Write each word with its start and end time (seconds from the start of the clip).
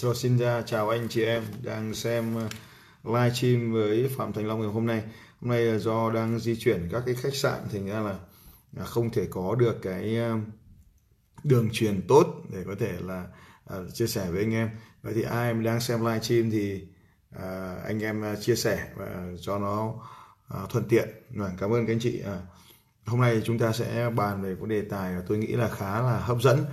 Rồi 0.00 0.14
xin 0.14 0.38
chào 0.66 0.88
anh 0.88 1.08
chị 1.08 1.22
em 1.22 1.42
đang 1.62 1.94
xem 1.94 2.34
ờ, 2.34 2.48
live 3.04 3.34
stream 3.34 3.72
với 3.72 4.10
Phạm 4.16 4.32
Thành 4.32 4.46
Long 4.46 4.60
ngày 4.60 4.70
hôm 4.70 4.86
nay. 4.86 5.02
Hôm 5.40 5.50
nay 5.50 5.78
do 5.78 6.10
đang 6.10 6.38
di 6.38 6.56
chuyển 6.56 6.88
các 6.92 7.02
cái 7.06 7.14
khách 7.14 7.34
sạn, 7.34 7.60
thành 7.72 7.86
ra 7.86 8.00
là 8.00 8.18
à, 8.76 8.84
không 8.84 9.10
thể 9.10 9.26
có 9.30 9.54
được 9.54 9.76
cái 9.82 10.16
ờ, 10.16 10.36
đường 11.44 11.68
truyền 11.72 12.02
tốt 12.08 12.26
để 12.52 12.58
có 12.66 12.74
thể 12.78 12.92
là 13.00 13.26
à, 13.66 13.76
chia 13.94 14.06
sẻ 14.06 14.30
với 14.30 14.40
anh 14.40 14.54
em. 14.54 14.70
Vậy 15.02 15.12
thì 15.14 15.22
ai 15.22 15.54
đang 15.54 15.80
xem 15.80 16.00
live 16.00 16.20
stream 16.20 16.50
thì 16.50 16.86
à, 17.30 17.76
anh 17.84 18.00
em 18.02 18.24
chia 18.40 18.56
sẻ 18.56 18.88
và 18.96 19.26
cho 19.40 19.58
nó 19.58 19.94
thuận 20.68 20.84
tiện. 20.88 21.08
Vâng, 21.30 21.56
cảm 21.58 21.72
ơn 21.72 21.86
các 21.86 21.92
anh 21.92 22.00
chị. 22.00 22.22
Hôm 23.10 23.20
nay 23.20 23.42
chúng 23.44 23.58
ta 23.58 23.72
sẽ 23.72 24.10
bàn 24.16 24.42
về 24.42 24.56
cái 24.60 24.68
đề 24.68 24.82
tài 24.82 25.14
tôi 25.28 25.38
nghĩ 25.38 25.46
là 25.46 25.68
khá 25.68 26.02
là 26.02 26.18
hấp 26.18 26.42
dẫn. 26.42 26.64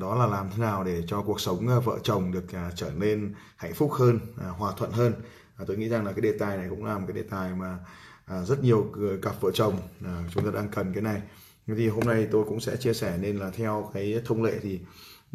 Đó 0.00 0.14
là 0.14 0.26
làm 0.26 0.50
thế 0.50 0.58
nào 0.58 0.84
để 0.84 1.02
cho 1.06 1.22
cuộc 1.22 1.40
sống 1.40 1.68
ờ, 1.68 1.80
vợ 1.80 1.98
chồng 2.02 2.32
được 2.32 2.52
à, 2.52 2.70
trở 2.76 2.90
nên 2.96 3.34
hạnh 3.56 3.74
phúc 3.74 3.92
hơn 3.92 4.18
à, 4.40 4.48
hòa 4.48 4.72
thuận 4.76 4.90
hơn. 4.90 5.12
À, 5.56 5.64
tôi 5.66 5.76
nghĩ 5.76 5.88
rằng 5.88 6.04
là 6.04 6.12
cái 6.12 6.20
đề 6.20 6.32
tài 6.38 6.56
này 6.56 6.66
cũng 6.70 6.84
là 6.84 6.98
một 6.98 7.04
cái 7.08 7.16
đề 7.16 7.22
tài 7.30 7.54
mà 7.54 7.78
rất 8.44 8.62
nhiều 8.62 8.92
cặp 9.22 9.40
vợ 9.40 9.50
chồng 9.54 9.74
chúng 10.34 10.44
ta 10.44 10.50
đang 10.54 10.68
cần 10.68 10.92
cái 10.92 11.02
này. 11.02 11.22
Thì 11.66 11.88
hôm 11.88 12.04
nay 12.04 12.26
tôi 12.30 12.44
cũng 12.48 12.60
sẽ 12.60 12.76
chia 12.76 12.94
sẻ 12.94 13.18
nên 13.20 13.36
là 13.36 13.50
theo 13.50 13.90
cái 13.94 14.20
thông 14.24 14.42
lệ 14.42 14.52
thì 14.62 14.80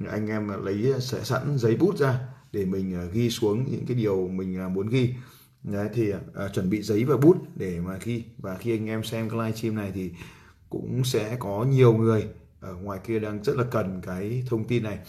anh 0.10 0.28
em 0.28 0.66
lấy 0.66 0.94
sẽ 1.00 1.24
sẵn 1.24 1.58
giấy 1.58 1.76
bút 1.76 1.98
ra 1.98 2.20
để 2.52 2.66
mình 2.66 3.10
ghi 3.14 3.30
xuống 3.30 3.66
những 3.72 3.86
cái 3.88 3.98
điều 3.98 4.28
mình 4.28 4.74
muốn 4.74 4.90
ghi. 4.90 5.14
Đấy, 5.64 5.90
thì 5.94 6.12
à, 6.36 6.48
chuẩn 6.54 6.70
bị 6.70 6.82
giấy 6.82 7.04
và 7.04 7.18
bút 7.18 7.38
để 7.56 7.80
mà 7.80 7.98
ghi. 8.04 8.24
Và 8.38 8.56
khi 8.56 8.78
anh 8.78 8.90
em 8.90 9.04
xem 9.04 9.30
cái 9.30 9.40
live 9.40 9.58
stream 9.58 9.76
này 9.76 9.92
thì 9.96 10.12
cũng 10.70 11.04
sẽ 11.04 11.36
có 11.40 11.64
nhiều 11.64 11.94
người 11.94 12.28
ở 12.60 12.76
ngoài 12.76 13.00
kia 13.04 13.20
đang 13.20 13.44
rất 13.44 13.56
là 13.58 13.64
cần 13.72 14.02
cái 14.02 14.44
thông 14.50 14.68
tin 14.68 14.84
này. 14.84 15.00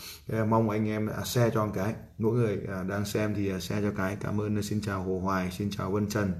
Mong 0.48 0.70
anh 0.70 0.88
em 0.88 1.06
à, 1.06 1.24
share 1.24 1.50
cho 1.54 1.66
một 1.66 1.72
cái. 1.74 1.94
Mỗi 2.18 2.34
người 2.34 2.58
à, 2.68 2.82
đang 2.82 3.04
xem 3.04 3.34
thì 3.34 3.50
à, 3.50 3.60
share 3.60 3.82
cho 3.82 3.94
cái. 3.96 4.16
Cảm 4.20 4.40
ơn 4.40 4.62
xin 4.62 4.80
chào 4.80 5.02
Hồ 5.02 5.18
Hoài 5.18 5.50
xin 5.50 5.70
chào 5.70 5.90
Vân 5.90 6.08
Trần 6.08 6.32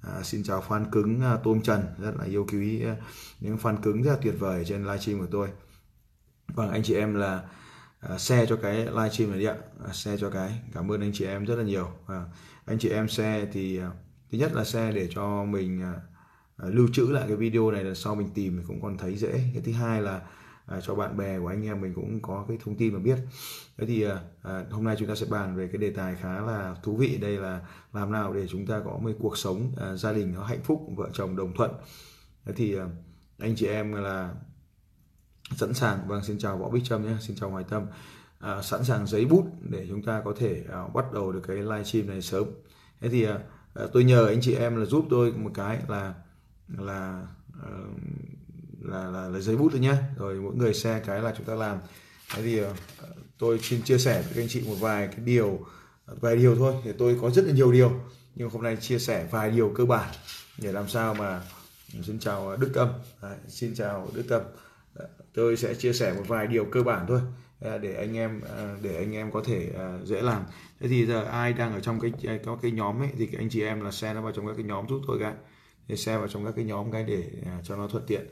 à, 0.00 0.22
xin 0.22 0.42
chào 0.42 0.62
fan 0.68 0.84
cứng 0.92 1.22
Tôm 1.44 1.60
Trần. 1.60 1.80
Rất 1.98 2.12
là 2.18 2.24
yêu 2.24 2.46
quý 2.52 2.82
những 3.40 3.56
fan 3.56 3.76
cứng 3.76 4.02
rất 4.02 4.10
là 4.10 4.18
tuyệt 4.22 4.34
vời 4.38 4.64
trên 4.64 4.84
livestream 4.84 5.20
của 5.20 5.28
tôi. 5.30 5.48
Vâng 6.54 6.70
anh 6.70 6.82
chị 6.82 6.94
em 6.94 7.14
là 7.14 7.42
à, 8.00 8.18
share 8.18 8.46
cho 8.46 8.56
cái 8.56 8.76
livestream 8.76 9.30
này 9.30 9.38
đi 9.40 9.44
ạ. 9.44 9.56
À, 9.86 9.92
share 9.92 10.16
cho 10.16 10.30
cái. 10.30 10.60
Cảm 10.74 10.92
ơn 10.92 11.00
anh 11.00 11.12
chị 11.14 11.24
em 11.24 11.44
rất 11.44 11.56
là 11.56 11.64
nhiều. 11.64 11.86
Vâng, 12.06 12.24
anh 12.64 12.78
chị 12.78 12.88
em 12.88 13.08
share 13.08 13.46
thì 13.52 13.80
thứ 14.32 14.38
nhất 14.38 14.52
là 14.54 14.64
share 14.64 14.92
để 14.92 15.08
cho 15.14 15.44
mình 15.44 15.82
À, 16.62 16.68
lưu 16.68 16.88
trữ 16.92 17.06
lại 17.06 17.24
cái 17.28 17.36
video 17.36 17.70
này 17.70 17.84
là 17.84 17.94
sau 17.94 18.14
mình 18.14 18.28
tìm 18.34 18.56
mình 18.56 18.64
cũng 18.66 18.82
còn 18.82 18.98
thấy 18.98 19.16
dễ. 19.16 19.32
Cái 19.52 19.62
thứ 19.64 19.72
hai 19.72 20.02
là 20.02 20.20
à, 20.66 20.80
cho 20.80 20.94
bạn 20.94 21.16
bè 21.16 21.38
của 21.38 21.46
anh 21.46 21.66
em 21.66 21.80
mình 21.80 21.94
cũng 21.94 22.22
có 22.22 22.44
cái 22.48 22.58
thông 22.64 22.76
tin 22.76 22.94
mà 22.94 22.98
biết. 22.98 23.18
Thế 23.78 23.86
thì 23.86 24.02
à, 24.02 24.20
à 24.42 24.64
hôm 24.70 24.84
nay 24.84 24.96
chúng 24.98 25.08
ta 25.08 25.14
sẽ 25.14 25.26
bàn 25.30 25.56
về 25.56 25.68
cái 25.72 25.78
đề 25.78 25.90
tài 25.90 26.14
khá 26.14 26.40
là 26.40 26.76
thú 26.82 26.96
vị. 26.96 27.18
Đây 27.20 27.36
là 27.36 27.60
làm 27.92 28.12
nào 28.12 28.32
để 28.32 28.46
chúng 28.48 28.66
ta 28.66 28.80
có 28.84 28.98
một 28.98 29.10
cuộc 29.18 29.38
sống 29.38 29.72
à, 29.80 29.96
gia 29.96 30.12
đình 30.12 30.34
nó 30.34 30.44
hạnh 30.44 30.62
phúc 30.64 30.86
vợ 30.96 31.08
chồng 31.12 31.36
đồng 31.36 31.54
thuận. 31.56 31.70
Thế 32.44 32.52
thì 32.56 32.76
à, 32.76 32.86
anh 33.38 33.56
chị 33.56 33.66
em 33.66 33.92
là 33.92 34.34
sẵn 35.56 35.74
sàng. 35.74 35.98
Vâng 36.08 36.24
xin 36.24 36.38
chào 36.38 36.58
võ 36.58 36.70
bích 36.70 36.84
trâm 36.84 37.06
nhé. 37.06 37.16
Xin 37.20 37.36
chào 37.36 37.50
hoài 37.50 37.64
tâm. 37.64 37.86
À, 38.38 38.62
sẵn 38.62 38.84
sàng 38.84 39.06
giấy 39.06 39.24
bút 39.24 39.46
để 39.60 39.86
chúng 39.88 40.02
ta 40.02 40.22
có 40.24 40.34
thể 40.38 40.64
à, 40.72 40.86
bắt 40.94 41.12
đầu 41.12 41.32
được 41.32 41.42
cái 41.48 41.56
livestream 41.56 42.06
này 42.06 42.22
sớm. 42.22 42.44
Thế 43.00 43.08
thì 43.08 43.24
à, 43.24 43.38
à 43.74 43.84
tôi 43.92 44.04
nhờ 44.04 44.26
anh 44.26 44.40
chị 44.40 44.54
em 44.54 44.76
là 44.76 44.84
giúp 44.84 45.06
tôi 45.10 45.32
một 45.32 45.50
cái 45.54 45.82
là 45.88 46.14
Ờ, 46.68 46.84
là 46.84 47.26
là, 48.80 49.08
là 49.08 49.28
lấy 49.28 49.42
giấy 49.42 49.56
bút 49.56 49.68
thôi 49.72 49.80
nhé 49.80 49.94
rồi 50.16 50.34
mỗi 50.34 50.54
người 50.54 50.74
xe 50.74 51.02
cái 51.06 51.20
là 51.20 51.34
chúng 51.36 51.46
ta 51.46 51.54
làm. 51.54 51.78
Thế 52.34 52.42
thì 52.42 52.58
ờ, 52.58 52.74
tôi 53.38 53.58
xin 53.58 53.82
chia 53.82 53.98
sẻ 53.98 54.22
với 54.22 54.32
các 54.34 54.42
anh 54.42 54.48
chị 54.48 54.62
một 54.66 54.76
vài 54.80 55.06
cái 55.06 55.20
điều 55.24 55.66
vài 56.06 56.36
điều 56.36 56.56
thôi. 56.56 56.74
Thì 56.84 56.92
tôi 56.98 57.18
có 57.22 57.30
rất 57.30 57.44
là 57.44 57.52
nhiều 57.52 57.72
điều 57.72 57.92
nhưng 58.34 58.50
hôm 58.50 58.62
nay 58.62 58.76
chia 58.76 58.98
sẻ 58.98 59.28
vài 59.30 59.50
điều 59.50 59.72
cơ 59.74 59.84
bản 59.84 60.10
để 60.58 60.72
làm 60.72 60.88
sao 60.88 61.14
mà 61.14 61.42
ừ, 61.94 62.02
xin 62.02 62.18
chào 62.18 62.56
Đức 62.56 62.70
Tâm. 62.74 62.88
Đấy, 63.22 63.36
xin 63.48 63.74
chào 63.74 64.08
Đức 64.14 64.24
Tâm. 64.28 64.42
Tôi 65.34 65.56
sẽ 65.56 65.74
chia 65.74 65.92
sẻ 65.92 66.12
một 66.12 66.24
vài 66.28 66.46
điều 66.46 66.64
cơ 66.64 66.82
bản 66.82 67.06
thôi 67.08 67.20
à, 67.60 67.78
để 67.78 67.94
anh 67.94 68.16
em 68.16 68.40
à, 68.56 68.76
để 68.82 68.96
anh 68.96 69.12
em 69.14 69.32
có 69.32 69.42
thể 69.44 69.70
à, 69.78 69.98
dễ 70.04 70.22
làm. 70.22 70.42
Thế 70.80 70.88
thì 70.88 71.06
giờ 71.06 71.24
ai 71.24 71.52
đang 71.52 71.72
ở 71.72 71.80
trong 71.80 72.00
cái 72.00 72.38
có 72.44 72.58
cái 72.62 72.70
nhóm 72.70 73.02
ấy 73.02 73.08
thì 73.18 73.28
anh 73.38 73.48
chị 73.48 73.62
em 73.62 73.80
là 73.80 73.90
share 73.90 74.14
nó 74.14 74.20
vào 74.22 74.32
trong 74.32 74.46
các 74.46 74.52
cái 74.56 74.64
nhóm 74.64 74.88
giúp 74.88 75.00
tôi 75.06 75.18
cái 75.20 75.32
thì 75.88 75.96
share 75.96 76.18
vào 76.18 76.28
trong 76.28 76.44
các 76.44 76.52
cái 76.56 76.64
nhóm 76.64 76.92
cái 76.92 77.04
để 77.04 77.24
à, 77.46 77.60
cho 77.64 77.76
nó 77.76 77.88
thuận 77.88 78.04
tiện. 78.06 78.26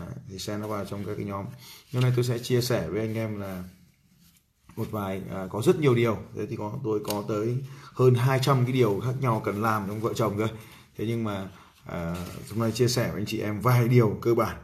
À, 0.00 0.06
thì 0.28 0.38
share 0.38 0.58
nó 0.62 0.68
vào 0.68 0.84
trong 0.84 1.04
các 1.04 1.14
cái 1.14 1.24
nhóm. 1.24 1.44
Hôm 1.92 2.02
nay 2.02 2.12
tôi 2.16 2.24
sẽ 2.24 2.38
chia 2.38 2.60
sẻ 2.60 2.88
với 2.88 3.00
anh 3.00 3.14
em 3.14 3.40
là 3.40 3.64
một 4.76 4.90
vài 4.90 5.22
à, 5.30 5.46
có 5.50 5.62
rất 5.62 5.80
nhiều 5.80 5.94
điều. 5.94 6.18
Thế 6.36 6.46
thì 6.46 6.56
có 6.56 6.78
tôi 6.84 7.00
có 7.04 7.24
tới 7.28 7.56
hơn 7.82 8.14
200 8.14 8.64
cái 8.64 8.72
điều 8.72 9.00
khác 9.04 9.14
nhau 9.20 9.42
cần 9.44 9.62
làm 9.62 9.84
trong 9.88 10.00
vợ 10.00 10.12
chồng 10.14 10.38
cơ 10.38 10.48
thế 10.98 11.04
nhưng 11.08 11.24
mà 11.24 11.48
à, 11.84 12.14
hôm 12.50 12.60
nay 12.60 12.72
chia 12.72 12.88
sẻ 12.88 13.10
với 13.10 13.20
anh 13.20 13.26
chị 13.26 13.40
em 13.40 13.60
vài 13.60 13.88
điều 13.88 14.18
cơ 14.22 14.34
bản. 14.34 14.56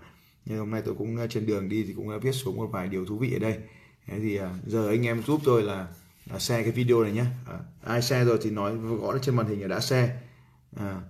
Nhưng 0.44 0.58
hôm 0.58 0.70
nay 0.70 0.82
tôi 0.84 0.94
cũng 0.98 1.16
à, 1.16 1.26
trên 1.26 1.46
đường 1.46 1.68
đi 1.68 1.84
thì 1.84 1.92
cũng 1.92 2.10
đã 2.10 2.16
viết 2.22 2.32
xuống 2.32 2.56
một 2.56 2.68
vài 2.72 2.88
điều 2.88 3.06
thú 3.06 3.18
vị 3.18 3.32
ở 3.32 3.38
đây. 3.38 3.58
Thế 4.06 4.18
thì 4.20 4.36
à, 4.36 4.50
giờ 4.66 4.88
anh 4.88 5.06
em 5.06 5.22
giúp 5.22 5.40
tôi 5.44 5.62
là, 5.62 5.86
là 6.30 6.38
share 6.38 6.62
cái 6.62 6.72
video 6.72 7.02
này 7.02 7.12
nhé. 7.12 7.24
À, 7.46 7.58
ai 7.84 8.02
share 8.02 8.24
rồi 8.24 8.38
thì 8.42 8.50
nói 8.50 8.76
gõ 8.76 9.18
trên 9.18 9.36
màn 9.36 9.46
hình 9.46 9.62
là 9.62 9.68
đã 9.68 9.80
share. 9.80 10.16
À, 10.76 11.00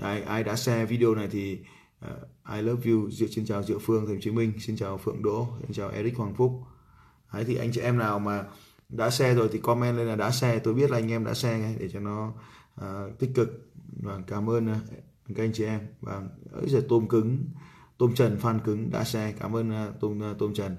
ai, 0.00 0.22
ai 0.22 0.44
đã 0.44 0.56
share 0.56 0.86
video 0.86 1.14
này 1.14 1.28
thì 1.30 1.58
uh, 2.04 2.10
I 2.54 2.62
love 2.62 2.90
you. 2.90 3.10
Diệu 3.10 3.28
xin 3.28 3.46
chào 3.46 3.62
Diệu 3.62 3.78
Phương 3.78 4.06
Thành 4.06 4.20
Chí 4.20 4.30
Minh. 4.30 4.52
Xin 4.60 4.76
chào 4.76 4.98
Phượng 4.98 5.22
Đỗ. 5.22 5.48
Xin 5.60 5.72
chào 5.72 5.88
Eric 5.88 6.16
Hoàng 6.16 6.34
Phúc. 6.34 6.62
Đấy, 7.32 7.44
thì 7.44 7.56
anh 7.56 7.72
chị 7.72 7.80
em 7.80 7.98
nào 7.98 8.18
mà 8.18 8.44
đã 8.88 9.10
share 9.10 9.34
rồi 9.34 9.48
thì 9.52 9.58
comment 9.58 9.96
lên 9.96 10.06
là 10.06 10.16
đã 10.16 10.30
share. 10.30 10.58
Tôi 10.58 10.74
biết 10.74 10.90
là 10.90 10.98
anh 10.98 11.10
em 11.10 11.24
đã 11.24 11.34
share 11.34 11.58
ngay 11.58 11.76
để 11.78 11.88
cho 11.92 12.00
nó 12.00 12.32
uh, 12.80 13.18
tích 13.18 13.30
cực. 13.34 13.70
Và 14.02 14.20
cảm 14.26 14.50
ơn 14.50 14.72
uh, 14.72 14.76
các 15.34 15.44
anh 15.44 15.52
chị 15.52 15.64
em. 15.64 15.80
Và 16.00 16.22
ấy 16.52 16.68
giờ 16.68 16.82
tôm 16.88 17.08
cứng 17.08 17.44
tôm 17.98 18.14
trần 18.14 18.38
phan 18.38 18.60
cứng 18.64 18.90
đã 18.90 19.04
share. 19.04 19.32
Cảm 19.32 19.56
ơn 19.56 19.70
uh, 19.70 20.00
tôm 20.00 20.30
uh, 20.30 20.38
tôm 20.38 20.54
trần. 20.54 20.76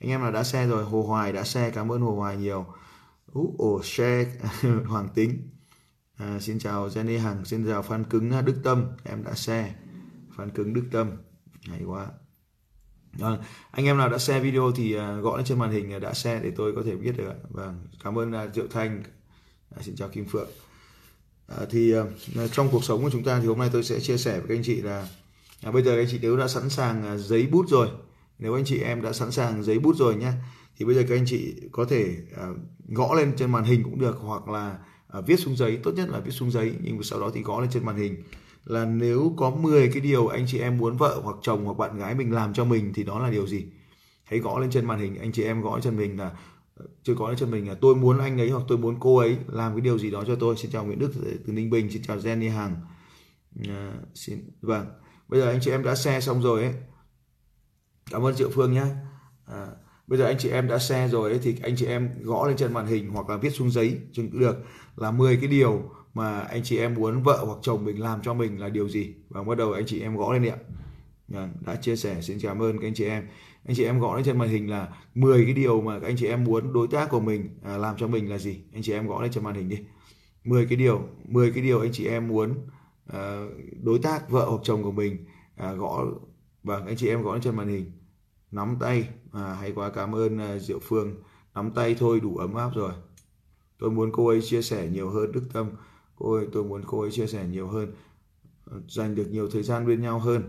Anh 0.00 0.10
em 0.10 0.20
nào 0.20 0.32
đã 0.32 0.42
share 0.42 0.70
rồi 0.70 0.84
hồ 0.84 1.02
hoài 1.02 1.32
đã 1.32 1.44
share. 1.44 1.70
Cảm 1.70 1.92
ơn 1.92 2.00
hồ 2.00 2.14
hoài 2.14 2.36
nhiều. 2.36 2.66
Ú 3.32 3.54
ồ 3.58 3.80
share 3.82 4.30
hoàng 4.86 5.08
tính 5.14 5.50
à, 6.20 6.38
xin 6.40 6.58
chào 6.58 6.88
Jenny 6.88 7.20
Hằng 7.20 7.44
xin 7.44 7.66
chào 7.66 7.82
Phan 7.82 8.04
Cứng 8.04 8.30
à, 8.30 8.42
Đức 8.42 8.56
Tâm. 8.64 8.86
Em 9.04 9.24
đã 9.24 9.34
share. 9.34 9.74
Phan 10.36 10.50
Cứng 10.50 10.74
Đức 10.74 10.84
Tâm. 10.92 11.10
Hay 11.68 11.82
quá. 11.84 12.06
À, 13.20 13.38
anh 13.70 13.86
em 13.86 13.98
nào 13.98 14.08
đã 14.08 14.18
share 14.18 14.40
video 14.40 14.72
thì 14.76 14.94
à, 14.94 15.14
gõ 15.14 15.36
lên 15.36 15.46
trên 15.46 15.58
màn 15.58 15.70
hình 15.70 15.92
à, 15.92 15.98
đã 15.98 16.14
share 16.14 16.40
để 16.42 16.52
tôi 16.56 16.72
có 16.76 16.82
thể 16.86 16.96
biết 16.96 17.16
được 17.16 17.32
vâng 17.48 17.86
cảm 18.04 18.18
ơn 18.18 18.32
Diệu 18.54 18.66
Thanh. 18.70 19.02
À, 19.76 19.82
xin 19.82 19.96
chào 19.96 20.08
Kim 20.08 20.24
Phượng. 20.24 20.48
À, 21.46 21.56
thì 21.70 21.94
trong 22.52 22.68
cuộc 22.72 22.84
sống 22.84 23.02
của 23.02 23.10
chúng 23.10 23.24
ta 23.24 23.40
thì 23.40 23.46
hôm 23.46 23.58
nay 23.58 23.70
tôi 23.72 23.84
sẽ 23.84 24.00
chia 24.00 24.16
sẻ 24.16 24.38
với 24.38 24.48
các 24.48 24.54
anh 24.54 24.62
chị 24.62 24.82
là 24.82 25.08
à, 25.62 25.70
bây 25.70 25.82
giờ 25.82 25.96
anh 25.96 26.06
chị 26.10 26.18
nếu 26.22 26.36
đã 26.36 26.48
sẵn 26.48 26.70
sàng 26.70 27.18
giấy 27.18 27.46
bút 27.46 27.68
rồi. 27.68 27.88
Nếu 28.38 28.54
anh 28.54 28.64
chị 28.64 28.78
em 28.78 29.02
đã 29.02 29.12
sẵn 29.12 29.30
sàng 29.30 29.62
giấy 29.62 29.78
bút 29.78 29.96
rồi 29.96 30.16
nhé 30.16 30.32
thì 30.76 30.84
bây 30.84 30.94
giờ 30.94 31.04
các 31.08 31.14
anh 31.14 31.24
chị 31.26 31.54
có 31.72 31.84
thể 31.84 32.16
uh, 32.32 32.56
gõ 32.88 33.14
lên 33.14 33.32
trên 33.36 33.52
màn 33.52 33.64
hình 33.64 33.82
cũng 33.82 33.98
được 33.98 34.16
hoặc 34.20 34.48
là 34.48 34.78
à, 35.12 35.20
viết 35.20 35.36
xuống 35.36 35.56
giấy 35.56 35.78
tốt 35.82 35.92
nhất 35.96 36.08
là 36.08 36.20
viết 36.20 36.30
xuống 36.30 36.50
giấy 36.50 36.72
nhưng 36.82 37.02
sau 37.02 37.20
đó 37.20 37.30
thì 37.34 37.42
gõ 37.42 37.60
lên 37.60 37.70
trên 37.70 37.86
màn 37.86 37.96
hình. 37.96 38.22
Là 38.64 38.84
nếu 38.84 39.34
có 39.36 39.50
10 39.50 39.88
cái 39.88 40.00
điều 40.00 40.26
anh 40.26 40.44
chị 40.48 40.58
em 40.58 40.78
muốn 40.78 40.96
vợ 40.96 41.20
hoặc 41.22 41.36
chồng 41.42 41.64
hoặc 41.64 41.78
bạn 41.78 41.98
gái 41.98 42.14
mình 42.14 42.32
làm 42.32 42.54
cho 42.54 42.64
mình 42.64 42.92
thì 42.94 43.04
đó 43.04 43.18
là 43.18 43.30
điều 43.30 43.46
gì? 43.46 43.66
Hãy 44.24 44.38
gõ 44.38 44.58
lên 44.58 44.70
trên 44.70 44.86
màn 44.86 44.98
hình 44.98 45.18
anh 45.18 45.32
chị 45.32 45.42
em 45.42 45.62
gõ 45.62 45.80
trên 45.80 45.96
mình 45.96 46.18
là 46.18 46.32
chưa 47.02 47.14
có 47.14 47.28
lên 47.28 47.38
trên 47.38 47.50
mình 47.50 47.68
là 47.68 47.74
tôi 47.80 47.94
muốn 47.94 48.18
anh 48.18 48.40
ấy 48.40 48.50
hoặc 48.50 48.62
tôi 48.68 48.78
muốn 48.78 48.96
cô 49.00 49.16
ấy 49.16 49.36
làm 49.48 49.72
cái 49.72 49.80
điều 49.80 49.98
gì 49.98 50.10
đó 50.10 50.24
cho 50.26 50.36
tôi. 50.36 50.56
Xin 50.56 50.70
chào 50.70 50.84
Nguyễn 50.84 50.98
Đức 50.98 51.12
từ 51.46 51.52
Ninh 51.52 51.70
Bình 51.70 51.90
xin 51.90 52.02
chào 52.02 52.18
Jenny 52.18 52.50
Hằng. 52.50 52.76
À, 53.68 53.94
xin 54.14 54.38
vâng. 54.60 54.86
Bây 55.28 55.40
giờ 55.40 55.48
anh 55.50 55.60
chị 55.62 55.70
em 55.70 55.82
đã 55.82 55.94
share 55.94 56.20
xong 56.20 56.42
rồi 56.42 56.62
ấy. 56.62 56.74
Cảm 58.10 58.22
ơn 58.22 58.34
Triệu 58.34 58.50
Phương 58.50 58.72
nhé 58.72 58.84
à, 59.46 59.66
bây 60.06 60.18
giờ 60.18 60.24
anh 60.24 60.38
chị 60.38 60.48
em 60.48 60.68
đã 60.68 60.78
share 60.78 61.08
rồi 61.08 61.30
ấy, 61.30 61.40
thì 61.42 61.56
anh 61.62 61.76
chị 61.76 61.86
em 61.86 62.10
gõ 62.22 62.46
lên 62.46 62.56
trên 62.56 62.72
màn 62.72 62.86
hình 62.86 63.10
hoặc 63.10 63.28
là 63.28 63.36
viết 63.36 63.50
xuống 63.50 63.70
giấy 63.70 64.00
cũng 64.16 64.40
được 64.40 64.56
là 65.00 65.10
10 65.10 65.36
cái 65.36 65.48
điều 65.48 65.82
mà 66.14 66.40
anh 66.40 66.62
chị 66.64 66.78
em 66.78 66.94
muốn 66.94 67.22
vợ 67.22 67.44
hoặc 67.46 67.58
chồng 67.62 67.84
mình 67.84 68.00
làm 68.00 68.22
cho 68.22 68.34
mình 68.34 68.60
là 68.60 68.68
điều 68.68 68.88
gì? 68.88 69.14
Và 69.28 69.42
bắt 69.42 69.58
đầu 69.58 69.72
anh 69.72 69.86
chị 69.86 70.00
em 70.00 70.16
gõ 70.16 70.32
lên 70.32 70.48
ạ. 70.48 70.56
Đã 71.66 71.76
chia 71.76 71.96
sẻ 71.96 72.20
xin 72.22 72.38
cảm 72.42 72.62
ơn 72.62 72.78
các 72.78 72.86
anh 72.86 72.94
chị 72.94 73.04
em. 73.04 73.28
Anh 73.66 73.76
chị 73.76 73.84
em 73.84 74.00
gõ 74.00 74.16
lên 74.16 74.24
trên 74.24 74.38
màn 74.38 74.48
hình 74.48 74.70
là 74.70 74.88
10 75.14 75.44
cái 75.44 75.54
điều 75.54 75.80
mà 75.80 75.98
các 75.98 76.06
anh 76.06 76.16
chị 76.16 76.26
em 76.26 76.44
muốn 76.44 76.72
đối 76.72 76.88
tác 76.88 77.10
của 77.10 77.20
mình 77.20 77.58
à, 77.64 77.76
làm 77.76 77.96
cho 77.96 78.06
mình 78.06 78.30
là 78.30 78.38
gì? 78.38 78.60
Anh 78.72 78.82
chị 78.82 78.92
em 78.92 79.06
gõ 79.06 79.22
lên 79.22 79.30
trên 79.32 79.44
màn 79.44 79.54
hình 79.54 79.68
đi. 79.68 79.78
10 80.44 80.66
cái 80.66 80.76
điều 80.76 81.02
10 81.24 81.52
cái 81.52 81.62
điều 81.62 81.80
anh 81.80 81.92
chị 81.92 82.06
em 82.06 82.28
muốn 82.28 82.54
à, 83.06 83.42
đối 83.82 83.98
tác 83.98 84.30
vợ 84.30 84.46
hoặc 84.50 84.60
chồng 84.64 84.82
của 84.82 84.92
mình 84.92 85.24
à, 85.56 85.72
gõ 85.72 86.04
và 86.62 86.80
anh 86.86 86.96
chị 86.96 87.08
em 87.08 87.22
gõ 87.22 87.32
lên 87.32 87.42
trên 87.42 87.56
màn 87.56 87.68
hình. 87.68 87.92
Nắm 88.50 88.76
tay 88.80 89.08
à, 89.32 89.54
hay 89.54 89.72
quá 89.72 89.90
cảm 89.90 90.14
ơn 90.14 90.60
Diệu 90.60 90.78
Phương. 90.82 91.14
Nắm 91.54 91.70
tay 91.70 91.96
thôi 91.98 92.20
đủ 92.20 92.36
ấm 92.36 92.54
áp 92.54 92.70
rồi 92.74 92.92
tôi 93.80 93.90
muốn 93.90 94.10
cô 94.12 94.28
ấy 94.28 94.42
chia 94.42 94.62
sẻ 94.62 94.88
nhiều 94.92 95.10
hơn 95.10 95.32
Đức 95.32 95.42
Tâm. 95.52 95.70
Cô 96.16 96.34
ơi 96.34 96.46
tôi 96.52 96.64
muốn 96.64 96.82
cô 96.86 97.00
ấy 97.00 97.10
chia 97.10 97.26
sẻ 97.26 97.46
nhiều 97.46 97.68
hơn 97.68 97.92
ờ, 98.64 98.80
dành 98.88 99.14
được 99.14 99.26
nhiều 99.30 99.48
thời 99.50 99.62
gian 99.62 99.86
bên 99.86 100.02
nhau 100.02 100.18
hơn. 100.18 100.42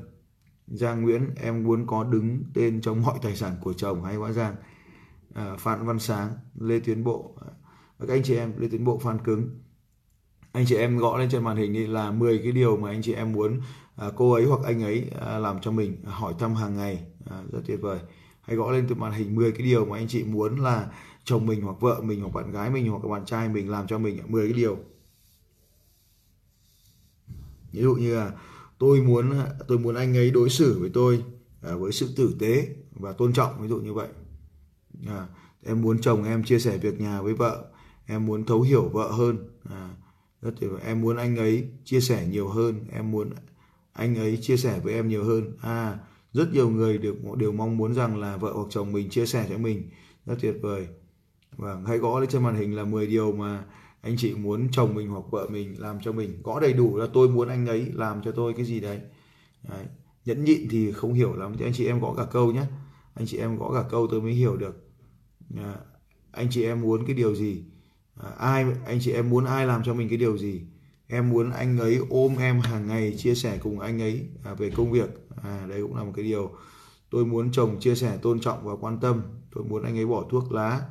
Giang 0.68 1.02
Nguyễn 1.02 1.30
em 1.36 1.64
muốn 1.64 1.88
có 1.88 2.04
đứng 2.04 2.44
tên 2.54 2.82
trong 2.82 3.02
mọi 3.02 3.20
tài 3.22 3.36
sản 3.36 3.56
của 3.62 3.74
chồng 3.74 4.04
hay 4.04 4.18
quá 4.18 4.32
Giang? 4.32 4.56
Ờ, 5.34 5.54
à, 5.54 5.58
Phạm 5.58 5.86
Văn 5.86 6.00
Sáng 6.00 6.30
Lê 6.60 6.80
Tiến 6.80 7.04
Bộ. 7.04 7.36
Ờ, 8.02 8.08
các 8.08 8.14
anh 8.14 8.24
chị 8.24 8.36
em 8.36 8.54
lê 8.58 8.68
tiến 8.68 8.84
bộ 8.84 8.98
phan 8.98 9.18
cứng. 9.24 9.50
Anh 10.52 10.66
chị 10.68 10.76
em 10.76 10.98
gõ 10.98 11.18
lên 11.18 11.30
trên 11.30 11.44
màn 11.44 11.58
hình 11.58 11.74
đi 11.74 11.88
là 11.88 12.12
10 12.12 12.40
cái 12.44 12.52
điều 12.52 12.78
mà 12.78 12.90
anh 12.90 13.02
chị 13.02 13.14
em 13.14 13.32
muốn 13.32 13.60
à, 13.96 14.08
cô 14.16 14.32
ấy 14.32 14.46
hoặc 14.46 14.60
anh 14.64 14.84
ấy 14.84 15.10
à, 15.22 15.40
làm 15.40 15.62
cho 15.62 15.72
mình 15.72 15.98
à, 16.06 16.12
hỏi 16.12 16.34
thăm 16.40 16.56
hàng 16.56 16.78
ngày. 16.78 17.04
À, 17.30 17.44
rất 17.52 17.60
tuyệt 17.66 17.82
vời. 17.82 18.00
Hãy 18.42 18.56
gõ 18.56 18.72
lên 18.72 18.86
từ 18.90 18.96
màn 18.96 19.12
hình 19.12 19.36
10 19.36 19.52
cái 19.52 19.68
điều 19.68 19.86
mà 19.86 19.98
anh 19.98 20.08
chị 20.08 20.24
muốn 20.24 20.56
là 20.56 20.88
chồng 21.24 21.46
mình 21.46 21.62
hoặc 21.62 21.78
vợ 21.80 22.02
mình 22.04 22.22
hoặc 22.22 22.34
bạn 22.34 22.52
gái 22.52 22.70
mình 22.70 22.90
hoặc 22.90 23.08
bạn 23.08 23.26
trai 23.26 23.50
mình 23.50 23.70
làm 23.70 23.88
cho 23.88 23.98
mình 23.98 24.20
10 24.28 24.48
cái 24.48 24.54
điều. 24.54 24.78
Ví 27.72 27.82
dụ 27.82 27.96
như 27.96 28.16
là 28.16 28.32
tôi 28.78 29.02
muốn 29.02 29.32
tôi 29.68 29.80
muốn 29.80 29.96
anh 29.96 30.18
ấy 30.18 30.32
đối 30.32 30.50
xử 30.50 30.80
với 30.80 30.90
tôi 30.94 31.24
à, 31.62 31.76
với 31.76 31.92
sự 31.92 32.10
tử 32.16 32.36
tế 32.40 32.76
và 32.92 33.12
tôn 33.12 33.34
trọng 33.34 33.62
ví 33.62 33.68
dụ 33.68 33.78
như 33.80 33.94
vậy. 33.94 34.08
À, 35.08 35.28
em 35.64 35.82
muốn 35.82 36.02
chồng 36.02 36.24
em 36.24 36.44
chia 36.44 36.60
sẻ 36.60 36.78
việc 36.78 37.02
nhà 37.02 37.22
với 37.22 37.34
vợ 37.34 37.66
em 38.06 38.26
muốn 38.26 38.46
thấu 38.46 38.62
hiểu 38.62 38.90
vợ 38.90 39.12
hơn 39.12 39.50
à, 39.64 39.96
rất 40.42 40.52
tuyệt 40.60 40.72
vời. 40.72 40.82
Em 40.86 41.02
muốn 41.02 41.18
anh 41.18 41.36
ấy 41.36 41.70
chia 41.86 42.00
sẻ 42.00 42.28
nhiều 42.28 42.48
hơn 42.48 42.86
em 42.92 43.12
muốn 43.12 43.30
anh 43.94 44.16
ấy 44.16 44.38
chia 44.38 44.58
sẻ 44.58 44.80
với 44.84 44.94
em 44.94 45.08
nhiều 45.08 45.24
hơn. 45.24 45.58
À 45.62 46.00
rất 46.34 46.54
nhiều 46.54 46.70
người 46.70 46.98
đều 46.98 47.16
đều 47.38 47.52
mong 47.52 47.78
muốn 47.78 47.94
rằng 47.94 48.20
là 48.20 48.38
vợ 48.38 48.52
hoặc 48.54 48.68
chồng 48.70 48.92
mình 48.92 49.10
chia 49.10 49.26
sẻ 49.26 49.46
cho 49.50 49.58
mình 49.58 49.90
rất 50.26 50.36
tuyệt 50.42 50.56
vời 50.62 50.88
vâng, 51.58 51.86
hãy 51.86 51.98
gõ 51.98 52.20
lên 52.20 52.30
trên 52.30 52.44
màn 52.44 52.56
hình 52.56 52.76
là 52.76 52.84
10 52.84 53.08
điều 53.08 53.32
mà 53.32 53.64
anh 54.02 54.16
chị 54.18 54.36
muốn 54.36 54.68
chồng 54.72 54.96
mình 54.96 55.10
hoặc 55.10 55.24
vợ 55.32 55.48
mình 55.52 55.82
làm 55.82 56.00
cho 56.02 56.12
mình. 56.12 56.42
Gõ 56.44 56.60
đầy 56.60 56.74
đủ 56.74 56.98
là 56.98 57.08
tôi 57.14 57.30
muốn 57.30 57.48
anh 57.48 57.66
ấy 57.66 57.92
làm 57.94 58.22
cho 58.22 58.32
tôi 58.32 58.54
cái 58.54 58.66
gì 58.66 58.80
đấy, 58.80 59.02
đấy. 59.70 59.86
nhẫn 60.26 60.44
nhịn 60.44 60.68
thì 60.70 60.92
không 60.92 61.14
hiểu 61.14 61.34
lắm 61.36 61.54
thì 61.58 61.66
anh 61.66 61.74
chị 61.74 61.86
em 61.86 62.00
gõ 62.00 62.14
cả 62.18 62.26
câu 62.32 62.52
nhé 62.52 62.64
anh 63.14 63.28
chị 63.28 63.38
em 63.38 63.58
gõ 63.58 63.72
cả 63.74 63.84
câu 63.90 64.08
tôi 64.08 64.22
mới 64.22 64.34
hiểu 64.34 64.58
được. 64.58 64.76
À, 65.58 65.76
anh 66.32 66.48
chị 66.52 66.64
em 66.64 66.82
muốn 66.82 67.06
cái 67.06 67.16
điều 67.16 67.36
gì? 67.36 67.64
À, 68.16 68.30
ai 68.38 68.66
anh 68.86 69.00
chị 69.02 69.12
em 69.12 69.30
muốn 69.30 69.46
ai 69.46 69.68
làm 69.68 69.84
cho 69.84 69.94
mình 69.94 70.10
cái 70.10 70.18
điều 70.18 70.38
gì? 70.38 70.62
Em 71.08 71.30
muốn 71.30 71.52
anh 71.52 71.78
ấy 71.78 72.00
ôm 72.10 72.36
em 72.40 72.60
hàng 72.60 72.88
ngày 72.88 73.16
chia 73.18 73.36
sẻ 73.36 73.58
cùng 73.64 73.80
anh 73.80 74.02
ấy 74.02 74.30
à, 74.44 74.54
về 74.54 74.70
công 74.70 74.92
việc. 74.92 75.10
À, 75.44 75.66
đấy 75.70 75.82
cũng 75.82 75.96
là 75.96 76.04
một 76.04 76.12
cái 76.16 76.26
điều. 76.26 76.52
Tôi 77.10 77.26
muốn 77.26 77.52
chồng 77.52 77.80
chia 77.80 77.96
sẻ 77.96 78.18
tôn 78.22 78.40
trọng 78.40 78.64
và 78.64 78.74
quan 78.82 79.00
tâm. 79.00 79.22
Tôi 79.56 79.64
muốn 79.64 79.84
anh 79.84 79.98
ấy 79.98 80.06
bỏ 80.06 80.26
thuốc 80.30 80.52
lá 80.52 80.82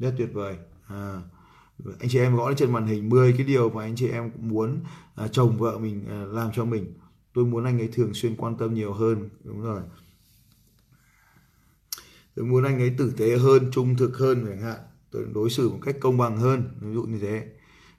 rất 0.00 0.14
tuyệt 0.18 0.30
vời. 0.32 0.56
À, 0.88 1.22
anh 2.00 2.08
chị 2.08 2.18
em 2.18 2.36
gõ 2.36 2.48
lên 2.48 2.56
trên 2.56 2.72
màn 2.72 2.86
hình 2.86 3.08
10 3.08 3.32
cái 3.32 3.46
điều 3.46 3.70
mà 3.70 3.82
anh 3.82 3.96
chị 3.96 4.08
em 4.08 4.30
muốn 4.36 4.80
à, 5.14 5.28
chồng 5.28 5.56
vợ 5.58 5.78
mình 5.78 6.04
à, 6.08 6.24
làm 6.24 6.50
cho 6.54 6.64
mình. 6.64 6.94
Tôi 7.34 7.44
muốn 7.44 7.64
anh 7.64 7.78
ấy 7.78 7.88
thường 7.92 8.14
xuyên 8.14 8.36
quan 8.36 8.56
tâm 8.56 8.74
nhiều 8.74 8.92
hơn. 8.92 9.28
Đúng 9.44 9.62
rồi. 9.62 9.80
Tôi 12.34 12.44
muốn 12.46 12.64
anh 12.64 12.78
ấy 12.78 12.94
tử 12.98 13.12
tế 13.16 13.38
hơn 13.38 13.70
trung 13.72 13.96
thực 13.96 14.18
hơn 14.18 14.44
chẳng 14.48 14.60
hạn. 14.60 14.78
Tôi 15.10 15.26
đối 15.34 15.50
xử 15.50 15.70
một 15.70 15.78
cách 15.82 15.96
công 16.00 16.18
bằng 16.18 16.36
hơn 16.36 16.62
ví 16.80 16.94
dụ 16.94 17.02
như 17.02 17.18
thế. 17.18 17.46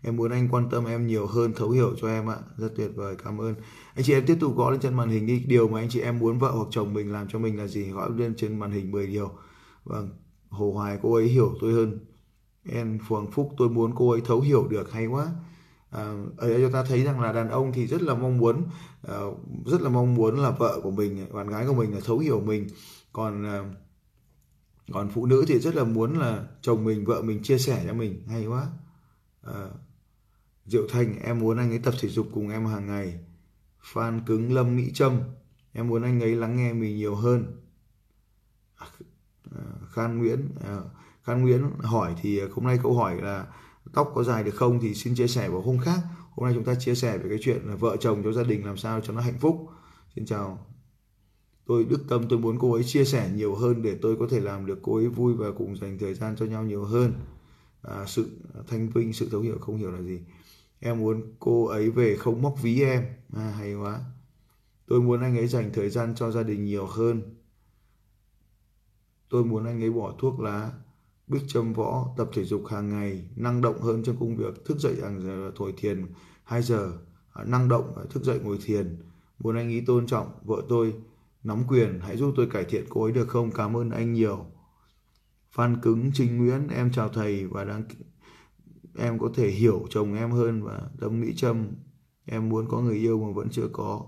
Em 0.01 0.15
muốn 0.15 0.31
anh 0.31 0.50
quan 0.50 0.69
tâm 0.69 0.86
em 0.86 1.07
nhiều 1.07 1.27
hơn 1.27 1.54
thấu 1.54 1.69
hiểu 1.69 1.95
cho 2.01 2.07
em 2.07 2.30
ạ. 2.30 2.38
Rất 2.57 2.69
tuyệt 2.75 2.92
vời 2.95 3.15
cảm 3.24 3.42
ơn. 3.42 3.56
Anh 3.95 4.06
chị 4.06 4.13
em 4.13 4.25
tiếp 4.25 4.38
tục 4.39 4.56
gõ 4.56 4.71
lên 4.71 4.80
trên 4.80 4.94
màn 4.94 5.09
hình 5.09 5.25
đi. 5.25 5.39
Điều 5.47 5.68
mà 5.68 5.80
anh 5.80 5.89
chị 5.89 6.00
em 6.00 6.19
muốn 6.19 6.39
vợ 6.39 6.51
hoặc 6.51 6.68
chồng 6.71 6.94
mình 6.94 7.12
làm 7.12 7.27
cho 7.27 7.39
mình 7.39 7.57
là 7.57 7.68
gì? 7.68 7.89
Gõ 7.89 8.07
lên 8.07 8.36
trên 8.38 8.59
màn 8.59 8.71
hình 8.71 8.92
10 8.92 9.07
điều. 9.07 9.31
Vâng 9.83 10.09
hồ 10.51 10.71
hoài 10.71 11.00
cô 11.01 11.13
ấy 11.13 11.27
hiểu 11.27 11.56
tôi 11.62 11.74
hơn. 11.74 12.00
Em 12.69 13.00
phường 13.09 13.31
phúc 13.31 13.53
tôi 13.57 13.69
muốn 13.69 13.92
cô 13.95 14.12
ấy 14.12 14.21
thấu 14.25 14.42
hiểu 14.42 14.68
được 14.68 14.92
hay 14.92 15.06
quá. 15.06 15.31
À, 15.89 16.13
ở 16.38 16.50
đây 16.50 16.62
chúng 16.62 16.71
ta 16.71 16.83
thấy 16.83 17.03
rằng 17.03 17.21
là 17.21 17.31
đàn 17.31 17.50
ông 17.50 17.71
thì 17.74 17.88
rất 17.88 18.01
là 18.01 18.13
mong 18.13 18.38
muốn 18.38 18.63
à, 19.07 19.19
rất 19.65 19.81
là 19.81 19.89
mong 19.89 20.15
muốn 20.15 20.39
là 20.39 20.51
vợ 20.51 20.80
của 20.83 20.92
mình 20.92 21.33
bạn 21.33 21.48
gái 21.48 21.68
của 21.68 21.74
mình 21.74 21.94
là 21.94 22.00
thấu 22.06 22.19
hiểu 22.19 22.42
mình. 22.42 22.68
Còn 23.13 23.45
à, 23.45 23.59
còn 24.94 25.09
phụ 25.09 25.25
nữ 25.25 25.45
thì 25.48 25.59
rất 25.59 25.75
là 25.75 25.83
muốn 25.83 26.19
là 26.19 26.48
chồng 26.62 26.83
mình 26.83 27.06
vợ 27.06 27.21
mình 27.21 27.44
chia 27.44 27.57
sẻ 27.57 27.83
cho 27.88 27.94
mình 27.94 28.24
hay 28.27 28.45
quá. 28.45 28.68
À, 29.42 29.68
diệu 30.65 30.88
thành 30.89 31.19
em 31.19 31.39
muốn 31.39 31.57
anh 31.57 31.69
ấy 31.69 31.80
tập 31.80 31.94
thể 32.01 32.09
dục 32.09 32.27
cùng 32.33 32.50
em 32.50 32.65
hàng 32.65 32.88
ngày. 32.88 33.19
Phan 33.83 34.21
cứng 34.25 34.54
lâm 34.54 34.75
mỹ 34.75 34.92
trâm 34.94 35.19
em 35.74 35.88
muốn 35.88 36.04
anh 36.04 36.19
ấy 36.19 36.36
lắng 36.36 36.56
nghe 36.56 36.74
mình 36.74 36.97
nhiều 36.97 37.15
hơn 37.15 37.61
khan 39.89 40.18
nguyễn 40.18 40.50
à, 40.63 40.77
khan 41.24 41.42
nguyễn 41.42 41.63
hỏi 41.80 42.15
thì 42.21 42.39
à, 42.39 42.45
hôm 42.51 42.65
nay 42.65 42.80
câu 42.83 42.94
hỏi 42.94 43.21
là 43.21 43.48
tóc 43.94 44.12
có 44.15 44.24
dài 44.24 44.44
được 44.44 44.56
không 44.56 44.80
thì 44.80 44.94
xin 44.94 45.15
chia 45.15 45.27
sẻ 45.27 45.50
vào 45.50 45.62
hôm 45.62 45.77
khác. 45.80 46.00
Hôm 46.31 46.45
nay 46.45 46.53
chúng 46.56 46.63
ta 46.63 46.75
chia 46.75 46.95
sẻ 46.95 47.18
về 47.18 47.30
cái 47.30 47.38
chuyện 47.42 47.62
là 47.65 47.75
vợ 47.75 47.98
chồng 47.98 48.24
cho 48.24 48.31
gia 48.31 48.44
đình 48.44 48.65
làm 48.65 48.77
sao 48.77 49.01
cho 49.01 49.13
nó 49.13 49.21
hạnh 49.21 49.39
phúc. 49.39 49.69
Xin 50.15 50.25
chào. 50.25 50.65
Tôi 51.65 51.86
đức 51.86 52.03
tâm 52.09 52.25
tôi 52.30 52.39
muốn 52.39 52.59
cô 52.59 52.74
ấy 52.74 52.83
chia 52.83 53.06
sẻ 53.06 53.31
nhiều 53.36 53.56
hơn 53.56 53.81
để 53.81 53.98
tôi 54.01 54.15
có 54.19 54.27
thể 54.30 54.39
làm 54.39 54.65
được 54.65 54.80
cô 54.81 54.95
ấy 54.95 55.07
vui 55.07 55.33
và 55.33 55.51
cùng 55.57 55.75
dành 55.75 55.97
thời 55.97 56.13
gian 56.13 56.36
cho 56.36 56.45
nhau 56.45 56.63
nhiều 56.63 56.83
hơn. 56.83 57.13
À, 57.81 58.06
sự 58.07 58.30
thanh 58.68 58.89
vinh 58.89 59.13
sự 59.13 59.30
thấu 59.31 59.42
hiểu 59.42 59.57
không 59.62 59.77
hiểu 59.77 59.92
là 59.92 60.01
gì. 60.01 60.19
Em 60.80 61.00
muốn 61.00 61.21
cô 61.39 61.65
ấy 61.65 61.89
về 61.89 62.15
không 62.15 62.42
móc 62.42 62.62
ví 62.62 62.81
em. 62.81 63.04
À, 63.36 63.54
hay 63.57 63.75
quá. 63.75 64.00
Tôi 64.88 65.01
muốn 65.01 65.21
anh 65.21 65.38
ấy 65.38 65.47
dành 65.47 65.69
thời 65.74 65.89
gian 65.89 66.15
cho 66.15 66.31
gia 66.31 66.44
đình 66.44 66.65
nhiều 66.65 66.86
hơn 66.86 67.41
tôi 69.31 69.45
muốn 69.45 69.66
anh 69.66 69.83
ấy 69.83 69.92
bỏ 69.92 70.13
thuốc 70.19 70.39
lá 70.39 70.72
bích 71.28 71.44
châm 71.48 71.74
võ, 71.74 72.13
tập 72.18 72.30
thể 72.33 72.44
dục 72.44 72.68
hàng 72.68 72.89
ngày, 72.89 73.30
năng 73.36 73.62
động 73.62 73.81
hơn 73.81 74.04
trong 74.04 74.18
công 74.19 74.36
việc, 74.36 74.66
thức 74.66 74.78
dậy 74.80 74.95
hàng 75.01 75.22
giờ 75.22 75.51
thổi 75.56 75.74
thiền. 75.78 76.06
2 76.44 76.62
giờ 76.62 76.92
à, 77.33 77.44
năng 77.44 77.69
động 77.69 77.94
à, 77.98 78.04
thức 78.10 78.24
dậy 78.24 78.39
ngồi 78.44 78.57
thiền. 78.66 78.98
Muốn 79.39 79.56
anh 79.56 79.68
ấy 79.68 79.83
tôn 79.86 80.07
trọng 80.07 80.31
vợ 80.44 80.62
tôi, 80.69 80.94
nắm 81.44 81.63
quyền, 81.68 82.00
hãy 82.00 82.18
giúp 82.18 82.33
tôi 82.38 82.48
cải 82.48 82.66
thiện 82.66 82.86
cô 82.89 83.04
ấy 83.04 83.12
được 83.12 83.28
không? 83.28 83.51
Cảm 83.51 83.78
ơn 83.78 83.89
anh 83.89 84.13
nhiều. 84.13 84.45
Phan 85.51 85.81
cứng, 85.81 86.12
trinh 86.13 86.38
nguyễn, 86.38 86.68
em 86.68 86.92
chào 86.92 87.10
thầy 87.10 87.48
và 87.48 87.63
đang 87.63 87.83
em 88.98 89.19
có 89.19 89.30
thể 89.36 89.50
hiểu 89.50 89.86
chồng 89.89 90.13
em 90.13 90.31
hơn 90.31 90.63
và 90.63 90.81
tâm 91.00 91.22
mỹ 91.22 91.33
trâm 91.36 91.68
em 92.25 92.50
muốn 92.50 92.68
có 92.69 92.81
người 92.81 92.95
yêu 92.95 93.24
mà 93.24 93.33
vẫn 93.36 93.50
chưa 93.50 93.68
có 93.74 94.06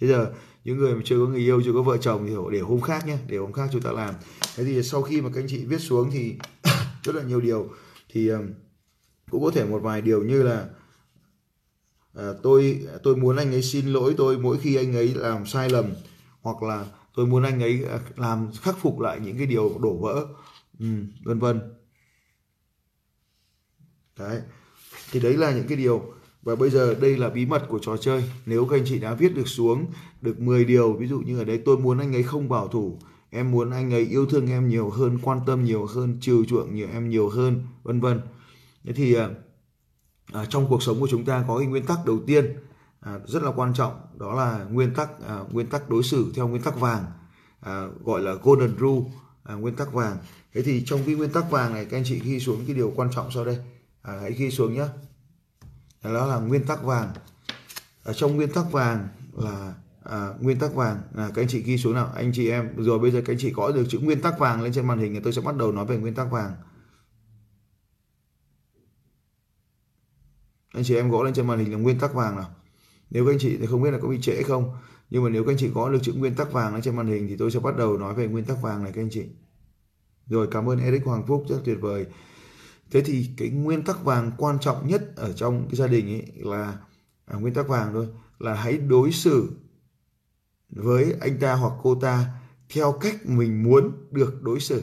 thế 0.00 0.06
giờ 0.06 0.32
những 0.64 0.78
người 0.78 0.94
mà 0.94 1.00
chưa 1.04 1.18
có 1.18 1.26
người 1.26 1.40
yêu 1.40 1.62
chưa 1.64 1.72
có 1.72 1.82
vợ 1.82 1.96
chồng 1.96 2.26
thì 2.26 2.34
để 2.52 2.60
hôm 2.60 2.80
khác 2.80 3.06
nhé 3.06 3.18
để 3.26 3.36
hôm 3.36 3.52
khác 3.52 3.68
chúng 3.72 3.82
ta 3.82 3.92
làm. 3.92 4.14
Thế 4.56 4.64
thì 4.64 4.82
sau 4.82 5.02
khi 5.02 5.20
mà 5.20 5.30
các 5.34 5.40
anh 5.40 5.48
chị 5.48 5.64
viết 5.64 5.78
xuống 5.78 6.10
thì 6.10 6.36
rất 7.02 7.14
là 7.14 7.22
nhiều 7.22 7.40
điều. 7.40 7.68
Thì 8.08 8.28
ờ, 8.28 8.38
cũng 9.30 9.44
có 9.44 9.50
thể 9.50 9.64
một 9.64 9.82
vài 9.82 10.02
điều 10.02 10.22
như 10.22 10.42
là 10.42 10.66
à, 12.14 12.32
tôi 12.42 12.86
tôi 13.02 13.16
muốn 13.16 13.36
anh 13.36 13.52
ấy 13.52 13.62
xin 13.62 13.86
lỗi 13.86 14.14
tôi 14.16 14.38
mỗi 14.38 14.58
khi 14.58 14.76
anh 14.76 14.96
ấy 14.96 15.14
làm 15.14 15.46
sai 15.46 15.70
lầm 15.70 15.86
hoặc 16.40 16.62
là 16.62 16.86
tôi 17.14 17.26
muốn 17.26 17.42
anh 17.42 17.60
ấy 17.62 17.82
ờ, 17.82 18.00
làm 18.16 18.50
khắc 18.62 18.78
phục 18.78 19.00
lại 19.00 19.20
những 19.20 19.36
cái 19.38 19.46
điều 19.46 19.78
đổ 19.78 19.96
vỡ 19.96 20.26
ừ, 20.78 20.86
vân 21.24 21.38
vân. 21.38 21.60
Đấy. 24.18 24.40
Thì 25.10 25.20
đấy 25.20 25.36
là 25.36 25.52
những 25.52 25.68
cái 25.68 25.78
điều 25.78 26.14
và 26.42 26.56
bây 26.56 26.70
giờ 26.70 26.94
đây 26.94 27.16
là 27.16 27.28
bí 27.28 27.46
mật 27.46 27.68
của 27.68 27.78
trò 27.78 27.96
chơi. 27.96 28.24
Nếu 28.46 28.66
các 28.66 28.76
anh 28.76 28.84
chị 28.86 28.98
đã 28.98 29.14
viết 29.14 29.34
được 29.34 29.48
xuống 29.48 29.86
được 30.20 30.40
10 30.40 30.64
điều 30.64 30.92
ví 30.92 31.06
dụ 31.06 31.20
như 31.20 31.38
ở 31.38 31.44
đây 31.44 31.58
tôi 31.64 31.78
muốn 31.78 31.98
anh 31.98 32.16
ấy 32.16 32.22
không 32.22 32.48
bảo 32.48 32.68
thủ. 32.68 32.98
Em 33.30 33.50
muốn 33.50 33.70
anh 33.70 33.92
ấy 33.92 34.06
yêu 34.06 34.26
thương 34.26 34.50
em 34.50 34.68
nhiều 34.68 34.90
hơn 34.90 35.18
quan 35.22 35.40
tâm 35.46 35.64
nhiều 35.64 35.86
hơn 35.86 36.18
chiều 36.20 36.44
chuộng 36.44 36.74
nhiều 36.74 36.88
em 36.92 37.08
nhiều 37.08 37.28
hơn 37.28 37.62
vân 37.82 38.00
vân. 38.00 38.20
Thế 38.84 38.92
thì 38.92 39.14
à, 39.14 39.28
à, 40.32 40.44
trong 40.44 40.66
cuộc 40.68 40.82
sống 40.82 41.00
của 41.00 41.08
chúng 41.10 41.24
ta 41.24 41.44
có 41.48 41.58
cái 41.58 41.66
nguyên 41.66 41.86
tắc 41.86 41.98
đầu 42.06 42.18
tiên 42.26 42.56
à, 43.00 43.18
rất 43.26 43.42
là 43.42 43.52
quan 43.56 43.74
trọng 43.74 43.92
đó 44.18 44.34
là 44.34 44.66
nguyên 44.70 44.94
tắc 44.94 45.10
à, 45.28 45.40
nguyên 45.52 45.66
tắc 45.66 45.90
đối 45.90 46.02
xử 46.02 46.32
theo 46.34 46.48
nguyên 46.48 46.62
tắc 46.62 46.80
vàng 46.80 47.04
à, 47.60 47.88
gọi 48.04 48.20
là 48.20 48.34
golden 48.42 48.78
rule 48.78 49.10
à, 49.44 49.54
nguyên 49.54 49.74
tắc 49.74 49.92
vàng. 49.92 50.16
Thế 50.54 50.62
thì 50.62 50.82
trong 50.86 51.00
cái 51.06 51.14
nguyên 51.14 51.30
tắc 51.30 51.50
vàng 51.50 51.74
này 51.74 51.84
các 51.84 51.96
anh 51.96 52.04
chị 52.04 52.20
ghi 52.24 52.40
xuống 52.40 52.64
cái 52.66 52.74
điều 52.76 52.92
quan 52.96 53.10
trọng 53.14 53.30
sau 53.30 53.44
đây. 53.44 53.58
À, 54.02 54.18
hãy 54.22 54.32
ghi 54.32 54.50
xuống 54.50 54.74
nhé 54.74 54.86
đó 56.02 56.26
là 56.26 56.38
nguyên 56.38 56.66
tắc 56.66 56.82
vàng. 56.82 57.12
Ở 58.04 58.12
trong 58.12 58.36
nguyên 58.36 58.52
tắc 58.52 58.72
vàng 58.72 59.08
là 59.32 59.74
à, 60.04 60.28
nguyên 60.40 60.58
tắc 60.58 60.74
vàng 60.74 61.02
à, 61.16 61.30
các 61.34 61.42
anh 61.42 61.48
chị 61.48 61.62
ghi 61.62 61.78
xuống 61.78 61.94
nào. 61.94 62.12
Anh 62.14 62.32
chị 62.34 62.50
em 62.50 62.68
rồi 62.76 62.98
bây 62.98 63.10
giờ 63.10 63.22
các 63.24 63.32
anh 63.32 63.38
chị 63.40 63.52
có 63.56 63.72
được 63.72 63.84
chữ 63.88 63.98
nguyên 63.98 64.20
tắc 64.20 64.38
vàng 64.38 64.62
lên 64.62 64.72
trên 64.72 64.86
màn 64.86 64.98
hình 64.98 65.14
thì 65.14 65.20
tôi 65.20 65.32
sẽ 65.32 65.42
bắt 65.42 65.56
đầu 65.56 65.72
nói 65.72 65.86
về 65.86 65.98
nguyên 65.98 66.14
tắc 66.14 66.30
vàng. 66.30 66.52
Anh 70.74 70.84
chị 70.84 70.94
em 70.94 71.10
gõ 71.10 71.22
lên 71.22 71.34
trên 71.34 71.46
màn 71.46 71.58
hình 71.58 71.72
là 71.72 71.78
nguyên 71.78 71.98
tắc 71.98 72.14
vàng 72.14 72.36
nào. 72.36 72.50
Nếu 73.10 73.26
các 73.26 73.32
anh 73.32 73.38
chị 73.38 73.56
thì 73.56 73.66
không 73.66 73.82
biết 73.82 73.90
là 73.90 73.98
có 74.02 74.08
bị 74.08 74.18
trễ 74.20 74.42
không 74.42 74.76
nhưng 75.10 75.24
mà 75.24 75.30
nếu 75.30 75.44
các 75.44 75.52
anh 75.52 75.58
chị 75.58 75.70
có 75.74 75.88
được 75.88 75.98
chữ 76.02 76.12
nguyên 76.12 76.34
tắc 76.34 76.52
vàng 76.52 76.74
lên 76.74 76.82
trên 76.82 76.96
màn 76.96 77.06
hình 77.06 77.28
thì 77.28 77.36
tôi 77.36 77.50
sẽ 77.50 77.60
bắt 77.60 77.76
đầu 77.76 77.98
nói 77.98 78.14
về 78.14 78.26
nguyên 78.26 78.44
tắc 78.44 78.62
vàng 78.62 78.82
này 78.82 78.92
các 78.92 79.02
anh 79.02 79.10
chị. 79.10 79.24
Rồi 80.26 80.48
cảm 80.50 80.68
ơn 80.68 80.78
Eric 80.78 81.04
Hoàng 81.04 81.26
Phúc 81.26 81.44
rất 81.48 81.58
tuyệt 81.64 81.78
vời 81.80 82.06
thế 82.90 83.02
thì 83.02 83.30
cái 83.36 83.48
nguyên 83.48 83.84
tắc 83.84 84.04
vàng 84.04 84.32
quan 84.38 84.58
trọng 84.60 84.88
nhất 84.88 85.16
ở 85.16 85.32
trong 85.32 85.66
cái 85.68 85.76
gia 85.76 85.86
đình 85.86 86.06
ấy 86.06 86.32
là 86.34 86.78
à, 87.26 87.36
nguyên 87.38 87.54
tắc 87.54 87.68
vàng 87.68 87.92
thôi 87.92 88.08
là 88.38 88.54
hãy 88.54 88.78
đối 88.78 89.12
xử 89.12 89.50
với 90.70 91.14
anh 91.20 91.38
ta 91.40 91.54
hoặc 91.54 91.72
cô 91.82 91.94
ta 91.94 92.40
theo 92.68 92.92
cách 93.00 93.26
mình 93.26 93.62
muốn 93.62 93.92
được 94.10 94.42
đối 94.42 94.60
xử. 94.60 94.82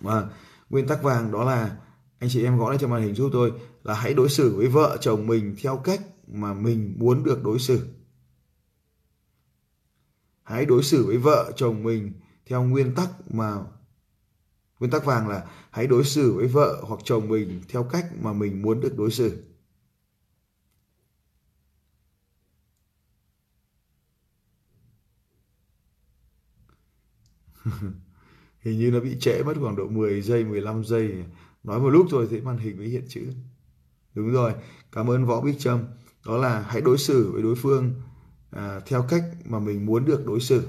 Và 0.00 0.30
nguyên 0.70 0.86
tắc 0.86 1.02
vàng 1.02 1.32
đó 1.32 1.44
là 1.44 1.76
anh 2.18 2.30
chị 2.30 2.44
em 2.44 2.58
gõ 2.58 2.70
lên 2.70 2.80
trên 2.80 2.90
màn 2.90 3.02
hình 3.02 3.14
giúp 3.14 3.30
tôi 3.32 3.52
là 3.82 3.94
hãy 3.94 4.14
đối 4.14 4.28
xử 4.28 4.56
với 4.56 4.66
vợ 4.68 4.96
chồng 5.00 5.26
mình 5.26 5.56
theo 5.62 5.76
cách 5.76 6.00
mà 6.26 6.54
mình 6.54 6.94
muốn 6.98 7.24
được 7.24 7.44
đối 7.44 7.58
xử. 7.58 7.86
Hãy 10.42 10.66
đối 10.66 10.82
xử 10.82 11.06
với 11.06 11.16
vợ 11.16 11.52
chồng 11.56 11.82
mình 11.82 12.12
theo 12.46 12.62
nguyên 12.62 12.94
tắc 12.94 13.10
mà 13.30 13.58
nguyên 14.82 14.90
tắc 14.90 15.04
vàng 15.04 15.28
là 15.28 15.44
hãy 15.70 15.86
đối 15.86 16.04
xử 16.04 16.34
với 16.36 16.46
vợ 16.46 16.82
hoặc 16.82 17.00
chồng 17.04 17.28
mình 17.28 17.60
theo 17.68 17.84
cách 17.84 18.06
mà 18.22 18.32
mình 18.32 18.62
muốn 18.62 18.80
được 18.80 18.96
đối 18.96 19.10
xử. 19.10 19.42
Hình 28.60 28.78
như 28.78 28.90
nó 28.90 29.00
bị 29.00 29.16
trễ 29.20 29.42
mất 29.42 29.54
khoảng 29.60 29.76
độ 29.76 29.88
10 29.88 30.22
giây 30.22 30.44
15 30.44 30.84
giây. 30.84 31.24
Nói 31.64 31.80
một 31.80 31.90
lúc 31.90 32.06
rồi 32.10 32.28
thì 32.30 32.40
màn 32.40 32.58
hình 32.58 32.76
mới 32.78 32.86
hiện 32.88 33.04
chữ. 33.08 33.32
Đúng 34.14 34.32
rồi 34.32 34.52
cảm 34.92 35.10
ơn 35.10 35.26
võ 35.26 35.40
bích 35.40 35.58
trâm. 35.58 35.84
Đó 36.26 36.36
là 36.36 36.60
hãy 36.60 36.80
đối 36.80 36.98
xử 36.98 37.32
với 37.32 37.42
đối 37.42 37.54
phương 37.54 37.92
à, 38.50 38.80
theo 38.86 39.06
cách 39.08 39.24
mà 39.44 39.58
mình 39.58 39.86
muốn 39.86 40.04
được 40.04 40.26
đối 40.26 40.40
xử. 40.40 40.62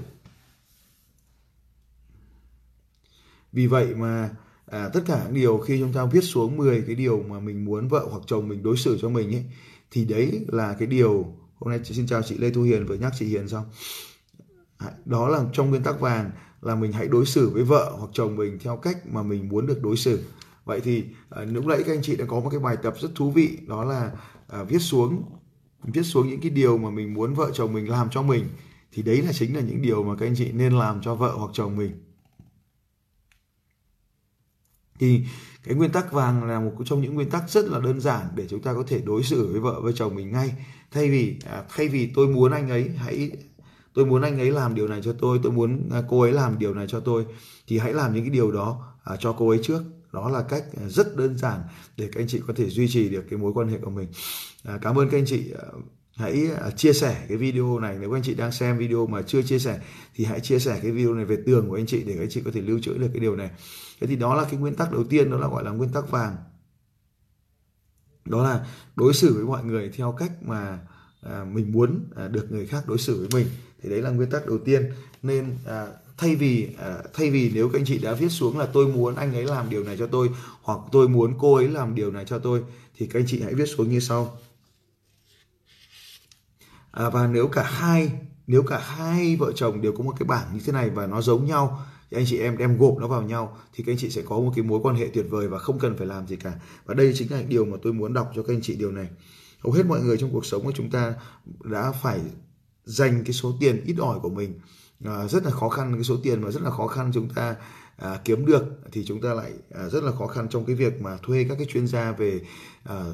Vì 3.54 3.66
vậy 3.66 3.94
mà 3.94 4.30
à, 4.66 4.88
tất 4.88 5.00
cả 5.06 5.22
những 5.24 5.34
điều 5.34 5.58
khi 5.58 5.78
chúng 5.80 5.92
ta 5.92 6.04
viết 6.04 6.20
xuống 6.20 6.56
10 6.56 6.82
cái 6.86 6.94
điều 6.94 7.22
mà 7.22 7.40
mình 7.40 7.64
muốn 7.64 7.88
vợ 7.88 8.06
hoặc 8.10 8.22
chồng 8.26 8.48
mình 8.48 8.62
đối 8.62 8.76
xử 8.76 8.98
cho 9.00 9.08
mình 9.08 9.34
ấy 9.34 9.44
thì 9.90 10.04
đấy 10.04 10.44
là 10.48 10.76
cái 10.78 10.88
điều 10.88 11.26
hôm 11.54 11.70
nay 11.70 11.80
xin 11.84 12.06
chào 12.06 12.22
chị 12.22 12.38
Lê 12.38 12.50
Thu 12.50 12.62
Hiền 12.62 12.86
vừa 12.86 12.94
nhắc 12.94 13.12
chị 13.18 13.26
Hiền 13.26 13.48
xong 13.48 13.64
đó 15.04 15.28
là 15.28 15.44
trong 15.52 15.70
nguyên 15.70 15.82
tắc 15.82 16.00
vàng 16.00 16.30
là 16.62 16.74
mình 16.74 16.92
hãy 16.92 17.08
đối 17.08 17.26
xử 17.26 17.50
với 17.50 17.62
vợ 17.62 17.92
hoặc 17.98 18.10
chồng 18.12 18.36
mình 18.36 18.58
theo 18.58 18.76
cách 18.76 19.06
mà 19.06 19.22
mình 19.22 19.48
muốn 19.48 19.66
được 19.66 19.82
đối 19.82 19.96
xử. 19.96 20.24
Vậy 20.64 20.80
thì 20.80 21.04
à, 21.30 21.44
lúc 21.44 21.66
nãy 21.66 21.82
các 21.86 21.92
anh 21.92 22.02
chị 22.02 22.16
đã 22.16 22.24
có 22.28 22.40
một 22.40 22.50
cái 22.50 22.60
bài 22.60 22.76
tập 22.82 22.94
rất 23.00 23.08
thú 23.14 23.30
vị 23.30 23.58
đó 23.66 23.84
là 23.84 24.10
à, 24.48 24.62
viết 24.62 24.78
xuống 24.78 25.22
viết 25.82 26.02
xuống 26.02 26.28
những 26.28 26.40
cái 26.40 26.50
điều 26.50 26.78
mà 26.78 26.90
mình 26.90 27.14
muốn 27.14 27.34
vợ 27.34 27.50
chồng 27.54 27.72
mình 27.72 27.88
làm 27.88 28.08
cho 28.10 28.22
mình 28.22 28.44
thì 28.92 29.02
đấy 29.02 29.22
là 29.22 29.32
chính 29.32 29.56
là 29.56 29.60
những 29.60 29.82
điều 29.82 30.02
mà 30.02 30.16
các 30.16 30.26
anh 30.26 30.34
chị 30.36 30.52
nên 30.52 30.72
làm 30.72 31.00
cho 31.02 31.14
vợ 31.14 31.34
hoặc 31.36 31.50
chồng 31.52 31.76
mình 31.76 31.90
thì 34.98 35.24
cái 35.64 35.74
nguyên 35.74 35.92
tắc 35.92 36.12
vàng 36.12 36.44
là 36.44 36.60
một 36.60 36.72
trong 36.84 37.02
những 37.02 37.14
nguyên 37.14 37.30
tắc 37.30 37.50
rất 37.50 37.64
là 37.64 37.80
đơn 37.80 38.00
giản 38.00 38.26
để 38.34 38.46
chúng 38.48 38.62
ta 38.62 38.74
có 38.74 38.84
thể 38.86 39.00
đối 39.00 39.22
xử 39.22 39.52
với 39.52 39.60
vợ 39.60 39.80
với 39.80 39.92
chồng 39.96 40.14
mình 40.14 40.32
ngay. 40.32 40.54
Thay 40.90 41.10
vì 41.10 41.36
à, 41.50 41.62
thay 41.76 41.88
vì 41.88 42.12
tôi 42.14 42.26
muốn 42.26 42.52
anh 42.52 42.68
ấy 42.68 42.90
hãy 42.96 43.30
tôi 43.94 44.06
muốn 44.06 44.22
anh 44.22 44.38
ấy 44.38 44.50
làm 44.50 44.74
điều 44.74 44.88
này 44.88 45.00
cho 45.04 45.12
tôi 45.12 45.40
tôi 45.42 45.52
muốn 45.52 45.88
à, 45.92 46.02
cô 46.08 46.20
ấy 46.20 46.32
làm 46.32 46.58
điều 46.58 46.74
này 46.74 46.86
cho 46.88 47.00
tôi 47.00 47.26
thì 47.66 47.78
hãy 47.78 47.92
làm 47.94 48.14
những 48.14 48.24
cái 48.24 48.30
điều 48.30 48.52
đó 48.52 48.94
à, 49.04 49.16
cho 49.20 49.32
cô 49.32 49.48
ấy 49.48 49.60
trước. 49.62 49.82
Đó 50.12 50.30
là 50.30 50.42
cách 50.42 50.64
à, 50.76 50.88
rất 50.88 51.16
đơn 51.16 51.38
giản 51.38 51.60
để 51.96 52.08
các 52.12 52.20
anh 52.20 52.28
chị 52.28 52.40
có 52.46 52.54
thể 52.56 52.68
duy 52.70 52.88
trì 52.88 53.08
được 53.08 53.24
cái 53.30 53.38
mối 53.38 53.52
quan 53.54 53.68
hệ 53.68 53.78
của 53.78 53.90
mình. 53.90 54.08
À, 54.64 54.78
cảm 54.82 54.98
ơn 54.98 55.08
các 55.08 55.18
anh 55.18 55.26
chị 55.26 55.52
à, 55.58 55.64
hãy 56.16 56.50
à, 56.60 56.70
chia 56.70 56.92
sẻ 56.92 57.24
cái 57.28 57.36
video 57.36 57.78
này. 57.78 57.96
Nếu 58.00 58.10
các 58.10 58.16
anh 58.16 58.22
chị 58.22 58.34
đang 58.34 58.52
xem 58.52 58.78
video 58.78 59.06
mà 59.06 59.22
chưa 59.22 59.42
chia 59.42 59.58
sẻ 59.58 59.80
thì 60.14 60.24
hãy 60.24 60.40
chia 60.40 60.58
sẻ 60.58 60.78
cái 60.82 60.90
video 60.90 61.14
này 61.14 61.24
về 61.24 61.36
tường 61.46 61.68
của 61.68 61.74
anh 61.74 61.86
chị 61.86 62.02
để 62.04 62.14
các 62.14 62.22
anh 62.22 62.30
chị 62.30 62.40
có 62.44 62.50
thể 62.54 62.60
lưu 62.60 62.78
trữ 62.82 62.98
được 62.98 63.08
cái 63.12 63.20
điều 63.20 63.36
này. 63.36 63.50
Thế 64.00 64.06
thì 64.06 64.16
đó 64.16 64.34
là 64.34 64.44
cái 64.44 64.60
nguyên 64.60 64.74
tắc 64.74 64.92
đầu 64.92 65.04
tiên 65.04 65.30
đó 65.30 65.38
là 65.38 65.48
gọi 65.48 65.64
là 65.64 65.70
nguyên 65.70 65.92
tắc 65.92 66.10
vàng. 66.10 66.36
Đó 68.24 68.42
là 68.42 68.66
đối 68.96 69.14
xử 69.14 69.34
với 69.34 69.44
mọi 69.44 69.64
người 69.64 69.90
theo 69.96 70.12
cách 70.12 70.32
mà 70.42 70.78
à, 71.22 71.44
mình 71.52 71.72
muốn 71.72 72.04
à, 72.16 72.28
được 72.28 72.52
người 72.52 72.66
khác 72.66 72.84
đối 72.88 72.98
xử 72.98 73.18
với 73.18 73.28
mình. 73.34 73.52
Thì 73.82 73.90
đấy 73.90 74.02
là 74.02 74.10
nguyên 74.10 74.30
tắc 74.30 74.46
đầu 74.46 74.58
tiên. 74.58 74.92
Nên 75.22 75.56
à, 75.66 75.86
thay 76.18 76.36
vì 76.36 76.68
à, 76.78 76.98
thay 77.14 77.30
vì 77.30 77.50
nếu 77.54 77.68
các 77.68 77.78
anh 77.78 77.84
chị 77.84 77.98
đã 77.98 78.12
viết 78.12 78.28
xuống 78.28 78.58
là 78.58 78.66
tôi 78.66 78.88
muốn 78.88 79.14
anh 79.14 79.34
ấy 79.34 79.44
làm 79.44 79.70
điều 79.70 79.84
này 79.84 79.96
cho 79.98 80.06
tôi 80.06 80.28
hoặc 80.62 80.78
tôi 80.92 81.08
muốn 81.08 81.34
cô 81.38 81.54
ấy 81.54 81.68
làm 81.68 81.94
điều 81.94 82.10
này 82.10 82.24
cho 82.24 82.38
tôi 82.38 82.62
thì 82.96 83.06
các 83.06 83.20
anh 83.20 83.26
chị 83.26 83.40
hãy 83.42 83.54
viết 83.54 83.66
xuống 83.66 83.88
như 83.88 84.00
sau 84.00 84.38
à, 86.94 87.10
và 87.10 87.26
nếu 87.26 87.48
cả 87.48 87.62
hai 87.62 88.12
nếu 88.46 88.62
cả 88.62 88.78
hai 88.78 89.36
vợ 89.36 89.52
chồng 89.54 89.80
đều 89.80 89.92
có 89.92 90.04
một 90.04 90.14
cái 90.18 90.26
bảng 90.26 90.46
như 90.54 90.60
thế 90.66 90.72
này 90.72 90.90
và 90.90 91.06
nó 91.06 91.20
giống 91.20 91.46
nhau 91.46 91.82
thì 92.10 92.18
anh 92.18 92.24
chị 92.26 92.38
em 92.38 92.58
đem 92.58 92.78
gộp 92.78 92.96
nó 92.98 93.08
vào 93.08 93.22
nhau 93.22 93.58
thì 93.72 93.84
các 93.84 93.92
anh 93.92 93.98
chị 93.98 94.10
sẽ 94.10 94.22
có 94.22 94.40
một 94.40 94.52
cái 94.56 94.64
mối 94.64 94.80
quan 94.82 94.96
hệ 94.96 95.10
tuyệt 95.14 95.26
vời 95.30 95.48
và 95.48 95.58
không 95.58 95.78
cần 95.78 95.96
phải 95.96 96.06
làm 96.06 96.26
gì 96.26 96.36
cả. 96.36 96.52
Và 96.84 96.94
đây 96.94 97.12
chính 97.14 97.32
là 97.32 97.42
điều 97.48 97.64
mà 97.64 97.76
tôi 97.82 97.92
muốn 97.92 98.12
đọc 98.12 98.32
cho 98.34 98.42
các 98.42 98.54
anh 98.54 98.62
chị 98.62 98.74
điều 98.74 98.92
này. 98.92 99.08
Hầu 99.60 99.72
hết 99.72 99.86
mọi 99.86 100.00
người 100.00 100.16
trong 100.16 100.30
cuộc 100.32 100.46
sống 100.46 100.64
của 100.64 100.72
chúng 100.72 100.90
ta 100.90 101.14
đã 101.64 101.92
phải 101.92 102.20
dành 102.84 103.24
cái 103.24 103.32
số 103.32 103.52
tiền 103.60 103.84
ít 103.84 103.96
ỏi 103.98 104.18
của 104.20 104.30
mình 104.30 104.60
à, 105.04 105.28
rất 105.28 105.44
là 105.44 105.50
khó 105.50 105.68
khăn 105.68 105.94
cái 105.94 106.04
số 106.04 106.16
tiền 106.22 106.42
mà 106.42 106.50
rất 106.50 106.62
là 106.62 106.70
khó 106.70 106.86
khăn 106.86 107.10
chúng 107.14 107.28
ta 107.34 107.56
à, 107.96 108.20
kiếm 108.24 108.46
được 108.46 108.64
thì 108.92 109.04
chúng 109.04 109.20
ta 109.20 109.34
lại 109.34 109.52
à, 109.74 109.88
rất 109.88 110.04
là 110.04 110.12
khó 110.12 110.26
khăn 110.26 110.48
trong 110.50 110.64
cái 110.64 110.76
việc 110.76 111.02
mà 111.02 111.18
thuê 111.22 111.46
các 111.48 111.54
cái 111.58 111.66
chuyên 111.66 111.86
gia 111.86 112.12
về 112.12 112.40
à, 112.84 113.04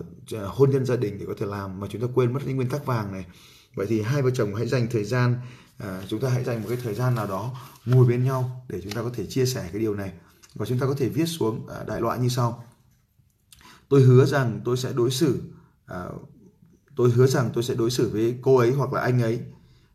hôn 0.46 0.70
nhân 0.70 0.86
gia 0.86 0.96
đình 0.96 1.18
để 1.18 1.26
có 1.26 1.34
thể 1.38 1.46
làm. 1.46 1.80
Mà 1.80 1.86
chúng 1.90 2.02
ta 2.02 2.08
quên 2.14 2.32
mất 2.32 2.40
những 2.46 2.56
nguyên 2.56 2.68
tắc 2.68 2.86
vàng 2.86 3.12
này 3.12 3.24
vậy 3.74 3.86
thì 3.88 4.02
hai 4.02 4.22
vợ 4.22 4.30
chồng 4.30 4.54
hãy 4.54 4.66
dành 4.66 4.86
thời 4.90 5.04
gian 5.04 5.36
à, 5.78 6.02
chúng 6.08 6.20
ta 6.20 6.28
hãy 6.28 6.44
dành 6.44 6.62
một 6.62 6.68
cái 6.68 6.78
thời 6.82 6.94
gian 6.94 7.14
nào 7.14 7.26
đó 7.26 7.56
ngồi 7.86 8.06
bên 8.06 8.24
nhau 8.24 8.64
để 8.68 8.80
chúng 8.82 8.92
ta 8.92 9.02
có 9.02 9.10
thể 9.14 9.26
chia 9.26 9.46
sẻ 9.46 9.68
cái 9.72 9.80
điều 9.80 9.94
này. 9.94 10.12
Và 10.54 10.66
chúng 10.66 10.78
ta 10.78 10.86
có 10.86 10.94
thể 10.98 11.08
viết 11.08 11.26
xuống 11.26 11.68
à, 11.68 11.84
đại 11.86 12.00
loại 12.00 12.18
như 12.18 12.28
sau. 12.28 12.64
Tôi 13.88 14.02
hứa 14.02 14.26
rằng 14.26 14.60
tôi 14.64 14.76
sẽ 14.76 14.92
đối 14.92 15.10
xử 15.10 15.42
à, 15.86 16.04
tôi 16.96 17.10
hứa 17.10 17.26
rằng 17.26 17.50
tôi 17.54 17.64
sẽ 17.64 17.74
đối 17.74 17.90
xử 17.90 18.10
với 18.10 18.38
cô 18.42 18.56
ấy 18.56 18.72
hoặc 18.72 18.92
là 18.92 19.00
anh 19.00 19.22
ấy 19.22 19.40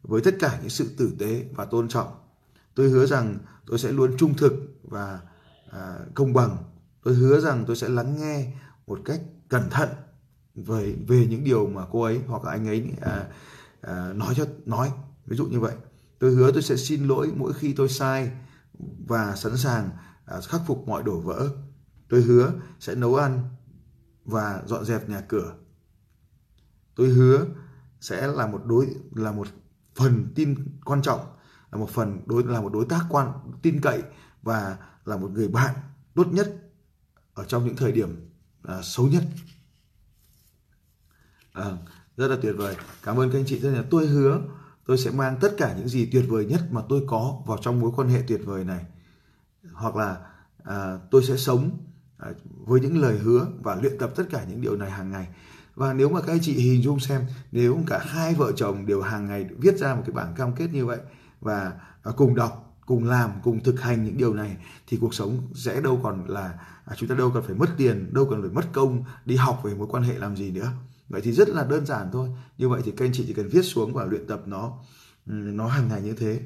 với 0.03 0.21
tất 0.21 0.35
cả 0.39 0.59
những 0.61 0.69
sự 0.69 0.89
tử 0.97 1.13
tế 1.19 1.45
và 1.55 1.65
tôn 1.65 1.87
trọng. 1.87 2.07
Tôi 2.75 2.89
hứa 2.89 3.05
rằng 3.05 3.37
tôi 3.65 3.79
sẽ 3.79 3.91
luôn 3.91 4.17
trung 4.17 4.33
thực 4.33 4.53
và 4.83 5.19
à, 5.71 5.97
công 6.13 6.33
bằng. 6.33 6.57
Tôi 7.03 7.13
hứa 7.13 7.39
rằng 7.39 7.63
tôi 7.67 7.75
sẽ 7.75 7.89
lắng 7.89 8.21
nghe 8.21 8.51
một 8.87 8.99
cách 9.05 9.21
cẩn 9.49 9.69
thận 9.69 9.89
về 10.55 10.95
về 11.07 11.27
những 11.29 11.43
điều 11.43 11.67
mà 11.67 11.85
cô 11.91 12.01
ấy 12.01 12.19
hoặc 12.27 12.43
là 12.43 12.51
anh 12.51 12.67
ấy 12.67 12.89
à, 13.01 13.25
uh, 13.91 14.15
nói 14.15 14.33
cho 14.37 14.45
nói 14.65 14.91
ví 15.25 15.37
dụ 15.37 15.45
như 15.45 15.59
vậy. 15.59 15.75
Tôi 16.19 16.31
hứa 16.31 16.51
tôi 16.51 16.61
sẽ 16.61 16.75
xin 16.75 17.07
lỗi 17.07 17.33
mỗi 17.35 17.53
khi 17.53 17.73
tôi 17.73 17.89
sai 17.89 18.31
và 19.07 19.35
sẵn 19.35 19.57
sàng 19.57 19.89
uh, 20.37 20.43
khắc 20.43 20.61
phục 20.67 20.87
mọi 20.87 21.03
đổ 21.03 21.19
vỡ. 21.19 21.49
Tôi 22.09 22.21
hứa 22.21 22.53
sẽ 22.79 22.95
nấu 22.95 23.15
ăn 23.15 23.49
và 24.25 24.63
dọn 24.65 24.85
dẹp 24.85 25.09
nhà 25.09 25.21
cửa. 25.21 25.55
Tôi 26.95 27.09
hứa 27.09 27.45
sẽ 28.01 28.27
là 28.27 28.47
một 28.47 28.61
đối 28.65 28.95
là 29.11 29.31
một 29.31 29.47
phần 29.95 30.31
tin 30.35 30.77
quan 30.85 31.01
trọng 31.01 31.19
là 31.71 31.77
một 31.77 31.89
phần 31.89 32.21
đối 32.25 32.43
là 32.43 32.61
một 32.61 32.73
đối 32.73 32.85
tác 32.85 33.05
quan 33.09 33.31
tin 33.61 33.81
cậy 33.81 34.03
và 34.41 34.77
là 35.05 35.17
một 35.17 35.31
người 35.31 35.47
bạn 35.47 35.75
tốt 36.13 36.27
nhất 36.27 36.55
ở 37.33 37.45
trong 37.45 37.65
những 37.65 37.75
thời 37.75 37.91
điểm 37.91 38.29
à, 38.63 38.81
xấu 38.81 39.07
nhất. 39.07 39.23
À, 41.53 41.77
rất 42.17 42.27
là 42.27 42.37
tuyệt 42.41 42.55
vời. 42.57 42.75
Cảm 43.03 43.19
ơn 43.19 43.31
các 43.31 43.39
anh 43.39 43.45
chị 43.47 43.59
rất 43.59 43.71
là 43.71 43.83
tôi 43.89 44.07
hứa 44.07 44.41
tôi 44.85 44.97
sẽ 44.97 45.11
mang 45.11 45.37
tất 45.41 45.53
cả 45.57 45.75
những 45.77 45.87
gì 45.87 46.09
tuyệt 46.11 46.25
vời 46.27 46.45
nhất 46.45 46.61
mà 46.71 46.81
tôi 46.89 47.03
có 47.07 47.41
vào 47.45 47.57
trong 47.61 47.79
mối 47.79 47.91
quan 47.95 48.09
hệ 48.09 48.23
tuyệt 48.27 48.41
vời 48.45 48.63
này. 48.63 48.85
Hoặc 49.73 49.95
là 49.95 50.17
à, 50.63 50.97
tôi 51.11 51.23
sẽ 51.23 51.37
sống 51.37 51.77
à, 52.17 52.29
với 52.65 52.79
những 52.79 53.01
lời 53.01 53.17
hứa 53.17 53.47
và 53.63 53.75
luyện 53.75 53.97
tập 53.97 54.11
tất 54.15 54.23
cả 54.29 54.45
những 54.49 54.61
điều 54.61 54.75
này 54.75 54.91
hàng 54.91 55.11
ngày. 55.11 55.27
Và 55.75 55.93
nếu 55.93 56.09
mà 56.09 56.21
các 56.21 56.33
anh 56.33 56.41
chị 56.41 56.53
hình 56.53 56.83
dung 56.83 56.99
xem 56.99 57.21
nếu 57.51 57.77
cả 57.87 57.99
hai 58.05 58.33
vợ 58.33 58.51
chồng 58.51 58.85
đều 58.85 59.01
hàng 59.01 59.25
ngày 59.27 59.49
viết 59.57 59.77
ra 59.77 59.95
một 59.95 60.01
cái 60.05 60.13
bảng 60.13 60.35
cam 60.35 60.55
kết 60.55 60.67
như 60.73 60.85
vậy 60.85 60.99
và 61.41 61.73
à, 62.03 62.11
cùng 62.17 62.35
đọc 62.35 62.61
cùng 62.85 63.03
làm 63.03 63.31
cùng 63.43 63.63
thực 63.63 63.81
hành 63.81 64.05
những 64.05 64.17
điều 64.17 64.33
này 64.33 64.57
thì 64.87 64.97
cuộc 65.01 65.13
sống 65.13 65.51
sẽ 65.55 65.81
đâu 65.81 65.99
còn 66.03 66.27
là 66.27 66.53
à, 66.85 66.95
chúng 66.97 67.09
ta 67.09 67.15
đâu 67.15 67.31
cần 67.33 67.43
phải 67.43 67.55
mất 67.55 67.69
tiền 67.77 68.13
đâu 68.13 68.27
cần 68.29 68.41
phải 68.41 68.51
mất 68.51 68.65
công 68.73 69.03
đi 69.25 69.35
học 69.35 69.61
về 69.63 69.73
mối 69.73 69.87
quan 69.91 70.03
hệ 70.03 70.17
làm 70.17 70.35
gì 70.35 70.51
nữa 70.51 70.71
vậy 71.09 71.21
thì 71.21 71.31
rất 71.31 71.49
là 71.49 71.63
đơn 71.63 71.85
giản 71.85 72.09
thôi. 72.11 72.29
Như 72.57 72.69
vậy 72.69 72.81
thì 72.85 72.91
các 72.91 73.05
anh 73.05 73.13
chị 73.13 73.23
chỉ 73.27 73.33
cần 73.33 73.49
viết 73.49 73.61
xuống 73.61 73.93
và 73.93 74.05
luyện 74.05 74.27
tập 74.27 74.41
nó 74.45 74.77
ừ, 75.25 75.33
nó 75.33 75.67
hàng 75.67 75.87
ngày 75.87 76.01
như 76.01 76.13
thế. 76.13 76.41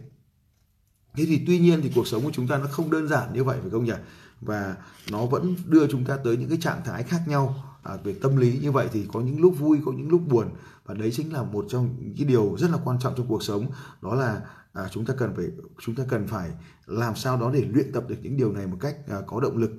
Thế 1.13 1.25
thì 1.25 1.43
tuy 1.47 1.59
nhiên 1.59 1.79
thì 1.83 1.91
cuộc 1.95 2.07
sống 2.07 2.23
của 2.23 2.31
chúng 2.33 2.47
ta 2.47 2.57
nó 2.57 2.67
không 2.67 2.91
đơn 2.91 3.07
giản 3.07 3.33
như 3.33 3.43
vậy 3.43 3.57
phải 3.61 3.69
không 3.69 3.85
nhỉ? 3.85 3.93
Và 4.41 4.75
nó 5.11 5.25
vẫn 5.25 5.55
đưa 5.65 5.87
chúng 5.87 6.05
ta 6.05 6.17
tới 6.23 6.37
những 6.37 6.49
cái 6.49 6.57
trạng 6.61 6.81
thái 6.85 7.03
khác 7.03 7.21
nhau 7.27 7.63
à, 7.83 7.97
về 8.03 8.15
tâm 8.21 8.37
lý. 8.37 8.59
Như 8.59 8.71
vậy 8.71 8.87
thì 8.91 9.05
có 9.13 9.21
những 9.21 9.41
lúc 9.41 9.55
vui 9.59 9.79
có 9.85 9.91
những 9.91 10.09
lúc 10.09 10.21
buồn. 10.27 10.49
Và 10.85 10.93
đấy 10.93 11.11
chính 11.13 11.33
là 11.33 11.43
một 11.43 11.65
trong 11.69 11.95
những 11.99 12.15
cái 12.17 12.25
điều 12.25 12.57
rất 12.57 12.71
là 12.71 12.77
quan 12.83 12.99
trọng 12.99 13.13
trong 13.17 13.27
cuộc 13.27 13.43
sống. 13.43 13.71
Đó 14.01 14.15
là 14.15 14.41
à, 14.73 14.87
chúng 14.91 15.05
ta 15.05 15.13
cần 15.17 15.33
phải 15.35 15.45
chúng 15.81 15.95
ta 15.95 16.03
cần 16.09 16.27
phải 16.27 16.51
làm 16.85 17.15
sao 17.15 17.37
đó 17.37 17.51
để 17.53 17.65
luyện 17.73 17.91
tập 17.91 18.03
được 18.07 18.15
những 18.21 18.37
điều 18.37 18.51
này 18.51 18.67
một 18.67 18.77
cách 18.79 18.97
à, 19.07 19.17
có 19.27 19.39
động 19.39 19.57
lực. 19.57 19.71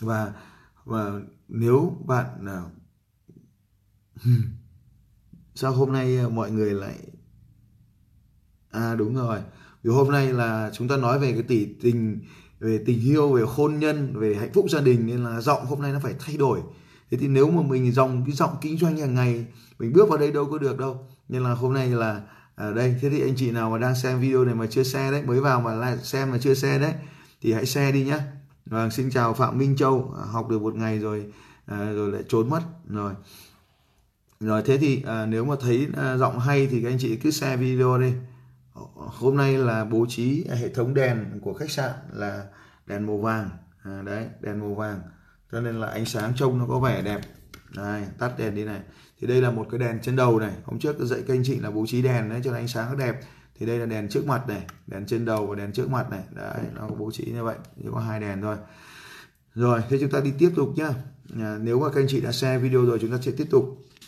Và 0.00 0.32
và 0.88 1.20
nếu 1.48 1.96
bạn 2.06 2.26
nào 2.40 2.70
hmm. 4.22 4.42
sao 5.54 5.72
hôm 5.72 5.92
nay 5.92 6.16
ờ, 6.16 6.28
mọi 6.28 6.50
người 6.50 6.74
lại 6.74 6.98
à 8.70 8.94
đúng 8.94 9.14
rồi. 9.14 9.38
Vì 9.82 9.90
hôm 9.90 10.10
nay 10.10 10.32
là 10.32 10.70
chúng 10.74 10.88
ta 10.88 10.96
nói 10.96 11.18
về 11.18 11.32
cái 11.32 11.42
tỷ 11.42 11.66
tình, 11.82 12.20
về 12.60 12.82
tình 12.86 13.00
yêu, 13.00 13.32
về 13.32 13.42
hôn 13.46 13.78
nhân, 13.78 14.18
về 14.18 14.34
hạnh 14.34 14.52
phúc 14.54 14.66
gia 14.70 14.80
đình 14.80 15.06
nên 15.06 15.24
là 15.24 15.40
giọng 15.40 15.66
hôm 15.66 15.82
nay 15.82 15.92
nó 15.92 16.00
phải 16.02 16.14
thay 16.18 16.36
đổi. 16.36 16.60
Thế 17.10 17.18
thì 17.18 17.28
nếu 17.28 17.50
mà 17.50 17.62
mình 17.62 17.92
dòng 17.92 18.24
cái 18.26 18.34
giọng 18.34 18.56
kinh 18.60 18.78
doanh 18.78 18.96
hàng 18.96 19.14
ngày, 19.14 19.46
mình 19.78 19.92
bước 19.92 20.08
vào 20.08 20.18
đây 20.18 20.32
đâu 20.32 20.48
có 20.50 20.58
được 20.58 20.78
đâu. 20.78 21.08
Nên 21.28 21.42
là 21.42 21.54
hôm 21.54 21.72
nay 21.74 21.88
là 21.88 22.22
ở 22.54 22.74
đây. 22.74 22.96
Thế 23.00 23.10
thì 23.10 23.20
anh 23.20 23.34
chị 23.36 23.50
nào 23.50 23.70
mà 23.70 23.78
đang 23.78 23.94
xem 23.94 24.20
video 24.20 24.44
này 24.44 24.54
mà 24.54 24.66
chưa 24.66 24.82
share 24.82 25.10
đấy, 25.10 25.22
mới 25.26 25.40
vào 25.40 25.60
mà 25.60 25.74
lại 25.74 25.98
xem 26.02 26.30
mà 26.30 26.38
chưa 26.38 26.54
share 26.54 26.78
đấy, 26.78 26.94
thì 27.40 27.52
hãy 27.52 27.66
share 27.66 27.92
đi 27.92 28.04
nhé 28.04 28.18
vâng 28.68 28.90
xin 28.90 29.10
chào 29.10 29.34
phạm 29.34 29.58
minh 29.58 29.76
châu. 29.76 30.14
À, 30.18 30.24
học 30.24 30.48
được 30.48 30.62
một 30.62 30.74
ngày 30.74 30.98
rồi 30.98 31.26
à, 31.66 31.92
rồi 31.92 32.12
lại 32.12 32.22
trốn 32.28 32.50
mất. 32.50 32.60
Rồi. 32.88 33.12
Rồi 34.40 34.62
thế 34.62 34.78
thì 34.78 35.02
à, 35.06 35.26
nếu 35.26 35.44
mà 35.44 35.54
thấy 35.60 35.88
à, 35.96 36.16
giọng 36.16 36.38
hay 36.38 36.66
thì 36.66 36.82
các 36.82 36.88
anh 36.88 36.98
chị 36.98 37.16
cứ 37.16 37.30
share 37.30 37.56
video 37.56 37.98
đi. 37.98 38.12
Ờ, 38.74 38.82
hôm 38.94 39.36
nay 39.36 39.58
là 39.58 39.84
bố 39.84 40.06
trí 40.08 40.44
hệ 40.48 40.68
thống 40.68 40.94
đèn 40.94 41.40
của 41.42 41.54
khách 41.54 41.70
sạn 41.70 41.90
là 42.12 42.44
đèn 42.86 43.06
màu 43.06 43.18
vàng. 43.18 43.50
À, 43.82 44.02
đấy 44.02 44.26
đèn 44.40 44.60
màu 44.60 44.74
vàng. 44.74 45.00
Cho 45.52 45.60
nên 45.60 45.80
là 45.80 45.86
ánh 45.86 46.04
sáng 46.06 46.32
trông 46.36 46.58
nó 46.58 46.66
có 46.68 46.80
vẻ 46.80 47.02
đẹp. 47.02 47.20
Đây 47.76 48.02
tắt 48.18 48.38
đèn 48.38 48.54
đi 48.54 48.64
này. 48.64 48.80
Thì 49.20 49.26
đây 49.26 49.42
là 49.42 49.50
một 49.50 49.66
cái 49.70 49.80
đèn 49.80 49.98
trên 50.02 50.16
đầu 50.16 50.40
này. 50.40 50.52
Hôm 50.64 50.78
trước 50.78 50.96
dạy 50.98 51.20
các 51.26 51.34
anh 51.34 51.42
chị 51.44 51.58
là 51.58 51.70
bố 51.70 51.86
trí 51.88 52.02
đèn 52.02 52.28
đấy 52.28 52.40
cho 52.44 52.52
ánh 52.52 52.68
sáng 52.68 52.88
nó 52.88 52.94
đẹp 52.94 53.20
thì 53.58 53.66
đây 53.66 53.78
là 53.78 53.86
đèn 53.86 54.08
trước 54.08 54.26
mặt 54.26 54.48
này 54.48 54.66
đèn 54.86 55.06
trên 55.06 55.24
đầu 55.24 55.46
và 55.46 55.54
đèn 55.54 55.72
trước 55.72 55.90
mặt 55.90 56.10
này. 56.10 56.22
Đấy 56.30 56.60
nó 56.74 56.80
có 56.88 56.94
bố 56.94 57.10
trí 57.10 57.24
như 57.24 57.44
vậy 57.44 57.56
chỉ 57.76 57.88
có 57.92 58.00
hai 58.00 58.20
đèn 58.20 58.42
thôi. 58.42 58.56
Rồi 59.54 59.80
thế 59.88 59.98
chúng 60.00 60.10
ta 60.10 60.20
đi 60.20 60.32
tiếp 60.38 60.50
tục 60.56 60.68
nhá. 60.76 60.90
À, 61.40 61.58
nếu 61.60 61.80
mà 61.80 61.88
các 61.88 62.00
anh 62.00 62.06
chị 62.08 62.20
đã 62.20 62.32
share 62.32 62.58
video 62.58 62.84
rồi 62.84 62.98
chúng 63.00 63.10
ta 63.10 63.18
sẽ 63.22 63.32
tiếp 63.36 63.46
tục. 63.50 63.64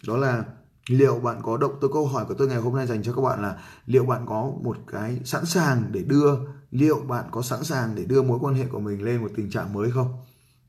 Đó 0.06 0.16
là 0.16 0.44
liệu 0.88 1.18
bạn 1.18 1.40
có 1.42 1.56
động 1.56 1.72
tôi 1.80 1.90
câu 1.92 2.06
hỏi 2.06 2.24
của 2.28 2.34
tôi 2.34 2.48
ngày 2.48 2.60
hôm 2.60 2.76
nay 2.76 2.86
dành 2.86 3.02
cho 3.02 3.12
các 3.12 3.22
bạn 3.22 3.42
là 3.42 3.58
liệu 3.86 4.04
bạn 4.04 4.26
có 4.26 4.52
một 4.62 4.76
cái 4.92 5.20
sẵn 5.24 5.46
sàng 5.46 5.84
để 5.92 6.02
đưa 6.02 6.34
liệu 6.70 7.00
bạn 7.00 7.24
có 7.30 7.42
sẵn 7.42 7.64
sàng 7.64 7.94
để 7.94 8.04
đưa 8.04 8.22
mối 8.22 8.38
quan 8.42 8.54
hệ 8.54 8.66
của 8.66 8.80
mình 8.80 9.02
lên 9.02 9.22
một 9.22 9.30
tình 9.36 9.50
trạng 9.50 9.72
mới 9.72 9.90
không? 9.90 10.12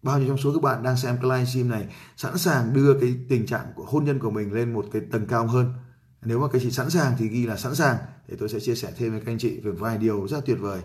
Bao 0.01 0.19
nhiêu 0.19 0.27
trong 0.27 0.37
số 0.37 0.53
các 0.53 0.61
bạn 0.61 0.83
đang 0.83 0.97
xem 0.97 1.17
cái 1.21 1.29
livestream 1.31 1.69
này 1.69 1.95
sẵn 2.17 2.37
sàng 2.37 2.73
đưa 2.73 2.99
cái 2.99 3.15
tình 3.29 3.45
trạng 3.45 3.65
của 3.75 3.85
hôn 3.87 4.05
nhân 4.05 4.19
của 4.19 4.31
mình 4.31 4.53
lên 4.53 4.73
một 4.73 4.85
cái 4.91 5.01
tầng 5.11 5.27
cao 5.27 5.47
hơn? 5.47 5.73
Nếu 6.21 6.39
mà 6.39 6.47
các 6.47 6.61
chị 6.61 6.71
sẵn 6.71 6.89
sàng 6.89 7.15
thì 7.17 7.27
ghi 7.27 7.45
là 7.45 7.57
sẵn 7.57 7.75
sàng. 7.75 7.97
Để 8.27 8.35
tôi 8.39 8.49
sẽ 8.49 8.59
chia 8.59 8.75
sẻ 8.75 8.93
thêm 8.97 9.11
với 9.11 9.19
các 9.19 9.31
anh 9.31 9.37
chị 9.37 9.59
về 9.59 9.71
vài 9.71 9.97
điều 9.97 10.27
rất 10.27 10.45
tuyệt 10.45 10.57
vời. 10.59 10.81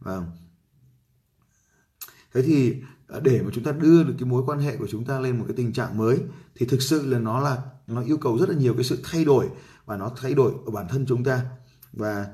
Và 0.00 0.16
vâng. 0.16 0.30
thế 2.34 2.42
thì 2.42 2.82
à, 3.08 3.20
để 3.22 3.42
mà 3.42 3.50
chúng 3.54 3.64
ta 3.64 3.72
đưa 3.72 4.04
được 4.04 4.14
cái 4.18 4.28
mối 4.28 4.42
quan 4.46 4.58
hệ 4.58 4.76
của 4.76 4.86
chúng 4.90 5.04
ta 5.04 5.20
lên 5.20 5.38
một 5.38 5.44
cái 5.48 5.56
tình 5.56 5.72
trạng 5.72 5.98
mới 5.98 6.18
thì 6.54 6.66
thực 6.66 6.82
sự 6.82 7.06
là 7.06 7.18
nó 7.18 7.40
là 7.40 7.62
nó 7.86 8.02
yêu 8.02 8.16
cầu 8.16 8.38
rất 8.38 8.48
là 8.48 8.56
nhiều 8.56 8.74
cái 8.74 8.84
sự 8.84 8.98
thay 9.04 9.24
đổi 9.24 9.48
và 9.84 9.96
nó 9.96 10.12
thay 10.20 10.34
đổi 10.34 10.52
ở 10.66 10.70
bản 10.70 10.88
thân 10.88 11.06
chúng 11.08 11.24
ta. 11.24 11.44
Và 11.92 12.26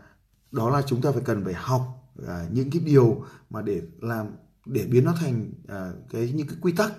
đó 0.52 0.70
là 0.70 0.82
chúng 0.86 1.02
ta 1.02 1.12
phải 1.12 1.22
cần 1.24 1.44
phải 1.44 1.54
học 1.54 1.82
à, 2.26 2.46
những 2.52 2.70
cái 2.70 2.82
điều 2.84 3.24
mà 3.50 3.62
để 3.62 3.82
làm 4.00 4.26
để 4.66 4.86
biến 4.90 5.04
nó 5.04 5.14
thành 5.20 5.52
à, 5.68 5.92
cái 6.10 6.32
những 6.34 6.46
cái 6.46 6.56
quy 6.60 6.72
tắc 6.72 6.92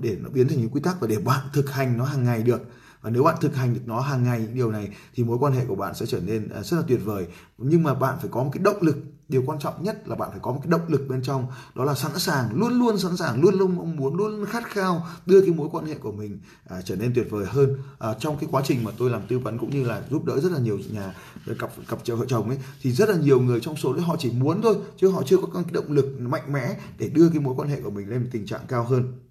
để 0.00 0.16
nó 0.20 0.28
biến 0.30 0.48
thành 0.48 0.58
những 0.58 0.70
quy 0.70 0.80
tắc 0.80 1.00
và 1.00 1.06
để 1.06 1.18
bạn 1.18 1.46
thực 1.52 1.70
hành 1.70 1.98
nó 1.98 2.04
hàng 2.04 2.24
ngày 2.24 2.42
được 2.42 2.60
và 3.06 3.12
nếu 3.12 3.22
bạn 3.22 3.36
thực 3.40 3.56
hành 3.56 3.74
được 3.74 3.80
nó 3.86 4.00
hàng 4.00 4.24
ngày 4.24 4.48
điều 4.54 4.70
này 4.70 4.88
thì 5.14 5.24
mối 5.24 5.38
quan 5.40 5.52
hệ 5.52 5.64
của 5.64 5.74
bạn 5.74 5.94
sẽ 5.94 6.06
trở 6.06 6.20
nên 6.20 6.48
à, 6.48 6.62
rất 6.62 6.76
là 6.76 6.82
tuyệt 6.88 7.00
vời. 7.04 7.26
Nhưng 7.58 7.82
mà 7.82 7.94
bạn 7.94 8.18
phải 8.20 8.28
có 8.30 8.44
một 8.44 8.50
cái 8.52 8.62
động 8.64 8.76
lực. 8.80 8.96
Điều 9.28 9.42
quan 9.46 9.58
trọng 9.58 9.84
nhất 9.84 10.08
là 10.08 10.16
bạn 10.16 10.30
phải 10.30 10.40
có 10.42 10.52
một 10.52 10.60
cái 10.62 10.70
động 10.70 10.80
lực 10.88 11.06
bên 11.08 11.22
trong. 11.22 11.46
Đó 11.74 11.84
là 11.84 11.94
sẵn 11.94 12.18
sàng 12.18 12.54
luôn 12.54 12.72
luôn 12.72 12.98
sẵn 12.98 13.16
sàng 13.16 13.42
luôn 13.42 13.54
luôn 13.54 13.76
mong 13.76 13.96
muốn 13.96 14.16
luôn 14.16 14.36
luôn 14.36 14.46
khát 14.46 14.64
khao 14.70 15.06
đưa 15.26 15.40
cái 15.40 15.50
mối 15.50 15.68
quan 15.72 15.86
hệ 15.86 15.94
của 15.94 16.12
mình 16.12 16.38
à, 16.68 16.82
trở 16.84 16.96
nên 16.96 17.12
tuyệt 17.14 17.26
vời 17.30 17.46
hơn 17.48 17.76
à, 17.98 18.14
trong 18.18 18.36
cái 18.38 18.48
quá 18.52 18.62
trình 18.64 18.84
mà 18.84 18.90
tôi 18.98 19.10
làm 19.10 19.20
tư 19.28 19.38
vấn 19.38 19.58
cũng 19.58 19.70
như 19.70 19.84
là 19.84 20.02
giúp 20.10 20.24
đỡ 20.24 20.40
rất 20.40 20.52
là 20.52 20.58
nhiều 20.58 20.78
nhà 20.90 21.14
ờ, 21.46 21.54
cặp 21.58 21.70
cặp 21.88 21.98
vợ 22.06 22.26
chồng 22.28 22.48
ấy. 22.48 22.58
Thì 22.82 22.92
rất 22.92 23.08
là 23.08 23.16
nhiều 23.16 23.40
người 23.40 23.60
trong 23.60 23.76
số 23.76 23.92
đấy 23.92 24.02
họ 24.02 24.16
chỉ 24.18 24.30
muốn 24.30 24.62
thôi 24.62 24.76
chứ 24.96 25.08
họ 25.08 25.22
chưa 25.26 25.36
có 25.36 25.48
cái 25.54 25.64
động 25.72 25.92
lực 25.92 26.20
mạnh 26.20 26.52
mẽ 26.52 26.76
để 26.98 27.08
đưa 27.08 27.28
cái 27.28 27.40
mối 27.40 27.54
quan 27.56 27.68
hệ 27.68 27.80
của 27.80 27.90
mình 27.90 28.08
lên 28.08 28.22
một 28.22 28.28
tình 28.32 28.46
trạng 28.46 28.60
cao 28.68 28.84
hơn 28.84 29.25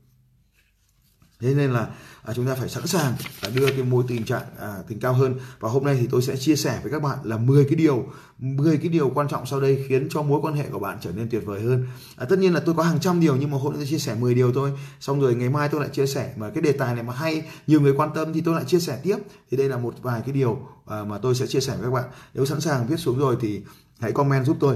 thế 1.45 1.53
nên 1.53 1.71
là 1.71 1.87
à, 2.23 2.33
chúng 2.33 2.47
ta 2.47 2.55
phải 2.55 2.69
sẵn 2.69 2.87
sàng 2.87 3.13
à, 3.41 3.49
đưa 3.55 3.67
cái 3.67 3.83
mối 3.83 4.03
tình 4.07 4.25
trạng 4.25 4.43
à, 4.59 4.73
tình 4.87 4.99
cao 4.99 5.13
hơn. 5.13 5.35
Và 5.59 5.69
hôm 5.69 5.83
nay 5.83 5.97
thì 5.99 6.07
tôi 6.11 6.21
sẽ 6.21 6.37
chia 6.37 6.55
sẻ 6.55 6.79
với 6.83 6.91
các 6.91 7.01
bạn 7.01 7.17
là 7.23 7.37
10 7.37 7.65
cái 7.65 7.75
điều 7.75 8.05
10 8.39 8.77
cái 8.77 8.89
điều 8.89 9.09
quan 9.09 9.27
trọng 9.27 9.45
sau 9.45 9.61
đây 9.61 9.85
khiến 9.87 10.07
cho 10.09 10.21
mối 10.21 10.39
quan 10.41 10.53
hệ 10.53 10.63
của 10.71 10.79
bạn 10.79 10.97
trở 11.01 11.11
nên 11.11 11.29
tuyệt 11.29 11.45
vời 11.45 11.61
hơn. 11.61 11.87
À, 12.15 12.25
tất 12.29 12.39
nhiên 12.39 12.53
là 12.53 12.59
tôi 12.59 12.75
có 12.75 12.83
hàng 12.83 12.99
trăm 12.99 13.19
điều 13.19 13.35
nhưng 13.35 13.51
mà 13.51 13.57
hôm 13.57 13.73
nay 13.73 13.79
tôi 13.79 13.87
chia 13.87 13.97
sẻ 13.97 14.15
10 14.15 14.35
điều 14.35 14.53
thôi. 14.53 14.71
Xong 14.99 15.21
rồi 15.21 15.35
ngày 15.35 15.49
mai 15.49 15.69
tôi 15.69 15.81
lại 15.81 15.89
chia 15.93 16.05
sẻ 16.05 16.33
mà 16.35 16.49
cái 16.49 16.61
đề 16.61 16.71
tài 16.71 16.93
này 16.93 17.03
mà 17.03 17.13
hay 17.13 17.43
nhiều 17.67 17.81
người 17.81 17.93
quan 17.93 18.09
tâm 18.15 18.33
thì 18.33 18.41
tôi 18.41 18.55
lại 18.55 18.63
chia 18.67 18.79
sẻ 18.79 18.99
tiếp. 19.03 19.17
Thì 19.51 19.57
đây 19.57 19.69
là 19.69 19.77
một 19.77 19.93
vài 20.01 20.21
cái 20.25 20.33
điều 20.33 20.59
à, 20.85 21.03
mà 21.03 21.17
tôi 21.17 21.35
sẽ 21.35 21.47
chia 21.47 21.59
sẻ 21.59 21.73
với 21.75 21.83
các 21.83 21.91
bạn. 21.91 22.05
Nếu 22.33 22.45
sẵn 22.45 22.61
sàng 22.61 22.87
viết 22.87 22.97
xuống 22.97 23.19
rồi 23.19 23.37
thì 23.41 23.61
hãy 23.99 24.11
comment 24.11 24.45
giúp 24.45 24.57
tôi. 24.59 24.75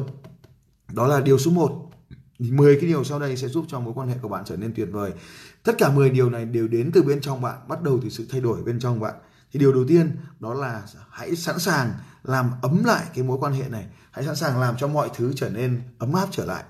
Đó 0.93 1.07
là 1.07 1.19
điều 1.19 1.37
số 1.37 1.51
1 1.51 1.88
10 2.39 2.75
cái 2.75 2.89
điều 2.89 3.03
sau 3.03 3.19
đây 3.19 3.37
sẽ 3.37 3.47
giúp 3.47 3.65
cho 3.67 3.79
mối 3.79 3.93
quan 3.93 4.07
hệ 4.07 4.15
của 4.21 4.29
bạn 4.29 4.43
trở 4.45 4.57
nên 4.57 4.73
tuyệt 4.75 4.87
vời. 4.91 5.11
Tất 5.63 5.75
cả 5.77 5.89
10 5.89 6.09
điều 6.09 6.29
này 6.29 6.45
đều 6.45 6.67
đến 6.67 6.91
từ 6.93 7.03
bên 7.03 7.21
trong 7.21 7.41
bạn, 7.41 7.57
bắt 7.67 7.81
đầu 7.81 7.99
từ 8.03 8.09
sự 8.09 8.25
thay 8.29 8.41
đổi 8.41 8.63
bên 8.63 8.79
trong 8.79 8.99
bạn. 8.99 9.13
Thì 9.51 9.59
điều 9.59 9.73
đầu 9.73 9.85
tiên 9.87 10.17
đó 10.39 10.53
là 10.53 10.83
hãy 11.09 11.35
sẵn 11.35 11.59
sàng 11.59 11.91
làm 12.23 12.51
ấm 12.61 12.83
lại 12.83 13.05
cái 13.15 13.23
mối 13.23 13.37
quan 13.41 13.53
hệ 13.53 13.69
này, 13.69 13.85
hãy 14.11 14.25
sẵn 14.25 14.35
sàng 14.35 14.59
làm 14.59 14.75
cho 14.77 14.87
mọi 14.87 15.09
thứ 15.15 15.33
trở 15.35 15.49
nên 15.49 15.81
ấm 15.97 16.13
áp 16.13 16.27
trở 16.31 16.45
lại. 16.45 16.63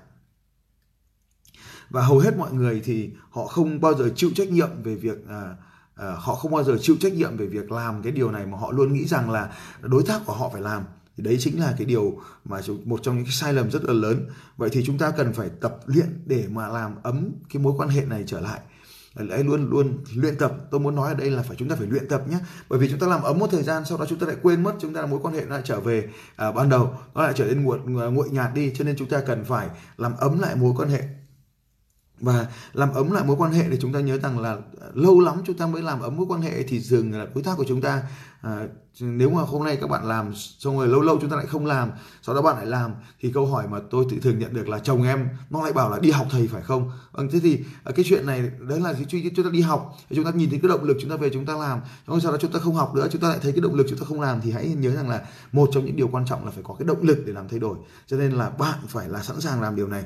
Và 1.90 2.02
hầu 2.02 2.18
hết 2.18 2.36
mọi 2.36 2.52
người 2.52 2.80
thì 2.84 3.10
họ 3.30 3.46
không 3.46 3.80
bao 3.80 3.94
giờ 3.94 4.10
chịu 4.16 4.30
trách 4.34 4.48
nhiệm 4.50 4.82
về 4.82 4.94
việc 4.94 5.28
à, 5.28 5.56
à, 5.94 6.14
họ 6.18 6.34
không 6.34 6.52
bao 6.52 6.64
giờ 6.64 6.78
chịu 6.80 6.96
trách 7.00 7.12
nhiệm 7.12 7.36
về 7.36 7.46
việc 7.46 7.72
làm 7.72 8.02
cái 8.02 8.12
điều 8.12 8.30
này 8.30 8.46
mà 8.46 8.58
họ 8.58 8.72
luôn 8.72 8.92
nghĩ 8.92 9.04
rằng 9.04 9.30
là 9.30 9.52
đối 9.80 10.02
tác 10.02 10.20
của 10.26 10.32
họ 10.32 10.48
phải 10.48 10.62
làm 10.62 10.84
thì 11.20 11.24
đấy 11.24 11.36
chính 11.40 11.60
là 11.60 11.74
cái 11.78 11.86
điều 11.86 12.18
mà 12.44 12.60
một 12.84 13.00
trong 13.02 13.16
những 13.16 13.24
cái 13.24 13.32
sai 13.32 13.52
lầm 13.52 13.70
rất 13.70 13.84
là 13.84 13.92
lớn. 13.92 14.26
Vậy 14.56 14.70
thì 14.72 14.84
chúng 14.84 14.98
ta 14.98 15.10
cần 15.10 15.32
phải 15.32 15.48
tập 15.60 15.76
luyện 15.86 16.22
để 16.26 16.44
mà 16.50 16.68
làm 16.68 16.94
ấm 17.02 17.32
cái 17.52 17.62
mối 17.62 17.72
quan 17.76 17.88
hệ 17.88 18.04
này 18.04 18.24
trở 18.26 18.40
lại. 18.40 18.60
Đấy 19.14 19.44
luôn 19.44 19.70
luôn 19.70 19.98
luyện 20.14 20.36
tập. 20.38 20.52
Tôi 20.70 20.80
muốn 20.80 20.94
nói 20.94 21.08
ở 21.08 21.14
đây 21.14 21.30
là 21.30 21.42
phải 21.42 21.56
chúng 21.56 21.68
ta 21.68 21.76
phải 21.76 21.86
luyện 21.86 22.08
tập 22.08 22.22
nhé. 22.28 22.38
Bởi 22.68 22.78
vì 22.78 22.88
chúng 22.90 22.98
ta 22.98 23.06
làm 23.06 23.22
ấm 23.22 23.38
một 23.38 23.46
thời 23.50 23.62
gian 23.62 23.84
sau 23.84 23.98
đó 23.98 24.06
chúng 24.08 24.18
ta 24.18 24.26
lại 24.26 24.36
quên 24.42 24.62
mất 24.62 24.74
chúng 24.80 24.94
ta 24.94 25.06
mối 25.06 25.20
quan 25.22 25.34
hệ 25.34 25.44
lại 25.44 25.60
trở 25.64 25.80
về 25.80 26.08
à, 26.36 26.52
ban 26.52 26.68
đầu. 26.68 26.94
Nó 27.14 27.22
lại 27.22 27.32
trở 27.36 27.44
nên 27.44 27.64
nguội 27.64 27.78
à, 27.78 28.06
nguội 28.06 28.28
nhạt 28.30 28.54
đi 28.54 28.72
cho 28.74 28.84
nên 28.84 28.96
chúng 28.96 29.08
ta 29.08 29.20
cần 29.20 29.44
phải 29.44 29.68
làm 29.96 30.16
ấm 30.16 30.38
lại 30.38 30.56
mối 30.56 30.72
quan 30.76 30.88
hệ 30.88 31.02
và 32.20 32.46
làm 32.72 32.92
ấm 32.92 33.10
lại 33.12 33.24
mối 33.24 33.36
quan 33.36 33.52
hệ 33.52 33.64
thì 33.70 33.76
chúng 33.80 33.92
ta 33.92 34.00
nhớ 34.00 34.18
rằng 34.18 34.38
là 34.38 34.56
lâu 34.94 35.20
lắm 35.20 35.42
chúng 35.46 35.56
ta 35.56 35.66
mới 35.66 35.82
làm 35.82 36.00
ấm 36.00 36.16
mối 36.16 36.26
quan 36.28 36.42
hệ 36.42 36.62
thì 36.62 36.80
dừng 36.80 37.12
là 37.12 37.26
đối 37.34 37.44
tác 37.44 37.56
của 37.56 37.64
chúng 37.68 37.80
ta 37.80 38.02
à, 38.40 38.66
nếu 39.00 39.30
mà 39.30 39.42
hôm 39.42 39.64
nay 39.64 39.78
các 39.80 39.90
bạn 39.90 40.08
làm 40.08 40.32
xong 40.34 40.78
rồi 40.78 40.88
lâu 40.88 41.00
lâu 41.00 41.18
chúng 41.20 41.30
ta 41.30 41.36
lại 41.36 41.46
không 41.46 41.66
làm 41.66 41.90
sau 42.22 42.34
đó 42.34 42.42
bạn 42.42 42.56
lại 42.56 42.66
làm 42.66 42.94
thì 43.20 43.30
câu 43.34 43.46
hỏi 43.46 43.68
mà 43.68 43.78
tôi 43.90 44.04
tự 44.10 44.16
thường 44.22 44.38
nhận 44.38 44.54
được 44.54 44.68
là 44.68 44.78
chồng 44.78 45.02
em 45.02 45.28
nó 45.50 45.62
lại 45.62 45.72
bảo 45.72 45.90
là 45.90 45.98
đi 45.98 46.10
học 46.10 46.26
thầy 46.30 46.46
phải 46.46 46.62
không 46.62 46.90
vâng 47.12 47.28
thế 47.32 47.40
thì 47.40 47.58
cái 47.84 48.04
chuyện 48.08 48.26
này 48.26 48.50
đấy 48.68 48.80
là 48.80 48.92
cái 48.92 49.04
chúng 49.36 49.44
ta 49.44 49.50
đi 49.50 49.60
học 49.60 49.96
chúng 50.14 50.24
ta 50.24 50.30
nhìn 50.30 50.50
thấy 50.50 50.58
cái 50.62 50.68
động 50.68 50.84
lực 50.84 50.96
chúng 51.00 51.10
ta 51.10 51.16
về 51.16 51.30
chúng 51.32 51.46
ta 51.46 51.56
làm 51.56 51.80
xong 52.06 52.20
sau 52.20 52.32
đó 52.32 52.38
chúng 52.40 52.52
ta 52.52 52.58
không 52.58 52.74
học 52.74 52.94
nữa 52.94 53.08
chúng 53.12 53.22
ta 53.22 53.28
lại 53.28 53.38
thấy 53.42 53.52
cái 53.52 53.60
động 53.60 53.74
lực 53.74 53.86
chúng 53.90 53.98
ta 53.98 54.04
không 54.08 54.20
làm 54.20 54.40
thì 54.40 54.50
hãy 54.50 54.68
nhớ 54.68 54.90
rằng 54.90 55.08
là 55.08 55.22
một 55.52 55.68
trong 55.72 55.84
những 55.84 55.96
điều 55.96 56.08
quan 56.08 56.26
trọng 56.26 56.44
là 56.44 56.50
phải 56.50 56.62
có 56.66 56.74
cái 56.74 56.86
động 56.86 57.02
lực 57.02 57.18
để 57.26 57.32
làm 57.32 57.48
thay 57.48 57.58
đổi 57.58 57.76
cho 58.06 58.16
nên 58.16 58.32
là 58.32 58.50
bạn 58.50 58.78
phải 58.88 59.08
là 59.08 59.22
sẵn 59.22 59.40
sàng 59.40 59.62
làm 59.62 59.76
điều 59.76 59.88
này 59.88 60.04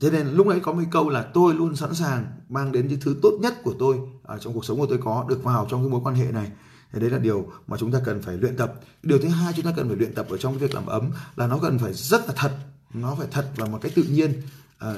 thế 0.00 0.10
nên 0.10 0.28
lúc 0.28 0.48
ấy 0.48 0.60
có 0.60 0.72
một 0.72 0.82
câu 0.90 1.08
là 1.08 1.22
tôi 1.22 1.54
luôn 1.54 1.76
sẵn 1.76 1.94
sàng 1.94 2.26
mang 2.48 2.72
đến 2.72 2.88
những 2.88 3.00
thứ 3.00 3.16
tốt 3.22 3.38
nhất 3.40 3.54
của 3.64 3.74
tôi 3.78 3.96
ở 4.22 4.38
trong 4.38 4.54
cuộc 4.54 4.64
sống 4.64 4.78
của 4.78 4.86
tôi 4.86 4.98
có 5.04 5.26
được 5.28 5.44
vào 5.44 5.66
trong 5.70 5.82
cái 5.82 5.90
mối 5.90 6.00
quan 6.04 6.14
hệ 6.14 6.32
này. 6.32 6.52
Thì 6.92 7.00
đấy 7.00 7.10
là 7.10 7.18
điều 7.18 7.46
mà 7.66 7.76
chúng 7.76 7.92
ta 7.92 8.00
cần 8.04 8.22
phải 8.22 8.36
luyện 8.36 8.56
tập. 8.56 8.74
Điều 9.02 9.18
thứ 9.18 9.28
hai 9.28 9.52
chúng 9.56 9.64
ta 9.64 9.72
cần 9.76 9.88
phải 9.88 9.96
luyện 9.96 10.14
tập 10.14 10.26
ở 10.30 10.36
trong 10.36 10.52
cái 10.52 10.68
việc 10.68 10.74
làm 10.74 10.86
ấm 10.86 11.10
là 11.36 11.46
nó 11.46 11.58
cần 11.62 11.78
phải 11.78 11.92
rất 11.92 12.26
là 12.26 12.34
thật. 12.36 12.52
Nó 12.94 13.14
phải 13.14 13.26
thật 13.30 13.50
và 13.56 13.66
một 13.66 13.78
cách 13.82 13.92
tự 13.94 14.02
nhiên 14.02 14.42
à, 14.78 14.94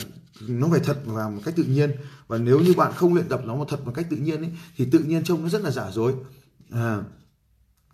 nó 0.49 0.69
phải 0.71 0.81
thật 0.81 0.99
và 1.05 1.29
một 1.29 1.41
cách 1.45 1.55
tự 1.57 1.63
nhiên. 1.63 1.91
Và 2.27 2.39
nếu 2.39 2.61
như 2.61 2.75
bạn 2.77 2.93
không 2.97 3.15
luyện 3.15 3.29
tập 3.29 3.41
nó 3.45 3.57
một 3.57 3.65
thật 3.69 3.87
một 3.87 3.93
cách 3.95 4.07
tự 4.11 4.17
nhiên 4.17 4.43
ấy, 4.43 4.51
thì 4.77 4.89
tự 4.93 4.99
nhiên 4.99 5.25
trông 5.25 5.43
nó 5.43 5.49
rất 5.49 5.63
là 5.63 5.71
giả 5.71 5.91
dối. 5.91 6.15
À, 6.71 6.99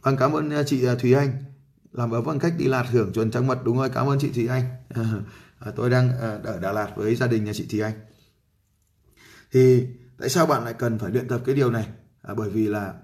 vâng 0.03 0.17
cảm 0.17 0.33
ơn 0.33 0.51
à, 0.51 0.63
chị 0.63 0.85
à, 0.85 0.95
Thùy 0.95 1.13
Anh. 1.13 1.45
Làm 1.93 2.11
ấm 2.11 2.25
bằng 2.25 2.39
cách 2.39 2.55
đi 2.59 2.65
lạt 2.65 2.87
hưởng 2.91 3.13
chuẩn 3.13 3.31
trăng 3.31 3.47
mật 3.47 3.65
đúng 3.65 3.77
rồi. 3.79 3.91
Cảm 3.91 4.07
ơn 4.07 4.19
chị 4.19 4.29
Thùy 4.29 4.47
Anh. 4.47 4.65
à, 4.89 5.05
À, 5.61 5.73
tôi 5.77 5.91
đang 5.91 6.19
ờ, 6.19 6.41
ở 6.45 6.59
Đà 6.59 6.73
Lạt 6.73 6.93
với 6.97 7.15
gia 7.15 7.27
đình 7.27 7.45
nhà 7.45 7.53
chị 7.53 7.67
Thùy 7.71 7.81
Anh. 7.81 7.95
Thì 9.53 9.87
tại 10.19 10.29
sao 10.29 10.47
bạn 10.47 10.65
lại 10.65 10.75
cần 10.75 10.99
phải 10.99 11.11
luyện 11.11 11.29
tập 11.29 11.41
cái 11.47 11.55
điều 11.55 11.71
này? 11.71 11.89
À, 12.23 12.35
bởi 12.35 12.51
vì 12.51 12.67
là 12.67 12.95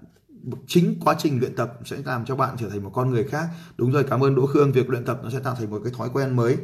chính 0.67 0.99
quá 1.05 1.15
trình 1.19 1.39
luyện 1.39 1.55
tập 1.55 1.79
sẽ 1.85 1.97
làm 2.05 2.25
cho 2.25 2.35
bạn 2.35 2.55
trở 2.59 2.69
thành 2.69 2.83
một 2.83 2.91
con 2.93 3.09
người 3.09 3.23
khác. 3.23 3.49
Đúng 3.77 3.91
rồi 3.91 4.03
cảm 4.03 4.23
ơn 4.23 4.35
Đỗ 4.35 4.45
Khương 4.45 4.71
việc 4.71 4.89
luyện 4.89 5.05
tập 5.05 5.19
nó 5.23 5.29
sẽ 5.29 5.39
tạo 5.39 5.55
thành 5.55 5.69
một 5.69 5.81
cái 5.83 5.93
thói 5.97 6.09
quen 6.13 6.35
mới. 6.35 6.57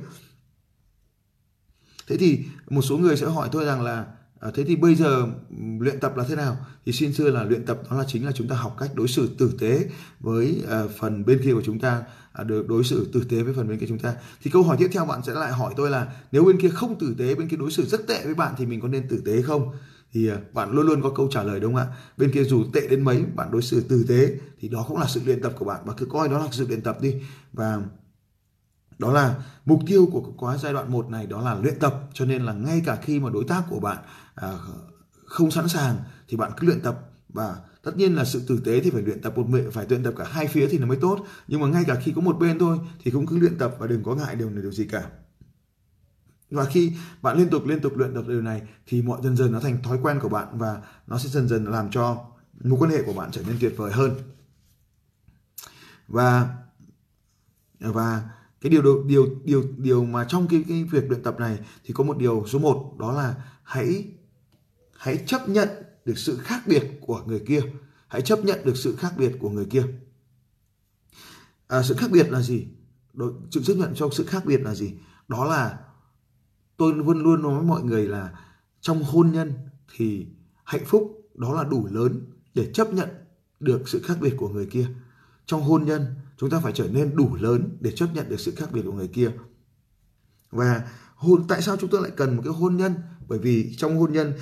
Thế 2.08 2.17
thì 2.17 2.45
một 2.69 2.82
số 2.82 2.97
người 2.97 3.17
sẽ 3.17 3.25
hỏi 3.25 3.49
tôi 3.51 3.65
rằng 3.65 3.82
là 3.82 4.06
À, 4.43 4.49
thế 4.53 4.63
thì 4.63 4.75
bây 4.75 4.95
giờ 4.95 5.27
luyện 5.79 5.99
tập 5.99 6.17
là 6.17 6.23
thế 6.27 6.36
nào? 6.36 6.58
Thì 6.86 6.91
xin 6.91 7.13
xưa 7.13 7.32
là 7.32 7.43
luyện 7.43 7.65
tập 7.65 7.82
đó 7.89 7.97
là 7.97 8.03
chính 8.08 8.25
là 8.25 8.32
chúng 8.32 8.47
ta 8.47 8.56
học 8.56 8.75
cách 8.79 8.91
đối 8.95 9.08
xử 9.08 9.29
tử 9.38 9.53
tế 9.60 9.89
với 10.19 10.63
uh, 10.63 10.91
phần 10.99 11.25
bên 11.25 11.41
kia 11.43 11.53
của 11.53 11.62
chúng 11.65 11.79
ta, 11.79 12.01
à, 12.34 12.43
được 12.43 12.67
đối 12.67 12.84
xử 12.84 13.10
tử 13.13 13.23
tế 13.29 13.43
với 13.43 13.53
phần 13.53 13.67
bên 13.67 13.79
kia 13.79 13.86
chúng 13.89 13.99
ta. 13.99 14.13
Thì 14.43 14.51
câu 14.51 14.63
hỏi 14.63 14.77
tiếp 14.79 14.89
theo 14.91 15.06
bạn 15.06 15.23
sẽ 15.23 15.34
lại 15.34 15.51
hỏi 15.51 15.73
tôi 15.77 15.89
là 15.89 16.08
nếu 16.32 16.45
bên 16.45 16.62
kia 16.62 16.69
không 16.69 16.99
tử 16.99 17.15
tế, 17.17 17.36
bên 17.36 17.47
kia 17.47 17.58
đối 17.58 17.71
xử 17.71 17.86
rất 17.86 18.08
tệ 18.08 18.25
với 18.25 18.34
bạn 18.34 18.53
thì 18.58 18.65
mình 18.65 18.82
có 18.82 18.88
nên 18.88 19.08
tử 19.08 19.21
tế 19.25 19.41
không? 19.41 19.71
Thì 20.12 20.32
uh, 20.32 20.53
bạn 20.53 20.71
luôn 20.71 20.88
luôn 20.88 21.01
có 21.01 21.10
câu 21.10 21.27
trả 21.32 21.43
lời 21.43 21.60
đúng 21.60 21.73
không 21.73 21.84
ạ? 21.84 21.95
Bên 22.17 22.32
kia 22.32 22.43
dù 22.43 22.63
tệ 22.73 22.88
đến 22.88 23.03
mấy, 23.03 23.25
bạn 23.36 23.51
đối 23.51 23.62
xử 23.62 23.82
tử 23.82 24.06
tế 24.08 24.38
thì 24.60 24.67
đó 24.67 24.86
cũng 24.88 24.97
là 24.97 25.08
sự 25.08 25.21
luyện 25.25 25.41
tập 25.41 25.53
của 25.60 25.65
bạn 25.65 25.82
và 25.86 25.93
cứ 25.97 26.06
coi 26.06 26.29
đó 26.29 26.39
là 26.39 26.47
sự 26.51 26.67
luyện 26.67 26.82
tập 26.82 26.97
đi 27.01 27.15
và 27.53 27.82
đó 28.99 29.12
là 29.12 29.36
mục 29.65 29.79
tiêu 29.88 30.10
của 30.12 30.23
quá 30.38 30.58
giai 30.58 30.73
đoạn 30.73 30.91
1 30.91 31.10
này 31.10 31.27
đó 31.27 31.41
là 31.41 31.56
luyện 31.56 31.79
tập 31.79 32.01
cho 32.13 32.25
nên 32.25 32.45
là 32.45 32.53
ngay 32.53 32.82
cả 32.86 32.95
khi 32.95 33.19
mà 33.19 33.29
đối 33.29 33.43
tác 33.43 33.63
của 33.69 33.79
bạn 33.79 33.97
À, 34.35 34.57
không 35.25 35.51
sẵn 35.51 35.69
sàng 35.69 35.97
thì 36.27 36.37
bạn 36.37 36.51
cứ 36.57 36.67
luyện 36.67 36.81
tập. 36.81 36.99
Và 37.29 37.57
tất 37.83 37.97
nhiên 37.97 38.15
là 38.15 38.25
sự 38.25 38.41
tử 38.47 38.61
tế 38.65 38.79
thì 38.79 38.89
phải 38.89 39.01
luyện 39.01 39.21
tập 39.21 39.37
một 39.37 39.49
mình, 39.49 39.71
phải 39.71 39.85
luyện 39.89 40.03
tập 40.03 40.13
cả 40.17 40.25
hai 40.27 40.47
phía 40.47 40.67
thì 40.67 40.77
nó 40.77 40.87
mới 40.87 40.97
tốt. 40.97 41.25
Nhưng 41.47 41.61
mà 41.61 41.67
ngay 41.67 41.83
cả 41.87 41.95
khi 42.03 42.13
có 42.15 42.21
một 42.21 42.39
bên 42.39 42.59
thôi 42.59 42.79
thì 43.03 43.11
cũng 43.11 43.25
cứ 43.25 43.37
luyện 43.37 43.57
tập 43.57 43.75
và 43.79 43.87
đừng 43.87 44.03
có 44.03 44.15
ngại 44.15 44.35
điều 44.35 44.49
này, 44.49 44.61
điều 44.61 44.71
gì 44.71 44.85
cả. 44.85 45.09
Và 46.51 46.65
khi 46.65 46.93
bạn 47.21 47.37
liên 47.37 47.49
tục 47.49 47.65
liên 47.65 47.79
tục 47.79 47.97
luyện 47.97 48.13
tập 48.13 48.23
điều 48.27 48.41
này 48.41 48.61
thì 48.85 49.01
mọi 49.01 49.19
dần 49.23 49.37
dần 49.37 49.51
nó 49.51 49.59
thành 49.59 49.83
thói 49.83 49.99
quen 50.01 50.19
của 50.19 50.29
bạn 50.29 50.57
và 50.57 50.81
nó 51.07 51.17
sẽ 51.17 51.29
dần 51.29 51.47
dần 51.47 51.65
làm 51.65 51.91
cho 51.91 52.25
mối 52.63 52.79
quan 52.79 52.91
hệ 52.91 53.03
của 53.03 53.13
bạn 53.13 53.31
trở 53.31 53.41
nên 53.47 53.57
tuyệt 53.59 53.73
vời 53.77 53.91
hơn. 53.91 54.11
Và 56.07 56.57
và 57.79 58.29
cái 58.61 58.69
điều 58.69 59.03
điều 59.05 59.27
điều 59.43 59.63
điều 59.77 60.05
mà 60.05 60.25
trong 60.29 60.47
cái 60.47 60.63
cái 60.67 60.83
việc 60.83 61.09
luyện 61.09 61.23
tập 61.23 61.39
này 61.39 61.59
thì 61.83 61.93
có 61.93 62.03
một 62.03 62.17
điều 62.17 62.45
số 62.47 62.59
1 62.59 62.95
đó 62.99 63.11
là 63.11 63.35
hãy 63.63 64.05
hãy 65.03 65.23
chấp 65.25 65.49
nhận 65.49 65.69
được 66.05 66.17
sự 66.17 66.37
khác 66.37 66.61
biệt 66.67 66.83
của 67.01 67.23
người 67.25 67.43
kia. 67.47 67.61
Hãy 68.07 68.21
chấp 68.21 68.39
nhận 68.45 68.59
được 68.65 68.77
sự 68.77 68.95
khác 68.95 69.13
biệt 69.17 69.31
của 69.39 69.49
người 69.49 69.65
kia. 69.65 69.83
À, 71.67 71.83
sự 71.83 71.95
khác 71.97 72.11
biệt 72.11 72.31
là 72.31 72.41
gì? 72.41 72.67
Sự 73.51 73.63
chấp 73.63 73.73
nhận 73.73 73.93
cho 73.95 74.09
sự 74.11 74.25
khác 74.25 74.45
biệt 74.45 74.61
là 74.61 74.75
gì? 74.75 74.93
Đó 75.27 75.45
là 75.45 75.79
tôi 76.77 76.93
luôn 76.93 77.23
luôn 77.23 77.41
nói 77.41 77.55
với 77.55 77.67
mọi 77.67 77.83
người 77.83 78.07
là 78.07 78.39
trong 78.81 79.03
hôn 79.03 79.31
nhân 79.31 79.53
thì 79.95 80.27
hạnh 80.63 80.85
phúc 80.85 81.29
đó 81.33 81.53
là 81.53 81.63
đủ 81.63 81.87
lớn 81.91 82.25
để 82.53 82.71
chấp 82.73 82.93
nhận 82.93 83.09
được 83.59 83.89
sự 83.89 84.01
khác 84.03 84.17
biệt 84.21 84.33
của 84.37 84.49
người 84.49 84.65
kia. 84.65 84.87
Trong 85.45 85.61
hôn 85.61 85.85
nhân 85.85 86.05
chúng 86.37 86.49
ta 86.49 86.59
phải 86.59 86.73
trở 86.75 86.87
nên 86.87 87.15
đủ 87.15 87.35
lớn 87.35 87.77
để 87.79 87.91
chấp 87.91 88.07
nhận 88.13 88.29
được 88.29 88.39
sự 88.39 88.53
khác 88.55 88.71
biệt 88.71 88.81
của 88.85 88.93
người 88.93 89.07
kia. 89.07 89.31
Và 90.51 90.87
hôn 91.15 91.47
tại 91.47 91.61
sao 91.61 91.77
chúng 91.77 91.89
ta 91.89 91.97
lại 91.99 92.11
cần 92.17 92.35
một 92.35 92.41
cái 92.45 92.53
hôn 92.53 92.77
nhân? 92.77 92.93
Bởi 93.27 93.39
vì 93.39 93.75
trong 93.77 93.97
hôn 93.97 94.13
nhân 94.13 94.33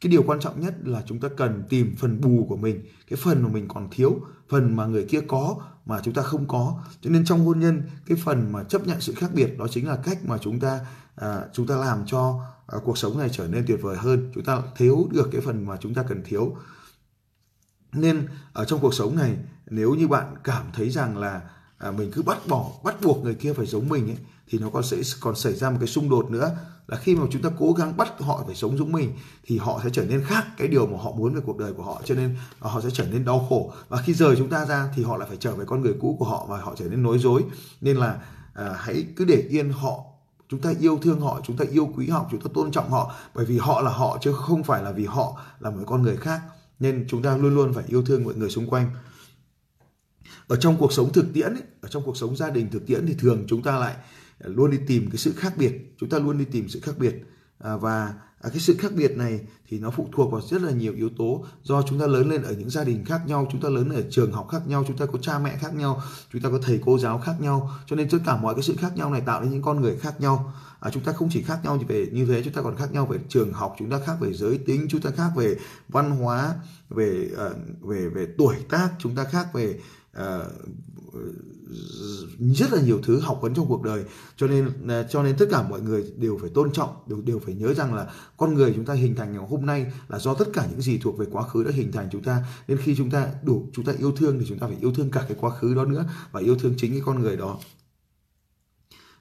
cái 0.00 0.10
điều 0.10 0.22
quan 0.22 0.40
trọng 0.40 0.60
nhất 0.60 0.74
là 0.84 1.02
chúng 1.06 1.20
ta 1.20 1.28
cần 1.36 1.62
tìm 1.68 1.96
phần 1.98 2.20
bù 2.20 2.46
của 2.48 2.56
mình. 2.56 2.82
Cái 3.08 3.18
phần 3.22 3.42
mà 3.42 3.48
mình 3.48 3.68
còn 3.68 3.88
thiếu 3.90 4.20
phần 4.48 4.76
mà 4.76 4.86
người 4.86 5.04
kia 5.04 5.20
có 5.28 5.56
mà 5.86 6.00
chúng 6.04 6.14
ta 6.14 6.22
không 6.22 6.48
có. 6.48 6.82
Cho 7.00 7.10
nên 7.10 7.24
trong 7.24 7.44
hôn 7.44 7.60
nhân 7.60 7.82
cái 8.06 8.18
phần 8.24 8.52
mà 8.52 8.64
chấp 8.64 8.86
nhận 8.86 9.00
sự 9.00 9.14
khác 9.14 9.30
biệt 9.34 9.58
đó 9.58 9.66
chính 9.70 9.88
là 9.88 9.96
cách 9.96 10.18
mà 10.24 10.38
chúng 10.38 10.60
ta 10.60 10.80
à, 11.16 11.40
chúng 11.52 11.66
ta 11.66 11.76
làm 11.76 12.06
cho 12.06 12.40
à, 12.66 12.78
cuộc 12.84 12.98
sống 12.98 13.18
này 13.18 13.28
trở 13.32 13.48
nên 13.48 13.64
tuyệt 13.66 13.82
vời 13.82 13.96
hơn. 13.96 14.30
Chúng 14.34 14.44
ta 14.44 14.62
thiếu 14.76 15.08
được 15.12 15.28
cái 15.32 15.40
phần 15.40 15.66
mà 15.66 15.76
chúng 15.80 15.94
ta 15.94 16.02
cần 16.02 16.22
thiếu. 16.24 16.56
Nên 17.92 18.28
ở 18.52 18.64
trong 18.64 18.80
cuộc 18.80 18.94
sống 18.94 19.16
này 19.16 19.36
nếu 19.70 19.94
như 19.94 20.08
bạn 20.08 20.34
cảm 20.44 20.66
thấy 20.72 20.90
rằng 20.90 21.18
là 21.18 21.40
à, 21.78 21.90
mình 21.90 22.10
cứ 22.12 22.22
bắt 22.22 22.38
bỏ 22.48 22.70
bắt 22.84 22.96
buộc 23.02 23.24
người 23.24 23.34
kia 23.34 23.52
phải 23.52 23.66
giống 23.66 23.88
mình 23.88 24.06
ấy, 24.06 24.18
thì 24.48 24.58
nó 24.58 24.70
còn 24.70 24.82
sẽ 24.82 24.96
còn 25.20 25.36
xảy 25.36 25.54
ra 25.54 25.70
một 25.70 25.76
cái 25.80 25.88
xung 25.88 26.10
đột 26.10 26.30
nữa 26.30 26.56
là 26.90 26.96
khi 26.96 27.14
mà 27.14 27.26
chúng 27.30 27.42
ta 27.42 27.50
cố 27.58 27.72
gắng 27.72 27.96
bắt 27.96 28.20
họ 28.20 28.42
phải 28.46 28.54
sống 28.54 28.78
giống 28.78 28.92
mình 28.92 29.12
thì 29.44 29.58
họ 29.58 29.80
sẽ 29.84 29.90
trở 29.92 30.04
nên 30.04 30.24
khác 30.24 30.46
cái 30.56 30.68
điều 30.68 30.86
mà 30.86 30.98
họ 30.98 31.12
muốn 31.12 31.34
về 31.34 31.40
cuộc 31.46 31.58
đời 31.58 31.72
của 31.72 31.82
họ 31.82 32.02
cho 32.04 32.14
nên 32.14 32.36
à, 32.60 32.70
họ 32.70 32.80
sẽ 32.80 32.88
trở 32.92 33.06
nên 33.10 33.24
đau 33.24 33.46
khổ. 33.48 33.72
Và 33.88 33.98
khi 33.98 34.14
rời 34.14 34.36
chúng 34.36 34.50
ta 34.50 34.66
ra 34.66 34.88
thì 34.96 35.02
họ 35.02 35.16
lại 35.16 35.28
phải 35.28 35.36
trở 35.40 35.54
về 35.54 35.64
con 35.64 35.82
người 35.82 35.94
cũ 36.00 36.16
của 36.18 36.24
họ 36.24 36.46
và 36.48 36.60
họ 36.60 36.74
trở 36.76 36.88
nên 36.88 37.02
nói 37.02 37.18
dối. 37.18 37.44
Nên 37.80 37.96
là 37.96 38.18
à, 38.54 38.74
hãy 38.78 39.06
cứ 39.16 39.24
để 39.24 39.46
yên 39.50 39.72
họ. 39.72 40.04
Chúng 40.48 40.60
ta 40.60 40.72
yêu 40.80 40.98
thương 41.02 41.20
họ 41.20 41.40
chúng 41.44 41.56
ta 41.56 41.64
yêu 41.70 41.92
quý 41.96 42.08
họ 42.08 42.26
chúng 42.30 42.40
ta 42.40 42.50
tôn 42.54 42.70
trọng 42.70 42.90
họ 42.90 43.14
bởi 43.34 43.44
vì 43.44 43.58
họ 43.58 43.80
là 43.80 43.90
họ 43.90 44.18
chứ 44.20 44.32
không 44.32 44.62
phải 44.62 44.82
là 44.82 44.92
vì 44.92 45.04
họ 45.04 45.40
là 45.60 45.70
một 45.70 45.82
con 45.86 46.02
người 46.02 46.16
khác. 46.16 46.40
Nên 46.80 47.06
chúng 47.08 47.22
ta 47.22 47.36
luôn 47.36 47.54
luôn 47.54 47.72
phải 47.72 47.84
yêu 47.86 48.02
thương 48.02 48.24
mọi 48.24 48.34
người 48.34 48.50
xung 48.50 48.70
quanh. 48.70 48.90
Ở 50.48 50.56
trong 50.56 50.76
cuộc 50.76 50.92
sống 50.92 51.12
thực 51.12 51.26
tiễn 51.34 51.54
ấy, 51.54 51.62
ở 51.80 51.88
trong 51.88 52.02
cuộc 52.06 52.16
sống 52.16 52.36
gia 52.36 52.50
đình 52.50 52.70
thực 52.70 52.86
tiễn 52.86 53.06
thì 53.06 53.14
thường 53.18 53.44
chúng 53.48 53.62
ta 53.62 53.78
lại 53.78 53.96
luôn 54.48 54.70
đi 54.70 54.78
tìm 54.86 55.10
cái 55.10 55.18
sự 55.18 55.32
khác 55.32 55.52
biệt 55.56 55.94
chúng 55.98 56.08
ta 56.08 56.18
luôn 56.18 56.38
đi 56.38 56.44
tìm 56.44 56.68
sự 56.68 56.80
khác 56.80 56.98
biệt 56.98 57.14
à, 57.58 57.76
và 57.76 58.14
à, 58.40 58.50
cái 58.50 58.58
sự 58.58 58.76
khác 58.78 58.92
biệt 58.96 59.16
này 59.16 59.40
thì 59.68 59.78
nó 59.78 59.90
phụ 59.90 60.08
thuộc 60.12 60.32
vào 60.32 60.40
rất 60.40 60.62
là 60.62 60.72
nhiều 60.72 60.94
yếu 60.94 61.08
tố 61.18 61.44
do 61.62 61.82
chúng 61.82 61.98
ta 61.98 62.06
lớn 62.06 62.30
lên 62.30 62.42
ở 62.42 62.52
những 62.52 62.70
gia 62.70 62.84
đình 62.84 63.04
khác 63.04 63.20
nhau 63.26 63.48
chúng 63.52 63.60
ta 63.60 63.68
lớn 63.68 63.90
ở 63.90 64.02
trường 64.10 64.32
học 64.32 64.48
khác 64.50 64.62
nhau 64.66 64.84
chúng 64.88 64.96
ta 64.96 65.06
có 65.06 65.18
cha 65.22 65.38
mẹ 65.38 65.56
khác 65.56 65.74
nhau 65.74 66.02
chúng 66.32 66.42
ta 66.42 66.50
có 66.50 66.58
thầy 66.62 66.80
cô 66.84 66.98
giáo 66.98 67.18
khác 67.18 67.34
nhau 67.40 67.70
cho 67.86 67.96
nên 67.96 68.08
tất 68.10 68.18
cả 68.26 68.36
mọi 68.36 68.54
cái 68.54 68.62
sự 68.62 68.76
khác 68.78 68.96
nhau 68.96 69.10
này 69.10 69.20
tạo 69.20 69.40
nên 69.40 69.50
những 69.50 69.62
con 69.62 69.80
người 69.80 69.96
khác 69.96 70.20
nhau 70.20 70.52
à, 70.80 70.90
chúng 70.90 71.02
ta 71.02 71.12
không 71.12 71.28
chỉ 71.32 71.42
khác 71.42 71.58
nhau 71.64 71.78
về 71.88 72.06
như 72.12 72.26
thế 72.26 72.42
chúng 72.44 72.52
ta 72.52 72.62
còn 72.62 72.76
khác 72.76 72.92
nhau 72.92 73.06
về 73.06 73.18
trường 73.28 73.52
học 73.52 73.76
chúng 73.78 73.90
ta 73.90 73.98
khác 74.06 74.16
về 74.20 74.32
giới 74.32 74.58
tính 74.58 74.86
chúng 74.90 75.00
ta 75.00 75.10
khác 75.10 75.30
về 75.36 75.56
văn 75.88 76.10
hóa 76.10 76.54
về 76.90 77.30
uh, 77.32 77.82
về 77.82 78.08
về 78.08 78.26
tuổi 78.38 78.56
tác 78.68 78.90
chúng 78.98 79.14
ta 79.14 79.24
khác 79.24 79.46
về 79.54 79.80
uh, 80.18 80.24
rất 82.38 82.72
là 82.72 82.82
nhiều 82.82 83.00
thứ 83.02 83.20
học 83.20 83.38
vấn 83.42 83.54
trong 83.54 83.68
cuộc 83.68 83.82
đời. 83.82 84.04
Cho 84.36 84.46
nên 84.46 84.88
à, 84.88 85.02
cho 85.02 85.22
nên 85.22 85.36
tất 85.38 85.46
cả 85.50 85.62
mọi 85.62 85.80
người 85.80 86.12
đều 86.16 86.38
phải 86.40 86.50
tôn 86.54 86.72
trọng 86.72 86.88
đều 87.06 87.20
đều 87.20 87.38
phải 87.38 87.54
nhớ 87.54 87.74
rằng 87.74 87.94
là 87.94 88.10
con 88.36 88.54
người 88.54 88.72
chúng 88.76 88.84
ta 88.84 88.94
hình 88.94 89.14
thành 89.14 89.32
ngày 89.32 89.44
hôm 89.48 89.66
nay 89.66 89.92
là 90.08 90.18
do 90.18 90.34
tất 90.34 90.48
cả 90.52 90.66
những 90.70 90.80
gì 90.80 90.98
thuộc 90.98 91.18
về 91.18 91.26
quá 91.30 91.42
khứ 91.42 91.64
đã 91.64 91.70
hình 91.74 91.92
thành 91.92 92.08
chúng 92.12 92.22
ta. 92.22 92.44
Nên 92.68 92.78
khi 92.78 92.94
chúng 92.96 93.10
ta 93.10 93.28
đủ 93.42 93.66
chúng 93.72 93.84
ta 93.84 93.92
yêu 93.98 94.12
thương 94.12 94.38
thì 94.38 94.46
chúng 94.48 94.58
ta 94.58 94.66
phải 94.66 94.76
yêu 94.80 94.92
thương 94.94 95.10
cả 95.10 95.24
cái 95.28 95.36
quá 95.40 95.50
khứ 95.50 95.74
đó 95.74 95.84
nữa 95.84 96.04
và 96.32 96.40
yêu 96.40 96.56
thương 96.58 96.74
chính 96.76 96.92
cái 96.92 97.02
con 97.04 97.20
người 97.20 97.36
đó. 97.36 97.58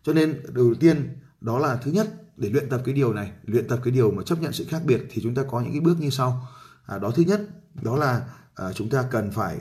Cho 0.04 0.14
nên 0.14 0.42
đầu 0.54 0.74
tiên 0.80 1.10
đó 1.42 1.60
là 1.60 1.76
thứ 1.76 1.92
nhất 1.92 2.08
để 2.38 2.50
luyện 2.50 2.70
tập 2.70 2.82
cái 2.86 2.94
điều 2.94 3.14
này 3.14 3.32
luyện 3.46 3.68
tập 3.68 3.80
cái 3.84 3.92
điều 3.92 4.12
mà 4.12 4.24
chấp 4.24 4.42
nhận 4.42 4.54
sự 4.54 4.66
khác 4.70 4.82
biệt 4.86 5.02
thì 5.10 5.22
chúng 5.22 5.36
ta 5.36 5.44
có 5.44 5.62
những 5.62 5.72
cái 5.72 5.82
bước 5.82 6.00
như 6.00 6.10
sau. 6.10 6.48
À, 6.86 6.98
đó 6.98 7.12
thứ 7.12 7.24
nhất 7.24 7.42
đó 7.82 7.96
là 7.96 8.30
à, 8.56 8.74
chúng 8.74 8.90
ta 8.90 9.04
cần 9.12 9.32
phải 9.32 9.58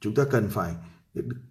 chúng 0.00 0.14
ta 0.14 0.24
cần 0.30 0.48
phải 0.50 0.74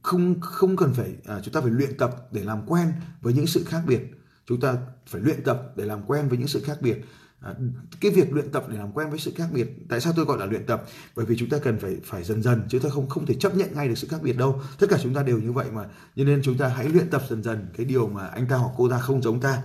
không 0.02 0.41
không 0.41 0.78
cần 0.78 0.93
phải 0.93 1.15
à, 1.26 1.39
chúng 1.43 1.54
ta 1.54 1.62
phải 1.62 1.71
luyện 1.71 1.97
tập 1.97 2.15
để 2.32 2.43
làm 2.43 2.65
quen 2.67 2.93
với 3.21 3.34
những 3.34 3.47
sự 3.47 3.63
khác 3.63 3.82
biệt. 3.88 4.02
Chúng 4.45 4.60
ta 4.60 4.78
phải 5.08 5.21
luyện 5.21 5.43
tập 5.43 5.62
để 5.76 5.86
làm 5.86 6.04
quen 6.08 6.30
với 6.30 6.38
những 6.38 6.47
sự 6.47 6.62
khác 6.62 6.78
biệt. 6.82 7.06
À, 7.39 7.56
cái 8.02 8.12
việc 8.12 8.34
luyện 8.34 8.52
tập 8.52 8.65
để 8.69 8.78
làm 8.78 8.91
quen 8.91 9.10
với 9.10 9.19
sự 9.19 9.34
khác 9.36 9.47
biệt 9.54 9.67
tại 9.89 10.02
sao 10.02 10.13
tôi 10.15 10.26
gọi 10.26 10.38
là 10.38 10.45
luyện 10.45 10.65
tập? 10.65 10.84
Bởi 11.15 11.26
vì 11.26 11.38
chúng 11.38 11.49
ta 11.49 11.58
cần 11.58 11.80
phải 11.80 11.97
phải 12.04 12.23
dần 12.23 12.43
dần 12.43 12.62
chứ 12.69 12.80
ta 12.80 12.89
không 12.89 13.10
không 13.10 13.26
thể 13.26 13.36
chấp 13.36 13.56
nhận 13.56 13.73
ngay 13.73 13.88
được 13.88 13.97
sự 13.97 14.08
khác 14.08 14.21
biệt 14.23 14.38
đâu. 14.38 14.62
Tất 14.80 14.88
cả 14.89 14.97
chúng 15.04 15.13
ta 15.13 15.23
đều 15.23 15.39
như 15.39 15.52
vậy 15.52 15.71
mà. 15.71 15.86
Cho 16.15 16.23
nên 16.23 16.41
chúng 16.43 16.58
ta 16.58 16.67
hãy 16.67 16.89
luyện 16.89 17.10
tập 17.10 17.23
dần 17.30 17.43
dần 17.43 17.67
cái 17.78 17.86
điều 17.86 18.08
mà 18.08 18.28
anh 18.28 18.47
ta 18.47 18.56
hoặc 18.56 18.73
cô 18.78 18.89
ta 18.89 18.99
không 18.99 19.21
giống 19.21 19.41
ta. 19.41 19.62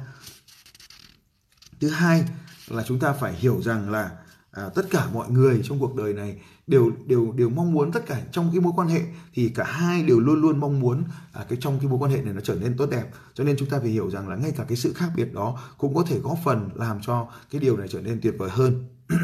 Thứ 1.81 1.89
hai 1.89 2.25
là 2.69 2.83
chúng 2.83 2.99
ta 2.99 3.13
phải 3.13 3.35
hiểu 3.35 3.63
rằng 3.63 3.91
là 3.91 4.11
à, 4.51 4.69
tất 4.75 4.87
cả 4.91 5.09
mọi 5.13 5.31
người 5.31 5.61
trong 5.65 5.81
cuộc 5.81 5.95
đời 5.95 6.13
này 6.13 6.41
đều 6.69 6.93
đều 7.07 7.33
đều 7.33 7.49
mong 7.49 7.73
muốn 7.73 7.93
tất 7.93 8.07
cả 8.07 8.21
trong 8.33 8.51
cái 8.53 8.61
mối 8.61 8.73
quan 8.77 8.89
hệ 8.89 9.01
thì 9.35 9.49
cả 9.49 9.65
hai 9.65 10.03
đều 10.03 10.21
luôn 10.21 10.41
luôn 10.41 10.61
mong 10.61 10.81
muốn 10.81 11.05
à, 11.33 11.45
cái 11.49 11.59
trong 11.61 11.79
cái 11.79 11.89
mối 11.89 11.99
quan 11.99 12.11
hệ 12.11 12.23
này 12.23 12.35
nó 12.35 12.41
trở 12.41 12.55
nên 12.55 12.77
tốt 12.77 12.91
đẹp. 12.91 13.05
Cho 13.35 13.45
nên 13.45 13.57
chúng 13.59 13.69
ta 13.69 13.79
phải 13.79 13.89
hiểu 13.89 14.11
rằng 14.11 14.29
là 14.29 14.37
ngay 14.37 14.53
cả 14.57 14.65
cái 14.69 14.77
sự 14.77 14.93
khác 14.93 15.09
biệt 15.17 15.35
đó 15.35 15.59
cũng 15.79 15.95
có 15.95 16.05
thể 16.07 16.19
góp 16.19 16.39
phần 16.45 16.71
làm 16.75 17.01
cho 17.03 17.29
cái 17.51 17.61
điều 17.61 17.77
này 17.77 17.89
trở 17.89 18.01
nên 18.01 18.21
tuyệt 18.23 18.35
vời 18.39 18.51
hơn. 18.51 18.85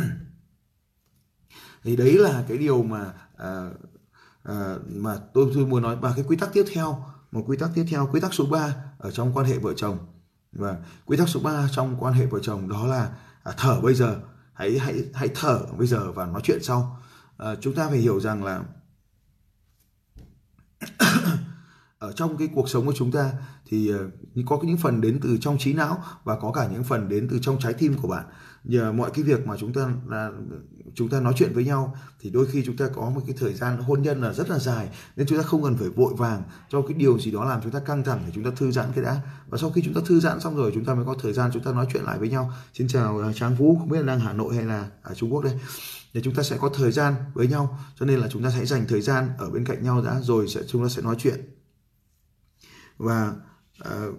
Thì 1.82 1.96
đấy 1.96 2.18
là 2.18 2.44
cái 2.48 2.58
điều 2.58 2.82
mà 2.82 3.12
à, 3.36 3.70
à, 4.42 4.76
mà 4.88 5.16
tôi 5.34 5.50
tôi 5.54 5.66
muốn 5.66 5.82
nói. 5.82 5.96
Và 5.96 6.12
cái 6.16 6.24
quy 6.28 6.36
tắc 6.36 6.52
tiếp 6.52 6.64
theo 6.72 7.04
một 7.32 7.44
quy 7.46 7.56
tắc 7.56 7.70
tiếp 7.74 7.84
theo 7.90 8.08
quy 8.12 8.20
tắc 8.20 8.34
số 8.34 8.46
3 8.46 8.74
ở 8.98 9.10
trong 9.10 9.32
quan 9.34 9.46
hệ 9.46 9.58
vợ 9.58 9.72
chồng. 9.76 9.98
Và 10.52 10.76
quy 11.06 11.16
tắc 11.16 11.28
số 11.28 11.40
3 11.40 11.68
trong 11.72 11.96
quan 12.00 12.14
hệ 12.14 12.26
vợ 12.26 12.38
chồng 12.42 12.68
đó 12.68 12.86
là 12.86 13.10
à, 13.42 13.52
thở 13.56 13.80
bây 13.80 13.94
giờ. 13.94 14.16
Hãy 14.52 14.78
hãy 14.78 15.04
hãy 15.14 15.28
thở 15.34 15.60
bây 15.78 15.86
giờ 15.86 16.12
và 16.12 16.26
nói 16.26 16.40
chuyện 16.44 16.62
sau 16.62 17.00
à, 17.36 17.54
chúng 17.54 17.74
ta 17.74 17.88
phải 17.88 17.98
hiểu 17.98 18.20
rằng 18.20 18.44
là 18.44 18.62
ở 22.04 22.12
trong 22.12 22.36
cái 22.36 22.48
cuộc 22.54 22.68
sống 22.68 22.86
của 22.86 22.92
chúng 22.96 23.12
ta 23.12 23.32
thì 23.68 23.92
có 24.46 24.60
những 24.62 24.76
phần 24.76 25.00
đến 25.00 25.20
từ 25.22 25.38
trong 25.40 25.58
trí 25.58 25.72
não 25.72 26.02
và 26.24 26.38
có 26.38 26.52
cả 26.52 26.68
những 26.72 26.84
phần 26.84 27.08
đến 27.08 27.28
từ 27.30 27.38
trong 27.42 27.58
trái 27.58 27.72
tim 27.72 27.94
của 28.02 28.08
bạn 28.08 28.24
nhờ 28.64 28.92
mọi 28.92 29.10
cái 29.14 29.24
việc 29.24 29.46
mà 29.46 29.56
chúng 29.56 29.72
ta 29.72 29.88
là 30.06 30.30
chúng 30.94 31.08
ta 31.08 31.20
nói 31.20 31.32
chuyện 31.36 31.52
với 31.54 31.64
nhau 31.64 31.96
thì 32.20 32.30
đôi 32.30 32.46
khi 32.46 32.62
chúng 32.66 32.76
ta 32.76 32.88
có 32.94 33.10
một 33.10 33.20
cái 33.26 33.36
thời 33.38 33.54
gian 33.54 33.78
hôn 33.78 34.02
nhân 34.02 34.20
là 34.20 34.32
rất 34.32 34.50
là 34.50 34.58
dài 34.58 34.88
nên 35.16 35.26
chúng 35.26 35.38
ta 35.38 35.44
không 35.44 35.62
cần 35.62 35.76
phải 35.76 35.88
vội 35.88 36.14
vàng 36.16 36.42
cho 36.68 36.82
cái 36.82 36.94
điều 36.94 37.18
gì 37.18 37.30
đó 37.30 37.44
làm 37.44 37.60
chúng 37.62 37.72
ta 37.72 37.80
căng 37.80 38.04
thẳng 38.04 38.22
để 38.26 38.32
chúng 38.34 38.44
ta 38.44 38.50
thư 38.56 38.70
giãn 38.70 38.86
cái 38.94 39.04
đã 39.04 39.20
và 39.48 39.58
sau 39.58 39.70
khi 39.70 39.82
chúng 39.84 39.94
ta 39.94 40.00
thư 40.06 40.20
giãn 40.20 40.40
xong 40.40 40.56
rồi 40.56 40.70
chúng 40.74 40.84
ta 40.84 40.94
mới 40.94 41.04
có 41.04 41.14
thời 41.22 41.32
gian 41.32 41.50
chúng 41.54 41.62
ta 41.62 41.72
nói 41.72 41.86
chuyện 41.92 42.04
lại 42.04 42.18
với 42.18 42.28
nhau 42.28 42.52
xin 42.74 42.88
chào 42.88 43.20
Tráng 43.22 43.34
Trang 43.34 43.54
Vũ 43.54 43.76
không 43.78 43.88
biết 43.88 43.98
là 43.98 44.06
đang 44.06 44.20
Hà 44.20 44.32
Nội 44.32 44.54
hay 44.54 44.64
là 44.64 44.86
ở 45.02 45.14
Trung 45.14 45.32
Quốc 45.32 45.44
đây 45.44 45.54
để 46.14 46.20
chúng 46.24 46.34
ta 46.34 46.42
sẽ 46.42 46.56
có 46.56 46.68
thời 46.68 46.92
gian 46.92 47.14
với 47.34 47.46
nhau 47.46 47.78
cho 48.00 48.06
nên 48.06 48.18
là 48.18 48.28
chúng 48.28 48.42
ta 48.42 48.48
hãy 48.48 48.66
dành 48.66 48.84
thời 48.88 49.00
gian 49.00 49.28
ở 49.38 49.50
bên 49.50 49.64
cạnh 49.64 49.84
nhau 49.84 50.02
đã 50.02 50.20
rồi 50.20 50.48
sẽ 50.48 50.60
chúng 50.68 50.82
ta 50.82 50.88
sẽ 50.88 51.02
nói 51.02 51.16
chuyện 51.18 51.53
và 53.04 53.14
Ờ, 53.24 53.53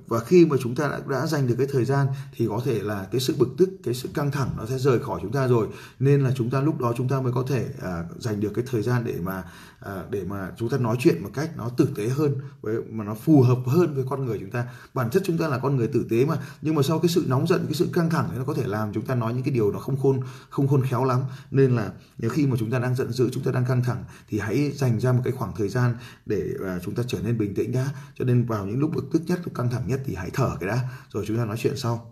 và 0.07 0.19
khi 0.19 0.45
mà 0.45 0.57
chúng 0.61 0.75
ta 0.75 0.87
đã, 0.87 0.99
đã 1.09 1.27
dành 1.27 1.47
được 1.47 1.55
cái 1.57 1.67
thời 1.71 1.85
gian 1.85 2.07
thì 2.35 2.47
có 2.49 2.61
thể 2.65 2.79
là 2.79 3.07
cái 3.11 3.21
sự 3.21 3.35
bực 3.37 3.49
tức 3.57 3.69
cái 3.83 3.93
sự 3.93 4.09
căng 4.13 4.31
thẳng 4.31 4.49
nó 4.57 4.65
sẽ 4.65 4.77
rời 4.77 4.99
khỏi 4.99 5.19
chúng 5.21 5.31
ta 5.31 5.47
rồi 5.47 5.67
nên 5.99 6.23
là 6.23 6.31
chúng 6.35 6.49
ta 6.49 6.61
lúc 6.61 6.79
đó 6.79 6.93
chúng 6.97 7.07
ta 7.07 7.21
mới 7.21 7.31
có 7.31 7.43
thể 7.47 7.65
à, 7.81 8.03
dành 8.19 8.39
được 8.39 8.51
cái 8.55 8.65
thời 8.67 8.81
gian 8.81 9.03
để 9.05 9.15
mà 9.23 9.43
à, 9.79 10.03
để 10.09 10.23
mà 10.23 10.51
chúng 10.57 10.69
ta 10.69 10.77
nói 10.77 10.97
chuyện 10.99 11.23
một 11.23 11.29
cách 11.33 11.49
nó 11.57 11.69
tử 11.69 11.87
tế 11.95 12.09
hơn 12.09 12.35
với 12.61 12.77
mà 12.89 13.03
nó 13.03 13.15
phù 13.15 13.41
hợp 13.41 13.57
hơn 13.65 13.95
với 13.95 14.05
con 14.09 14.25
người 14.25 14.37
chúng 14.39 14.51
ta 14.51 14.65
bản 14.93 15.09
chất 15.09 15.23
chúng 15.25 15.37
ta 15.37 15.47
là 15.47 15.57
con 15.57 15.77
người 15.77 15.87
tử 15.87 16.05
tế 16.09 16.25
mà 16.25 16.37
nhưng 16.61 16.75
mà 16.75 16.81
sau 16.81 16.99
cái 16.99 17.09
sự 17.09 17.25
nóng 17.27 17.47
giận 17.47 17.65
cái 17.65 17.73
sự 17.73 17.89
căng 17.93 18.09
thẳng 18.09 18.29
nó 18.37 18.43
có 18.43 18.53
thể 18.53 18.67
làm 18.67 18.93
chúng 18.93 19.05
ta 19.05 19.15
nói 19.15 19.33
những 19.33 19.43
cái 19.43 19.53
điều 19.53 19.71
nó 19.71 19.79
không 19.79 19.97
khôn 19.97 20.19
không 20.49 20.67
khôn 20.67 20.83
khéo 20.83 21.03
lắm 21.03 21.19
nên 21.51 21.75
là 21.75 21.91
nếu 22.17 22.29
khi 22.29 22.47
mà 22.47 22.55
chúng 22.59 22.71
ta 22.71 22.79
đang 22.79 22.95
giận 22.95 23.11
dữ 23.11 23.29
chúng 23.31 23.43
ta 23.43 23.51
đang 23.51 23.65
căng 23.65 23.83
thẳng 23.83 24.03
thì 24.29 24.39
hãy 24.39 24.71
dành 24.71 24.99
ra 24.99 25.11
một 25.11 25.21
cái 25.23 25.33
khoảng 25.33 25.55
thời 25.55 25.69
gian 25.69 25.95
để 26.25 26.43
à, 26.65 26.79
chúng 26.85 26.95
ta 26.95 27.03
trở 27.07 27.19
nên 27.21 27.37
bình 27.37 27.55
tĩnh 27.55 27.71
đã 27.71 27.89
cho 28.19 28.25
nên 28.25 28.45
vào 28.45 28.65
những 28.65 28.79
lúc 28.79 28.91
bực 28.95 29.05
tức 29.13 29.21
nhất 29.27 29.39
căng 29.55 29.69
thẳng 29.69 29.87
nhất 29.87 30.01
thì 30.05 30.15
hãy 30.15 30.29
thở 30.33 30.57
cái 30.59 30.69
đã 30.69 30.89
rồi 31.09 31.25
chúng 31.27 31.37
ta 31.37 31.45
nói 31.45 31.57
chuyện 31.57 31.77
sau. 31.77 32.11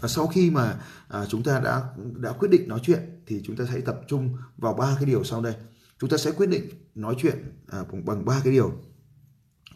Và 0.00 0.08
sau 0.08 0.26
khi 0.26 0.50
mà 0.50 0.80
à, 1.08 1.26
chúng 1.28 1.42
ta 1.42 1.60
đã 1.60 1.82
đã 2.16 2.32
quyết 2.32 2.48
định 2.48 2.68
nói 2.68 2.80
chuyện 2.82 3.22
thì 3.26 3.42
chúng 3.44 3.56
ta 3.56 3.64
hãy 3.68 3.80
tập 3.80 4.00
trung 4.08 4.36
vào 4.56 4.74
ba 4.74 4.94
cái 4.96 5.04
điều 5.04 5.24
sau 5.24 5.40
đây. 5.40 5.54
Chúng 5.98 6.10
ta 6.10 6.16
sẽ 6.16 6.30
quyết 6.30 6.46
định 6.46 6.70
nói 6.94 7.14
chuyện 7.18 7.62
à, 7.68 7.78
bằng 8.04 8.24
ba 8.24 8.40
cái 8.44 8.52
điều. 8.52 8.72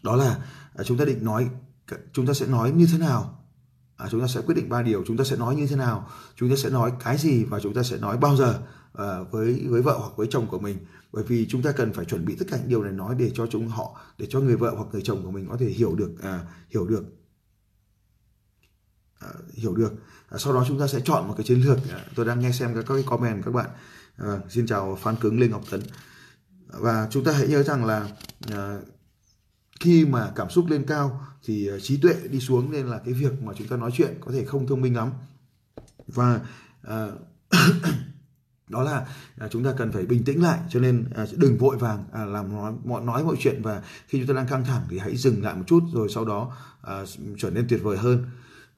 Đó 0.03 0.15
là 0.15 0.37
à, 0.75 0.83
chúng 0.83 0.97
ta 0.97 1.05
định 1.05 1.25
nói 1.25 1.49
chúng 2.13 2.27
ta 2.27 2.33
sẽ 2.33 2.47
nói 2.47 2.71
như 2.71 2.87
thế 2.91 2.97
nào? 2.97 3.43
À, 3.95 4.07
chúng 4.11 4.21
ta 4.21 4.27
sẽ 4.27 4.41
quyết 4.41 4.55
định 4.55 4.69
ba 4.69 4.81
điều. 4.81 5.03
Chúng 5.07 5.17
ta 5.17 5.23
sẽ 5.23 5.35
nói 5.35 5.55
như 5.55 5.67
thế 5.67 5.75
nào? 5.75 6.09
Chúng 6.35 6.49
ta 6.49 6.55
sẽ 6.55 6.69
nói 6.69 6.91
cái 6.99 7.17
gì 7.17 7.43
và 7.43 7.59
chúng 7.59 7.73
ta 7.73 7.83
sẽ 7.83 7.97
nói 7.97 8.17
bao 8.17 8.35
giờ 8.35 8.59
à, 8.93 9.19
với 9.31 9.65
với 9.69 9.81
vợ 9.81 9.97
hoặc 9.97 10.11
với 10.15 10.27
chồng 10.29 10.47
của 10.47 10.59
mình? 10.59 10.77
Bởi 11.11 11.23
vì 11.23 11.47
chúng 11.49 11.61
ta 11.61 11.71
cần 11.71 11.93
phải 11.93 12.05
chuẩn 12.05 12.25
bị 12.25 12.35
tất 12.35 12.45
cả 12.49 12.57
những 12.57 12.69
điều 12.69 12.83
này 12.83 12.93
nói 12.93 13.15
để 13.19 13.31
cho 13.33 13.47
chúng 13.47 13.67
họ 13.67 14.01
để 14.17 14.27
cho 14.29 14.39
người 14.39 14.55
vợ 14.55 14.73
hoặc 14.75 14.87
người 14.91 15.01
chồng 15.01 15.23
của 15.23 15.31
mình 15.31 15.47
có 15.49 15.57
thể 15.57 15.65
hiểu 15.65 15.95
được 15.95 16.11
à, 16.21 16.41
hiểu 16.69 16.87
được 16.87 17.03
à, 19.19 19.27
hiểu 19.53 19.75
được. 19.75 19.93
À, 20.29 20.37
sau 20.37 20.53
đó 20.53 20.65
chúng 20.67 20.79
ta 20.79 20.87
sẽ 20.87 20.99
chọn 21.05 21.27
một 21.27 21.33
cái 21.37 21.45
chiến 21.45 21.61
lược. 21.61 21.77
À, 21.89 22.05
tôi 22.15 22.25
đang 22.25 22.39
nghe 22.39 22.51
xem 22.51 22.75
các, 22.75 22.85
các 22.87 22.93
cái 22.93 23.03
comment 23.03 23.45
các 23.45 23.51
bạn. 23.51 23.69
À, 24.17 24.39
xin 24.49 24.67
chào 24.67 24.95
phan 25.01 25.15
cứng 25.15 25.39
lê 25.39 25.47
ngọc 25.47 25.63
tấn. 25.71 25.81
Và 26.67 27.07
chúng 27.11 27.23
ta 27.23 27.31
hãy 27.31 27.47
nhớ 27.47 27.63
rằng 27.63 27.85
là 27.85 28.09
à, 28.51 28.79
khi 29.79 30.05
mà 30.05 30.31
cảm 30.35 30.49
xúc 30.49 30.65
lên 30.69 30.85
cao 30.87 31.27
thì 31.43 31.67
à, 31.67 31.75
trí 31.81 31.97
tuệ 32.01 32.15
đi 32.29 32.39
xuống 32.39 32.71
nên 32.71 32.87
là 32.87 32.99
cái 33.05 33.13
việc 33.13 33.41
mà 33.41 33.53
chúng 33.57 33.67
ta 33.67 33.77
nói 33.77 33.91
chuyện 33.93 34.17
có 34.21 34.31
thể 34.31 34.45
không 34.45 34.67
thông 34.67 34.81
minh 34.81 34.95
lắm. 34.95 35.11
Và 36.07 36.39
à, 36.81 37.07
đó 38.67 38.83
là 38.83 39.07
à, 39.37 39.47
chúng 39.51 39.63
ta 39.63 39.73
cần 39.77 39.91
phải 39.91 40.05
bình 40.05 40.23
tĩnh 40.23 40.43
lại 40.43 40.59
cho 40.69 40.79
nên 40.79 41.05
à, 41.15 41.25
đừng 41.35 41.57
vội 41.57 41.77
vàng 41.77 42.03
à, 42.13 42.25
làm 42.25 42.55
nói, 42.55 42.73
mọi 42.85 43.01
nói 43.01 43.23
mọi 43.23 43.35
chuyện 43.39 43.61
và 43.61 43.81
khi 44.07 44.17
chúng 44.17 44.27
ta 44.27 44.33
đang 44.33 44.47
căng 44.47 44.65
thẳng 44.65 44.81
thì 44.89 44.99
hãy 44.99 45.15
dừng 45.15 45.43
lại 45.43 45.55
một 45.55 45.63
chút 45.67 45.83
rồi 45.93 46.09
sau 46.09 46.25
đó 46.25 46.51
à, 46.81 47.03
trở 47.37 47.49
nên 47.49 47.67
tuyệt 47.69 47.83
vời 47.83 47.97
hơn. 47.97 48.25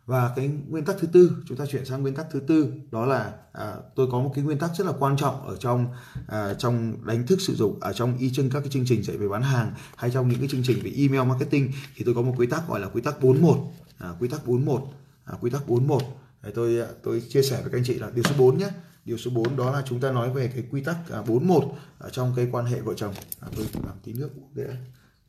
Và 0.06 0.34
cái 0.36 0.50
nguyên 0.68 0.86
tắc 0.86 0.96
thứ 1.00 1.08
tư 1.08 1.32
chúng 1.46 1.58
ta 1.58 1.66
chuyển 1.66 1.86
sang 1.86 2.02
nguyên 2.02 2.16
tắc 2.16 2.26
thứ 2.32 2.40
tư 2.40 2.74
đó 2.92 3.06
là 3.06 3.34
à, 3.54 3.74
tôi 3.96 4.08
có 4.12 4.20
một 4.20 4.32
cái 4.36 4.44
nguyên 4.44 4.60
tắc 4.60 4.72
rất 4.76 4.88
là 4.88 4.94
quan 5.00 5.18
trọng 5.18 5.48
ở 5.48 5.56
trong 5.56 5.88
à, 6.28 6.54
trong 6.54 7.06
đánh 7.06 7.28
thức 7.28 7.42
sử 7.42 7.56
dụng 7.56 7.80
ở 7.80 7.94
trong 7.94 8.18
y 8.18 8.30
chương 8.30 8.50
các 8.50 8.60
cái 8.60 8.70
chương 8.70 8.86
trình 8.86 9.04
dạy 9.04 9.18
về 9.18 9.28
bán 9.28 9.42
hàng 9.42 9.72
hay 9.96 10.12
trong 10.12 10.30
những 10.30 10.40
cái 10.40 10.48
chương 10.48 10.64
trình 10.64 10.80
về 10.84 10.92
email 10.98 11.30
marketing 11.30 11.72
thì 11.96 12.04
tôi 12.06 12.16
có 12.16 12.22
một 12.22 12.34
quy 12.38 12.48
tắc 12.48 12.68
gọi 12.68 12.80
là 12.80 12.88
quy 12.88 13.02
tắc 13.02 13.22
41 13.22 13.58
à, 13.98 14.10
quy 14.20 14.28
tắc 14.28 14.48
41 14.48 14.82
à, 15.26 15.34
quy 15.42 15.50
tắc 15.50 15.68
41 15.68 16.02
Đấy, 16.44 16.52
tôi 16.56 16.80
à, 16.80 16.88
tôi 17.04 17.24
chia 17.30 17.42
sẻ 17.42 17.62
với 17.62 17.72
các 17.72 17.78
anh 17.78 17.84
chị 17.84 17.94
là 17.94 18.10
điều 18.16 18.24
số 18.24 18.36
4 18.38 18.58
nhé 18.58 18.70
điều 19.06 19.18
số 19.18 19.32
4 19.32 19.58
đó 19.58 19.72
là 19.72 19.84
chúng 19.86 20.00
ta 20.00 20.12
nói 20.12 20.30
về 20.30 20.52
cái 20.56 20.64
quy 20.72 20.84
tắc 20.84 20.98
à, 21.12 21.22
41 21.22 21.64
ở 22.00 22.10
trong 22.10 22.34
cái 22.36 22.50
quan 22.52 22.66
hệ 22.66 22.80
vợ 22.80 22.94
chồng. 22.94 23.14
À, 23.40 23.48
tôi 23.56 23.66
làm 23.86 23.96
tí 24.04 24.14
nước 24.14 24.30
để 24.54 24.68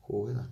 khô 0.09 0.27
cái 0.27 0.35
là 0.35 0.43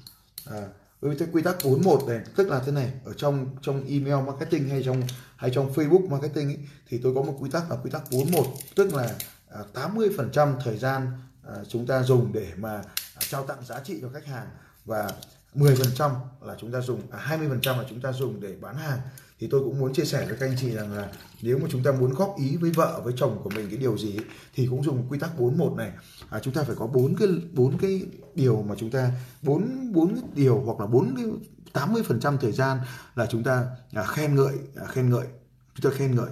à, 0.58 0.66
ừ, 1.00 1.08
với 1.08 1.16
cái 1.18 1.28
quy 1.32 1.42
tắc 1.42 1.56
41 1.64 2.08
này 2.08 2.20
tức 2.36 2.48
là 2.48 2.62
thế 2.66 2.72
này 2.72 2.92
ở 3.04 3.12
trong 3.12 3.46
trong 3.62 3.86
email 3.88 4.26
marketing 4.26 4.68
hay 4.68 4.82
trong 4.84 5.02
hay 5.36 5.50
trong 5.54 5.72
Facebook 5.72 6.08
marketing 6.08 6.48
ấy, 6.48 6.58
thì 6.88 7.00
tôi 7.02 7.14
có 7.14 7.22
một 7.22 7.36
quy 7.40 7.50
tắc 7.50 7.70
là 7.70 7.76
quy 7.76 7.90
tắc 7.90 8.02
41 8.10 8.46
tức 8.74 8.94
là 8.94 9.14
à, 9.48 9.60
80% 9.74 10.60
thời 10.64 10.78
gian 10.78 11.10
à, 11.46 11.54
chúng 11.68 11.86
ta 11.86 12.02
dùng 12.02 12.32
để 12.32 12.52
mà 12.56 12.72
à, 13.14 13.20
trao 13.28 13.46
tặng 13.46 13.64
giá 13.64 13.80
trị 13.80 13.98
cho 14.02 14.08
khách 14.14 14.26
hàng 14.26 14.46
và 14.84 15.10
10% 15.54 16.10
là 16.40 16.54
chúng 16.60 16.72
ta 16.72 16.80
dùng 16.80 17.02
à, 17.10 17.36
20% 17.38 17.78
là 17.78 17.84
chúng 17.90 18.00
ta 18.00 18.12
dùng 18.12 18.40
để 18.40 18.56
bán 18.60 18.76
hàng 18.76 18.98
thì 19.38 19.46
tôi 19.50 19.60
cũng 19.60 19.78
muốn 19.78 19.92
chia 19.92 20.04
sẻ 20.04 20.26
với 20.26 20.36
các 20.40 20.46
anh 20.46 20.56
chị 20.60 20.70
rằng 20.70 20.92
là 20.92 21.08
nếu 21.42 21.58
mà 21.58 21.68
chúng 21.70 21.82
ta 21.82 21.92
muốn 21.92 22.14
góp 22.14 22.36
ý 22.38 22.56
với 22.56 22.70
vợ 22.70 23.00
với 23.04 23.14
chồng 23.16 23.40
của 23.44 23.50
mình 23.50 23.66
cái 23.70 23.78
điều 23.78 23.98
gì 23.98 24.18
thì 24.54 24.66
cũng 24.66 24.84
dùng 24.84 25.06
quy 25.08 25.18
tắc 25.18 25.38
41 25.38 25.76
này. 25.76 25.92
À, 26.30 26.40
chúng 26.42 26.54
ta 26.54 26.62
phải 26.62 26.76
có 26.76 26.86
bốn 26.86 27.16
cái 27.16 27.28
bốn 27.52 27.78
cái 27.78 28.02
điều 28.34 28.62
mà 28.62 28.74
chúng 28.78 28.90
ta 28.90 29.10
bốn 29.42 29.92
bốn 29.92 30.20
điều 30.34 30.60
hoặc 30.60 30.80
là 30.80 30.86
bốn 30.86 31.14
cái 31.16 31.24
80 31.72 32.02
phần 32.02 32.20
trăm 32.20 32.38
thời 32.38 32.52
gian 32.52 32.78
là 33.14 33.26
chúng 33.26 33.42
ta 33.42 33.66
à, 33.92 34.04
khen 34.04 34.34
ngợi 34.34 34.54
à, 34.76 34.84
khen 34.86 35.10
ngợi. 35.10 35.26
Chúng 35.74 35.90
ta 35.90 35.98
khen 35.98 36.16
ngợi. 36.16 36.30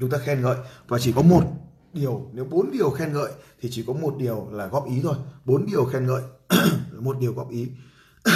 Chúng 0.00 0.10
ta 0.10 0.18
khen 0.18 0.42
ngợi 0.42 0.56
và 0.88 0.98
chỉ 0.98 1.12
có 1.12 1.22
một 1.22 1.42
điều. 1.92 2.30
Nếu 2.32 2.44
bốn 2.44 2.70
điều 2.72 2.90
khen 2.90 3.12
ngợi 3.12 3.32
thì 3.60 3.68
chỉ 3.72 3.84
có 3.86 3.92
một 3.92 4.14
điều 4.18 4.48
là 4.50 4.66
góp 4.66 4.88
ý 4.88 5.00
thôi. 5.02 5.16
Bốn 5.44 5.66
điều 5.66 5.84
khen 5.84 6.06
ngợi 6.06 6.22
một 6.98 7.16
điều 7.20 7.32
góp 7.32 7.50
ý. 7.50 7.68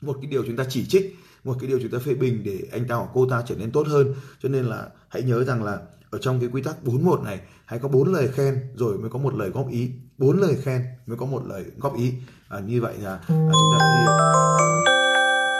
Một 0.00 0.16
cái 0.22 0.30
điều 0.30 0.42
chúng 0.46 0.56
ta 0.56 0.64
chỉ 0.68 0.86
trích 0.86 1.16
một 1.46 1.56
cái 1.60 1.68
điều 1.68 1.78
chúng 1.82 1.90
ta 1.90 1.98
phê 1.98 2.14
bình 2.14 2.42
để 2.44 2.62
anh 2.72 2.88
ta 2.88 2.94
hoặc 2.94 3.10
cô 3.14 3.26
ta 3.30 3.42
trở 3.46 3.54
nên 3.54 3.70
tốt 3.70 3.86
hơn. 3.86 4.14
Cho 4.42 4.48
nên 4.48 4.64
là 4.64 4.88
hãy 5.08 5.22
nhớ 5.22 5.44
rằng 5.44 5.64
là 5.64 5.80
ở 6.10 6.18
trong 6.18 6.40
cái 6.40 6.48
quy 6.52 6.62
tắc 6.62 6.84
41 6.84 7.22
này 7.22 7.40
hãy 7.64 7.78
có 7.78 7.88
bốn 7.88 8.12
lời 8.12 8.28
khen 8.28 8.60
rồi 8.74 8.98
mới 8.98 9.10
có 9.10 9.18
một 9.18 9.34
lời 9.34 9.50
góp 9.50 9.70
ý. 9.70 9.90
Bốn 10.18 10.40
lời 10.40 10.56
khen 10.62 10.84
mới 11.06 11.16
có 11.16 11.26
một 11.26 11.46
lời 11.46 11.64
góp 11.78 11.96
ý. 11.96 12.12
À, 12.48 12.60
như 12.60 12.80
vậy 12.80 12.94
là, 12.98 13.14
à, 13.14 13.24
chúng 13.28 13.72
ta 13.72 13.78
đã 13.78 14.06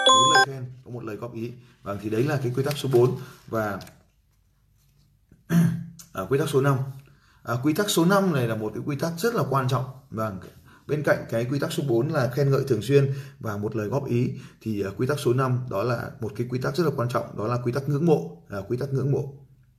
bốn 0.06 0.32
lời 0.34 0.46
khen 0.46 0.64
có 0.84 0.90
một 0.90 1.04
lời 1.04 1.16
góp 1.16 1.34
ý. 1.34 1.52
Và 1.82 1.96
thì 2.02 2.10
đấy 2.10 2.22
là 2.22 2.36
cái 2.42 2.52
quy 2.56 2.62
tắc 2.62 2.76
số 2.76 2.88
4 2.92 3.18
và 3.46 3.80
à, 6.12 6.22
quy 6.28 6.38
tắc 6.38 6.48
số 6.48 6.60
5 6.60 6.78
à, 7.42 7.54
quy 7.62 7.72
tắc 7.72 7.90
số 7.90 8.04
5 8.04 8.32
này 8.32 8.48
là 8.48 8.56
một 8.56 8.72
cái 8.74 8.82
quy 8.86 8.96
tắc 8.96 9.12
rất 9.18 9.34
là 9.34 9.42
quan 9.50 9.68
trọng. 9.68 9.84
Và 10.10 10.32
Bên 10.86 11.02
cạnh 11.02 11.24
cái 11.30 11.44
quy 11.44 11.58
tắc 11.58 11.72
số 11.72 11.82
4 11.88 12.08
là 12.08 12.30
khen 12.34 12.50
ngợi 12.50 12.64
thường 12.68 12.82
xuyên 12.82 13.12
và 13.40 13.56
một 13.56 13.76
lời 13.76 13.88
góp 13.88 14.06
ý 14.06 14.30
thì 14.60 14.82
à, 14.82 14.90
quy 14.96 15.06
tắc 15.06 15.18
số 15.20 15.32
5 15.32 15.60
đó 15.70 15.82
là 15.82 16.10
một 16.20 16.32
cái 16.36 16.46
quy 16.50 16.58
tắc 16.58 16.76
rất 16.76 16.84
là 16.84 16.90
quan 16.96 17.08
trọng 17.08 17.36
đó 17.38 17.46
là 17.46 17.58
quy 17.64 17.72
tắc 17.72 17.88
ngưỡng 17.88 18.06
mộ, 18.06 18.42
uh, 18.58 18.70
quy 18.70 18.76
tắc 18.76 18.92
ngưỡng 18.92 19.12
mộ. 19.12 19.34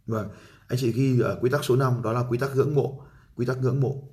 Vâng, 0.06 0.30
anh 0.68 0.80
chị 0.80 0.92
ghi 0.92 1.20
ở 1.20 1.38
quy 1.42 1.50
tắc 1.50 1.64
số 1.64 1.76
5 1.76 2.02
đó 2.04 2.14
là 2.14 2.24
quy 2.30 2.38
tắc 2.38 2.56
ngưỡng 2.56 2.76
mộ, 2.76 3.02
quy 3.36 3.46
tắc 3.46 3.58
ngưỡng 3.58 3.82
mộ. 3.82 4.04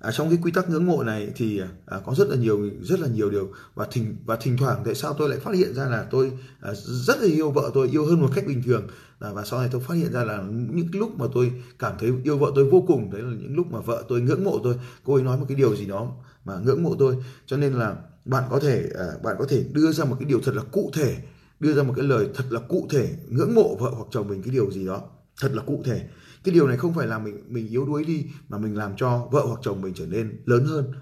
À, 0.00 0.12
trong 0.12 0.28
cái 0.28 0.38
quy 0.42 0.50
tắc 0.50 0.70
ngưỡng 0.70 0.86
mộ 0.86 1.02
này 1.02 1.32
thì 1.36 1.60
à, 1.86 2.00
có 2.06 2.14
rất 2.14 2.28
là 2.28 2.36
nhiều 2.36 2.70
rất 2.82 3.00
là 3.00 3.08
nhiều 3.08 3.30
điều. 3.30 3.52
Và 3.74 3.86
thỉnh 3.90 4.16
và 4.26 4.36
thỉnh 4.36 4.56
thoảng 4.56 4.82
tại 4.84 4.94
sao 4.94 5.14
tôi 5.18 5.28
lại 5.28 5.38
phát 5.38 5.54
hiện 5.54 5.74
ra 5.74 5.84
là 5.84 6.06
tôi 6.10 6.32
à, 6.60 6.72
rất 7.06 7.20
là 7.20 7.26
yêu 7.26 7.50
vợ 7.50 7.70
tôi 7.74 7.88
yêu 7.88 8.06
hơn 8.06 8.20
một 8.20 8.30
cách 8.34 8.44
bình 8.46 8.62
thường. 8.62 8.86
À, 9.18 9.32
và 9.32 9.44
sau 9.44 9.60
này 9.60 9.68
tôi 9.72 9.80
phát 9.80 9.94
hiện 9.94 10.12
ra 10.12 10.24
là 10.24 10.42
những 10.50 10.88
lúc 10.92 11.18
mà 11.18 11.26
tôi 11.34 11.52
cảm 11.78 11.92
thấy 11.98 12.12
yêu 12.24 12.38
vợ 12.38 12.52
tôi 12.54 12.70
vô 12.70 12.84
cùng 12.86 13.10
đấy 13.10 13.22
là 13.22 13.30
những 13.40 13.56
lúc 13.56 13.72
mà 13.72 13.80
vợ 13.80 14.04
tôi 14.08 14.20
ngưỡng 14.20 14.44
mộ 14.44 14.60
tôi. 14.64 14.74
Cô 15.04 15.14
ấy 15.14 15.22
nói 15.22 15.38
một 15.38 15.44
cái 15.48 15.56
điều 15.56 15.76
gì 15.76 15.86
đó 15.86 16.12
mà 16.44 16.58
ngưỡng 16.64 16.82
mộ 16.82 16.94
tôi. 16.98 17.16
Cho 17.46 17.56
nên 17.56 17.72
là 17.72 17.96
bạn 18.24 18.44
có 18.50 18.60
thể 18.60 18.84
à, 18.98 19.06
bạn 19.22 19.36
có 19.38 19.46
thể 19.48 19.64
đưa 19.72 19.92
ra 19.92 20.04
một 20.04 20.16
cái 20.20 20.28
điều 20.28 20.40
thật 20.40 20.54
là 20.54 20.62
cụ 20.62 20.90
thể 20.94 21.16
đưa 21.60 21.74
ra 21.74 21.82
một 21.82 21.92
cái 21.96 22.06
lời 22.06 22.28
thật 22.34 22.44
là 22.50 22.60
cụ 22.60 22.88
thể 22.90 23.16
ngưỡng 23.28 23.54
mộ 23.54 23.76
vợ 23.76 23.90
hoặc 23.90 24.06
chồng 24.10 24.28
mình 24.28 24.42
cái 24.42 24.52
điều 24.52 24.70
gì 24.70 24.86
đó 24.86 25.00
thật 25.40 25.50
là 25.54 25.62
cụ 25.62 25.82
thể 25.84 26.08
cái 26.44 26.54
điều 26.54 26.68
này 26.68 26.76
không 26.76 26.94
phải 26.94 27.06
là 27.06 27.18
mình 27.18 27.44
mình 27.48 27.68
yếu 27.68 27.86
đuối 27.86 28.04
đi 28.04 28.26
mà 28.48 28.58
mình 28.58 28.76
làm 28.76 28.96
cho 28.96 29.28
vợ 29.32 29.42
hoặc 29.46 29.60
chồng 29.62 29.80
mình 29.80 29.94
trở 29.96 30.06
nên 30.06 30.42
lớn 30.46 30.64
hơn. 30.64 30.92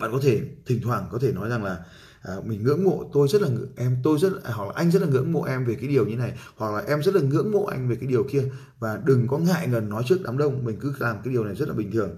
Bạn 0.00 0.12
có 0.12 0.18
thể 0.22 0.40
thỉnh 0.66 0.80
thoảng 0.82 1.08
có 1.10 1.18
thể 1.18 1.32
nói 1.32 1.48
rằng 1.48 1.64
là 1.64 1.84
à, 2.22 2.34
mình 2.44 2.64
ngưỡng 2.64 2.84
mộ 2.84 3.10
tôi 3.12 3.28
rất 3.28 3.42
là 3.42 3.48
em 3.76 3.96
tôi 4.02 4.18
rất 4.18 4.44
à, 4.44 4.52
hoặc 4.52 4.66
là 4.66 4.72
anh 4.76 4.90
rất 4.90 5.02
là 5.02 5.08
ngưỡng 5.08 5.32
mộ 5.32 5.42
em 5.42 5.64
về 5.64 5.74
cái 5.74 5.88
điều 5.88 6.06
như 6.06 6.16
này 6.16 6.38
hoặc 6.56 6.74
là 6.74 6.84
em 6.86 7.02
rất 7.02 7.14
là 7.14 7.20
ngưỡng 7.20 7.50
mộ 7.50 7.64
anh 7.64 7.88
về 7.88 7.96
cái 7.96 8.08
điều 8.08 8.24
kia. 8.24 8.44
Và 8.78 9.00
đừng 9.04 9.28
có 9.28 9.38
ngại 9.38 9.68
ngần 9.68 9.88
nói 9.88 10.02
trước 10.06 10.18
đám 10.24 10.38
đông 10.38 10.64
mình 10.64 10.76
cứ 10.80 10.92
làm 10.98 11.16
cái 11.24 11.32
điều 11.32 11.44
này 11.44 11.54
rất 11.54 11.68
là 11.68 11.74
bình 11.74 11.92
thường. 11.92 12.16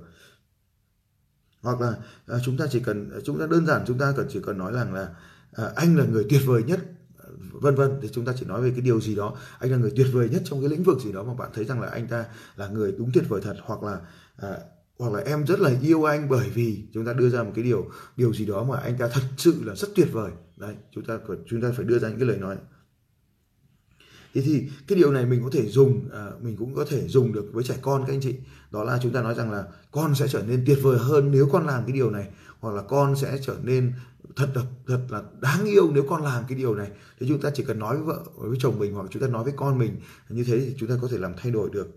Hoặc 1.63 1.81
là 1.81 1.95
à, 2.27 2.39
chúng 2.45 2.57
ta 2.57 2.67
chỉ 2.71 2.81
cần 2.81 3.11
à, 3.11 3.19
chúng 3.25 3.39
ta 3.39 3.47
đơn 3.47 3.67
giản 3.67 3.85
chúng 3.87 3.99
ta 3.99 4.13
cần 4.17 4.27
chỉ 4.31 4.41
cần 4.43 4.59
nói 4.59 4.73
rằng 4.73 4.95
là 4.95 5.09
à, 5.53 5.65
anh 5.77 5.97
là 5.97 6.05
người 6.05 6.27
tuyệt 6.31 6.43
vời 6.47 6.63
nhất 6.63 6.81
vân 7.53 7.75
vân. 7.75 7.99
Thì 8.03 8.09
chúng 8.13 8.25
ta 8.25 8.33
chỉ 8.39 8.47
nói 8.47 8.63
về 8.63 8.71
cái 8.71 8.81
điều 8.81 9.01
gì 9.01 9.15
đó. 9.15 9.37
Anh 9.59 9.71
là 9.71 9.77
người 9.77 9.93
tuyệt 9.97 10.07
vời 10.13 10.29
nhất 10.29 10.43
trong 10.45 10.61
cái 10.61 10.69
lĩnh 10.69 10.83
vực 10.83 11.01
gì 11.01 11.13
đó 11.13 11.23
mà 11.23 11.35
bạn 11.35 11.51
thấy 11.55 11.65
rằng 11.65 11.81
là 11.81 11.89
anh 11.89 12.09
ta 12.09 12.25
là 12.57 12.69
người 12.69 12.95
đúng 12.99 13.11
tuyệt 13.15 13.25
vời 13.29 13.41
thật 13.45 13.57
hoặc 13.63 13.83
là 13.83 14.01
à, 14.37 14.59
hoặc 14.99 15.13
là 15.13 15.21
em 15.21 15.47
rất 15.47 15.61
là 15.61 15.71
yêu 15.83 16.05
anh 16.05 16.29
bởi 16.29 16.51
vì 16.55 16.85
chúng 16.95 17.05
ta 17.05 17.13
đưa 17.13 17.29
ra 17.29 17.43
một 17.43 17.53
cái 17.55 17.65
điều 17.65 17.91
điều 18.17 18.35
gì 18.35 18.47
đó 18.47 18.65
mà 18.65 18.79
anh 18.79 18.99
ta 18.99 19.09
thật 19.13 19.23
sự 19.37 19.55
là 19.65 19.75
rất 19.75 19.89
tuyệt 19.95 20.09
vời. 20.13 20.31
Đấy 20.57 20.75
chúng 20.95 21.05
ta 21.05 21.19
chúng 21.47 21.61
ta 21.61 21.73
phải 21.77 21.85
đưa 21.85 21.99
ra 21.99 22.09
những 22.09 22.19
cái 22.19 22.29
lời 22.29 22.39
nói 22.39 22.57
thế 24.35 24.43
thì 24.43 24.69
cái 24.89 24.99
điều 24.99 25.13
này 25.13 25.27
mình 25.27 25.43
có 25.45 25.51
thể 25.53 25.69
dùng 25.69 26.09
à, 26.13 26.27
mình 26.41 26.57
cũng 26.57 26.75
có 26.75 26.85
thể 26.85 27.09
dùng 27.09 27.33
được 27.33 27.51
với 27.53 27.65
trẻ 27.65 27.77
con 27.83 28.05
các 28.07 28.13
anh 28.13 28.21
chị. 28.21 28.35
Đó 28.71 28.85
là 28.85 28.99
chúng 29.03 29.13
ta 29.13 29.23
nói 29.23 29.35
rằng 29.35 29.53
là 29.53 29.65
con 29.91 30.15
sẽ 30.15 30.29
trở 30.29 30.43
nên 30.43 30.65
tuyệt 30.67 30.79
vời 30.83 30.99
hơn 30.99 31.31
nếu 31.31 31.49
con 31.53 31.67
làm 31.67 31.85
cái 31.87 31.93
điều 31.93 32.11
này 32.11 32.29
hoặc 32.61 32.75
là 32.75 32.83
con 32.83 33.17
sẽ 33.17 33.39
trở 33.43 33.57
nên 33.63 33.93
thật 34.37 34.51
là 34.55 34.63
thật 34.87 35.01
là 35.09 35.23
đáng 35.41 35.65
yêu 35.65 35.91
nếu 35.93 36.05
con 36.09 36.23
làm 36.23 36.45
cái 36.49 36.59
điều 36.59 36.75
này. 36.75 36.91
Thì 37.21 37.29
chúng 37.29 37.41
ta 37.41 37.51
chỉ 37.55 37.65
cần 37.65 37.79
nói 37.79 37.97
với 37.97 38.05
vợ 38.05 38.25
với 38.37 38.59
chồng 38.61 38.79
mình 38.79 38.95
hoặc 38.95 39.07
chúng 39.11 39.23
ta 39.23 39.29
nói 39.29 39.45
với 39.45 39.53
con 39.57 39.79
mình 39.79 40.01
như 40.29 40.45
thế 40.45 40.61
thì 40.61 40.75
chúng 40.79 40.89
ta 40.89 40.95
có 41.03 41.09
thể 41.11 41.19
làm 41.19 41.33
thay 41.37 41.53
đổi 41.53 41.71
được. 41.73 41.89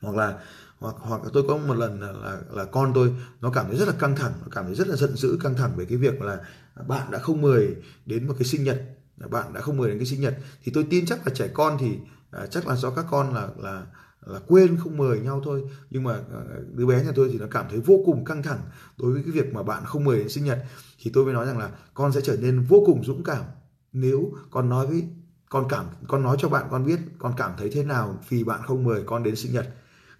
Hoặc 0.00 0.16
là 0.16 0.38
hoặc 0.78 0.94
hoặc 0.98 1.22
tôi 1.32 1.44
có 1.48 1.56
một 1.56 1.74
lần 1.74 2.00
là, 2.00 2.12
là 2.12 2.40
là 2.50 2.64
con 2.64 2.92
tôi 2.94 3.14
nó 3.40 3.50
cảm 3.50 3.66
thấy 3.66 3.76
rất 3.76 3.88
là 3.88 3.94
căng 3.98 4.16
thẳng 4.16 4.32
nó 4.40 4.46
cảm 4.50 4.64
thấy 4.64 4.74
rất 4.74 4.88
là 4.88 4.96
giận 4.96 5.16
dữ 5.16 5.38
căng 5.42 5.54
thẳng 5.54 5.72
về 5.76 5.84
cái 5.84 5.98
việc 5.98 6.22
là 6.22 6.40
bạn 6.88 7.10
đã 7.10 7.18
không 7.18 7.42
mời 7.42 7.76
đến 8.06 8.26
một 8.28 8.34
cái 8.38 8.48
sinh 8.48 8.64
nhật 8.64 8.82
bạn 9.28 9.52
đã 9.52 9.60
không 9.60 9.76
mời 9.76 9.88
đến 9.88 9.98
cái 9.98 10.06
sinh 10.06 10.20
nhật. 10.20 10.38
Thì 10.62 10.72
tôi 10.74 10.86
tin 10.90 11.06
chắc 11.06 11.26
là 11.26 11.34
trẻ 11.34 11.48
con 11.54 11.76
thì 11.80 11.98
à, 12.30 12.46
chắc 12.46 12.66
là 12.66 12.76
do 12.76 12.90
các 12.90 13.06
con 13.10 13.34
là 13.34 13.48
là 13.58 13.86
là 14.26 14.40
quên 14.46 14.76
không 14.76 14.96
mời 14.96 15.20
nhau 15.20 15.40
thôi. 15.44 15.62
Nhưng 15.90 16.02
mà 16.02 16.12
à, 16.12 16.40
đứa 16.74 16.86
bé 16.86 17.04
nhà 17.04 17.12
tôi 17.14 17.28
thì 17.32 17.38
nó 17.38 17.46
cảm 17.50 17.66
thấy 17.70 17.80
vô 17.80 18.02
cùng 18.06 18.24
căng 18.24 18.42
thẳng 18.42 18.60
đối 18.98 19.12
với 19.12 19.22
cái 19.22 19.32
việc 19.32 19.54
mà 19.54 19.62
bạn 19.62 19.82
không 19.86 20.04
mời 20.04 20.18
đến 20.18 20.28
sinh 20.28 20.44
nhật. 20.44 20.58
Thì 21.02 21.10
tôi 21.14 21.24
mới 21.24 21.34
nói 21.34 21.46
rằng 21.46 21.58
là 21.58 21.70
con 21.94 22.12
sẽ 22.12 22.20
trở 22.20 22.36
nên 22.36 22.60
vô 22.60 22.82
cùng 22.86 23.04
dũng 23.04 23.24
cảm 23.24 23.44
nếu 23.92 24.32
con 24.50 24.68
nói 24.68 24.86
với 24.86 25.08
con 25.48 25.66
cảm 25.68 25.84
con 26.08 26.22
nói 26.22 26.36
cho 26.40 26.48
bạn 26.48 26.66
con 26.70 26.86
biết 26.86 26.98
con 27.18 27.32
cảm 27.36 27.50
thấy 27.58 27.70
thế 27.72 27.84
nào 27.84 28.18
vì 28.28 28.44
bạn 28.44 28.60
không 28.66 28.84
mời 28.84 29.02
con 29.06 29.22
đến 29.22 29.36
sinh 29.36 29.52
nhật 29.52 29.68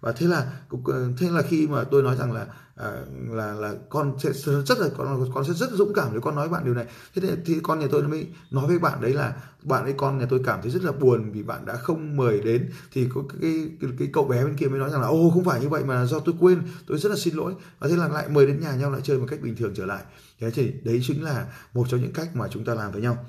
và 0.01 0.11
thế 0.11 0.27
là 0.27 0.51
ờ, 0.85 1.11
thế 1.17 1.29
là 1.29 1.41
khi 1.41 1.67
mà 1.67 1.83
tôi 1.83 2.03
nói 2.03 2.15
rằng 2.15 2.31
là 2.31 2.45
à, 2.75 2.91
là 3.29 3.53
là 3.53 3.73
con 3.89 4.15
sẽ 4.19 4.31
rất 4.65 4.79
là 4.79 4.87
con 4.97 5.31
con 5.33 5.45
sẽ 5.45 5.53
rất 5.53 5.71
dũng 5.71 5.93
cảm 5.93 6.07
nếu 6.11 6.21
con 6.21 6.35
nói 6.35 6.49
bạn 6.49 6.65
điều 6.65 6.73
này. 6.73 6.85
Thế 7.15 7.21
thì, 7.21 7.29
thì 7.45 7.59
con 7.63 7.79
nhà 7.79 7.87
tôi 7.91 8.03
mới 8.03 8.27
nói 8.51 8.67
với 8.67 8.79
bạn 8.79 9.01
đấy 9.01 9.13
là 9.13 9.33
bạn 9.63 9.83
ấy 9.83 9.93
con 9.97 10.17
nhà 10.17 10.25
tôi 10.29 10.41
cảm 10.45 10.61
thấy 10.61 10.71
rất 10.71 10.83
là 10.83 10.91
buồn 10.91 11.31
vì 11.31 11.43
bạn 11.43 11.65
đã 11.65 11.75
không 11.75 12.17
mời 12.17 12.39
đến. 12.39 12.69
Thì 12.91 13.07
có 13.13 13.21
cái 13.41 13.69
cái, 13.81 13.89
cái 13.99 14.09
cậu 14.13 14.25
bé 14.25 14.43
bên 14.45 14.55
kia 14.55 14.67
mới 14.67 14.79
nói 14.79 14.89
rằng 14.89 15.01
là 15.01 15.07
ô 15.07 15.31
không 15.33 15.43
phải 15.43 15.61
như 15.61 15.69
vậy 15.69 15.83
mà 15.83 16.05
do 16.05 16.19
tôi 16.19 16.35
quên 16.39 16.61
tôi 16.87 16.97
rất 16.97 17.09
là 17.09 17.15
xin 17.15 17.35
lỗi. 17.35 17.53
Và 17.79 17.87
thế 17.87 17.95
là 17.95 18.07
lại 18.07 18.29
mời 18.29 18.47
đến 18.47 18.59
nhà 18.59 18.75
nhau 18.75 18.91
lại 18.91 19.01
chơi 19.03 19.17
một 19.17 19.25
cách 19.29 19.41
bình 19.41 19.55
thường 19.55 19.73
trở 19.75 19.85
lại. 19.85 20.03
Thế 20.39 20.51
thì 20.51 20.73
đấy 20.83 21.01
chính 21.03 21.23
là 21.23 21.45
một 21.73 21.87
trong 21.89 22.01
những 22.01 22.13
cách 22.13 22.35
mà 22.35 22.47
chúng 22.47 22.65
ta 22.65 22.73
làm 22.73 22.91
với 22.91 23.01
nhau. 23.01 23.25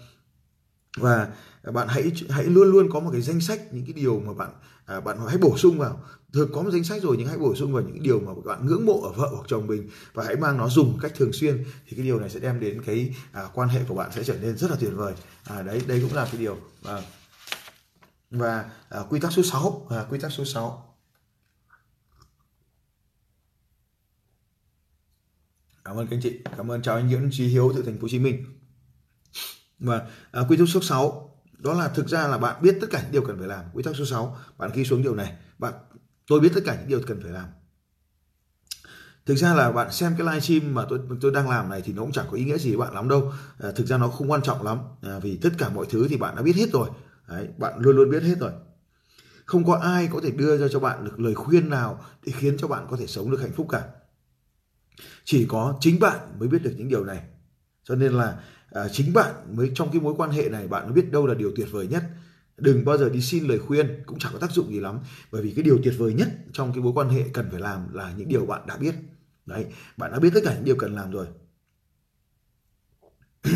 Và 0.97 1.29
bạn 1.73 1.89
hãy 1.89 2.13
hãy 2.31 2.45
luôn 2.45 2.71
luôn 2.71 2.91
có 2.93 3.01
một 3.01 3.11
cái 3.13 3.21
danh 3.21 3.41
sách 3.41 3.61
những 3.73 3.85
cái 3.85 3.93
điều 3.93 4.21
mà 4.21 4.33
bạn 4.33 4.51
à, 4.87 5.01
bạn 5.01 5.19
hãy 5.27 5.39
bổ 5.39 5.57
sung 5.57 5.79
vào 5.79 6.01
thường 6.33 6.51
có 6.53 6.63
một 6.63 6.71
danh 6.71 6.85
sách 6.85 7.03
rồi 7.03 7.17
nhưng 7.19 7.29
hãy 7.29 7.39
bổ 7.39 7.55
sung 7.55 7.73
vào 7.73 7.83
những 7.83 8.03
điều 8.03 8.21
mà 8.21 8.33
bạn 8.45 8.67
ngưỡng 8.67 8.87
mộ 8.87 9.03
ở 9.03 9.13
vợ 9.13 9.29
hoặc 9.33 9.45
chồng 9.49 9.67
mình 9.67 9.91
và 10.13 10.25
hãy 10.25 10.37
mang 10.37 10.57
nó 10.57 10.69
dùng 10.69 10.99
cách 11.03 11.13
thường 11.17 11.33
xuyên 11.33 11.65
thì 11.89 11.97
cái 11.97 12.07
điều 12.07 12.21
này 12.21 12.31
sẽ 12.31 12.41
đem 12.41 12.61
đến 12.61 12.83
cái 12.87 13.15
à, 13.33 13.49
quan 13.55 13.69
hệ 13.69 13.81
của 13.89 13.95
bạn 13.95 14.11
sẽ 14.13 14.25
trở 14.25 14.35
nên 14.41 14.57
rất 14.57 14.71
là 14.71 14.77
tuyệt 14.81 14.93
vời. 14.95 15.15
À, 15.45 15.63
đấy 15.63 15.83
đây 15.87 16.01
cũng 16.01 16.15
là 16.15 16.29
cái 16.33 16.41
điều. 16.41 16.57
À, 16.85 17.03
và 18.31 18.71
à, 18.89 19.01
quy 19.11 19.21
tắc 19.21 19.33
số 19.33 19.43
6 19.43 19.87
à, 19.91 20.07
quy 20.11 20.19
tắc 20.19 20.33
số 20.33 20.45
6 20.45 20.97
cảm 25.85 25.97
ơn 25.97 26.07
các 26.07 26.17
anh 26.17 26.23
chị. 26.23 26.39
Cảm 26.57 26.71
ơn 26.71 26.83
chào 26.83 26.97
anh 26.97 27.09
Nguyễn 27.09 27.29
Trí 27.33 27.47
Hiếu 27.47 27.73
từ 27.77 27.83
thành 27.83 27.95
phố 27.95 28.03
Hồ 28.03 28.09
Chí 28.09 28.19
Minh. 28.19 28.45
Và 29.79 30.09
à, 30.33 30.43
quy 30.49 30.57
tắc 30.57 30.69
số 30.69 30.81
6 30.83 31.29
đó 31.59 31.75
là 31.75 31.89
thực 31.89 32.09
ra 32.09 32.29
là 32.29 32.39
bạn 32.39 32.63
biết 32.63 32.79
tất 32.81 32.87
cả 32.91 33.03
những 33.03 33.13
điều 33.13 33.25
cần 33.27 33.39
phải 33.39 33.49
làm. 33.49 33.65
Quy 33.73 33.83
tắc 33.83 33.97
số 33.97 34.05
6 34.05 34.39
bạn 34.59 34.71
ghi 34.75 34.85
xuống 34.85 35.03
điều 35.03 35.15
này. 35.15 35.37
Bạn 35.59 35.73
tôi 36.27 36.41
biết 36.41 36.51
tất 36.55 36.61
cả 36.65 36.77
những 36.81 36.89
điều 36.89 37.03
cần 37.07 37.21
phải 37.23 37.31
làm. 37.31 37.49
Thực 39.27 39.35
ra 39.35 39.55
là 39.55 39.73
bạn 39.73 39.93
xem 39.93 40.15
cái 40.19 40.27
livestream 40.27 40.75
mà 40.75 40.85
tôi 40.89 41.01
tôi 41.21 41.33
đang 41.33 41.51
làm 41.51 41.71
này 41.71 41.83
thì 41.85 41.93
nó 41.93 42.03
cũng 42.03 42.13
chẳng 42.13 42.27
có 42.31 42.37
ý 42.37 42.45
nghĩa 42.45 42.59
gì 42.59 42.71
với 42.71 42.79
bạn 42.79 42.95
lắm 42.95 43.09
đâu. 43.09 43.33
À, 43.59 43.71
thực 43.77 43.87
ra 43.87 43.99
nó 43.99 44.09
không 44.09 44.31
quan 44.31 44.43
trọng 44.43 44.63
lắm. 44.63 44.79
À, 45.03 45.19
vì 45.19 45.37
tất 45.37 45.51
cả 45.59 45.69
mọi 45.69 45.87
thứ 45.91 46.09
thì 46.09 46.17
bạn 46.17 46.37
đã 46.37 46.43
biết 46.43 46.57
hết 46.57 46.73
rồi. 46.73 46.89
Đấy, 47.29 47.49
bạn 47.59 47.79
luôn 47.79 47.97
luôn 47.97 48.11
biết 48.11 48.23
hết 48.23 48.35
rồi. 48.39 48.53
Không 49.45 49.65
có 49.65 49.75
ai 49.75 50.09
có 50.13 50.21
thể 50.23 50.31
đưa 50.31 50.57
ra 50.57 50.67
cho 50.73 50.81
bạn 50.81 51.05
được 51.05 51.21
lời 51.21 51.35
khuyên 51.35 51.71
nào 51.71 52.05
để 52.27 52.33
khiến 52.37 52.57
cho 52.59 52.69
bạn 52.69 52.87
có 52.91 52.97
thể 52.97 53.07
sống 53.07 53.31
được 53.31 53.41
hạnh 53.41 53.53
phúc 53.53 53.67
cả. 53.71 53.83
Chỉ 55.25 55.47
có 55.49 55.79
chính 55.81 56.01
bạn 56.01 56.19
mới 56.39 56.49
biết 56.49 56.63
được 56.63 56.73
những 56.77 56.89
điều 56.89 57.05
này. 57.05 57.23
Cho 57.85 57.95
nên 57.95 58.13
là 58.13 58.39
à, 58.71 58.89
chính 58.89 59.13
bạn 59.13 59.35
mới 59.57 59.73
trong 59.75 59.91
cái 59.93 60.01
mối 60.01 60.15
quan 60.17 60.31
hệ 60.31 60.49
này 60.49 60.69
bạn 60.69 60.85
mới 60.85 60.93
biết 60.93 61.13
đâu 61.13 61.27
là 61.27 61.35
điều 61.35 61.53
tuyệt 61.57 61.69
vời 61.71 61.87
nhất 61.87 62.03
đừng 62.63 62.85
bao 62.85 62.99
giờ 62.99 63.09
đi 63.09 63.21
xin 63.21 63.45
lời 63.45 63.59
khuyên 63.59 64.03
cũng 64.07 64.19
chẳng 64.19 64.33
có 64.33 64.39
tác 64.39 64.51
dụng 64.51 64.73
gì 64.73 64.81
lắm. 64.81 64.99
Bởi 65.33 65.43
vì 65.43 65.53
cái 65.57 65.63
điều 65.63 65.79
tuyệt 65.85 65.95
vời 65.99 66.15
nhất 66.15 66.29
trong 66.53 66.73
cái 66.73 66.83
mối 66.83 66.93
quan 66.93 67.09
hệ 67.09 67.25
cần 67.33 67.49
phải 67.51 67.61
làm 67.61 67.95
là 67.95 68.13
những 68.17 68.29
điều 68.29 68.47
bạn 68.47 68.67
đã 68.67 68.77
biết. 68.77 68.95
Đấy 69.47 69.67
bạn 69.97 70.13
đã 70.13 70.19
biết 70.19 70.31
tất 70.35 70.41
cả 70.45 70.55
những 70.55 70.65
điều 70.65 70.77
cần 70.77 70.95
làm 70.95 71.11
rồi. 71.11 71.27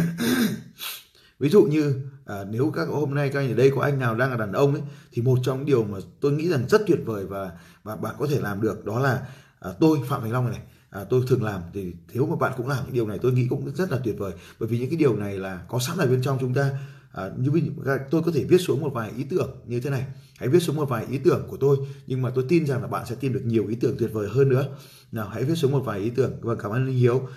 Ví 1.38 1.48
dụ 1.48 1.62
như 1.62 2.00
à, 2.24 2.44
nếu 2.50 2.72
các 2.74 2.88
hôm 2.88 3.14
nay 3.14 3.30
các 3.32 3.40
anh 3.40 3.50
ở 3.50 3.54
đây 3.54 3.70
có 3.74 3.82
anh 3.82 3.98
nào 3.98 4.14
đang 4.14 4.30
là 4.30 4.36
đàn 4.36 4.52
ông 4.52 4.74
ấy 4.74 4.82
thì 5.12 5.22
một 5.22 5.38
trong 5.42 5.58
những 5.58 5.66
điều 5.66 5.84
mà 5.84 5.98
tôi 6.20 6.32
nghĩ 6.32 6.48
rằng 6.48 6.68
rất 6.68 6.82
tuyệt 6.86 6.98
vời 7.04 7.26
và 7.26 7.52
và 7.82 7.96
bạn 7.96 8.14
có 8.18 8.26
thể 8.26 8.40
làm 8.40 8.60
được 8.60 8.84
đó 8.84 9.00
là 9.00 9.28
à, 9.60 9.70
tôi 9.80 9.98
phạm 10.08 10.20
thành 10.20 10.32
long 10.32 10.50
này 10.50 10.60
à, 10.90 11.04
tôi 11.10 11.22
thường 11.28 11.42
làm. 11.42 11.62
Thì 11.72 11.94
nếu 12.14 12.26
mà 12.26 12.36
bạn 12.36 12.52
cũng 12.56 12.68
làm 12.68 12.84
những 12.84 12.94
điều 12.94 13.06
này 13.06 13.18
tôi 13.22 13.32
nghĩ 13.32 13.46
cũng 13.50 13.74
rất 13.74 13.92
là 13.92 13.98
tuyệt 14.04 14.18
vời. 14.18 14.32
Bởi 14.60 14.68
vì 14.68 14.78
những 14.78 14.90
cái 14.90 14.98
điều 14.98 15.16
này 15.16 15.38
là 15.38 15.60
có 15.68 15.78
sẵn 15.78 15.98
ở 15.98 16.06
bên 16.06 16.22
trong 16.22 16.38
chúng 16.40 16.54
ta 16.54 16.70
à, 17.12 17.30
như 17.38 17.50
ví 17.50 17.62
tôi 18.10 18.22
có 18.22 18.32
thể 18.32 18.44
viết 18.44 18.58
xuống 18.58 18.80
một 18.80 18.90
vài 18.94 19.12
ý 19.16 19.24
tưởng 19.24 19.50
như 19.66 19.80
thế 19.80 19.90
này. 19.90 20.06
Hãy 20.38 20.48
viết 20.48 20.60
xuống 20.60 20.76
một 20.76 20.88
vài 20.88 21.06
ý 21.10 21.18
tưởng 21.18 21.46
của 21.48 21.56
tôi 21.56 21.76
nhưng 22.06 22.22
mà 22.22 22.30
tôi 22.30 22.44
tin 22.48 22.66
rằng 22.66 22.82
là 22.82 22.88
bạn 22.88 23.06
sẽ 23.06 23.14
tìm 23.14 23.32
được 23.32 23.42
nhiều 23.44 23.66
ý 23.66 23.74
tưởng 23.74 23.96
tuyệt 23.98 24.10
vời 24.12 24.28
hơn 24.28 24.48
nữa. 24.48 24.76
Nào 25.12 25.28
hãy 25.28 25.44
viết 25.44 25.54
xuống 25.54 25.72
một 25.72 25.80
vài 25.80 26.00
ý 26.00 26.10
tưởng. 26.10 26.32
Và 26.40 26.54
cảm 26.54 26.72
ơn 26.72 26.86
linh 26.86 26.96
hiếu. 26.96 27.28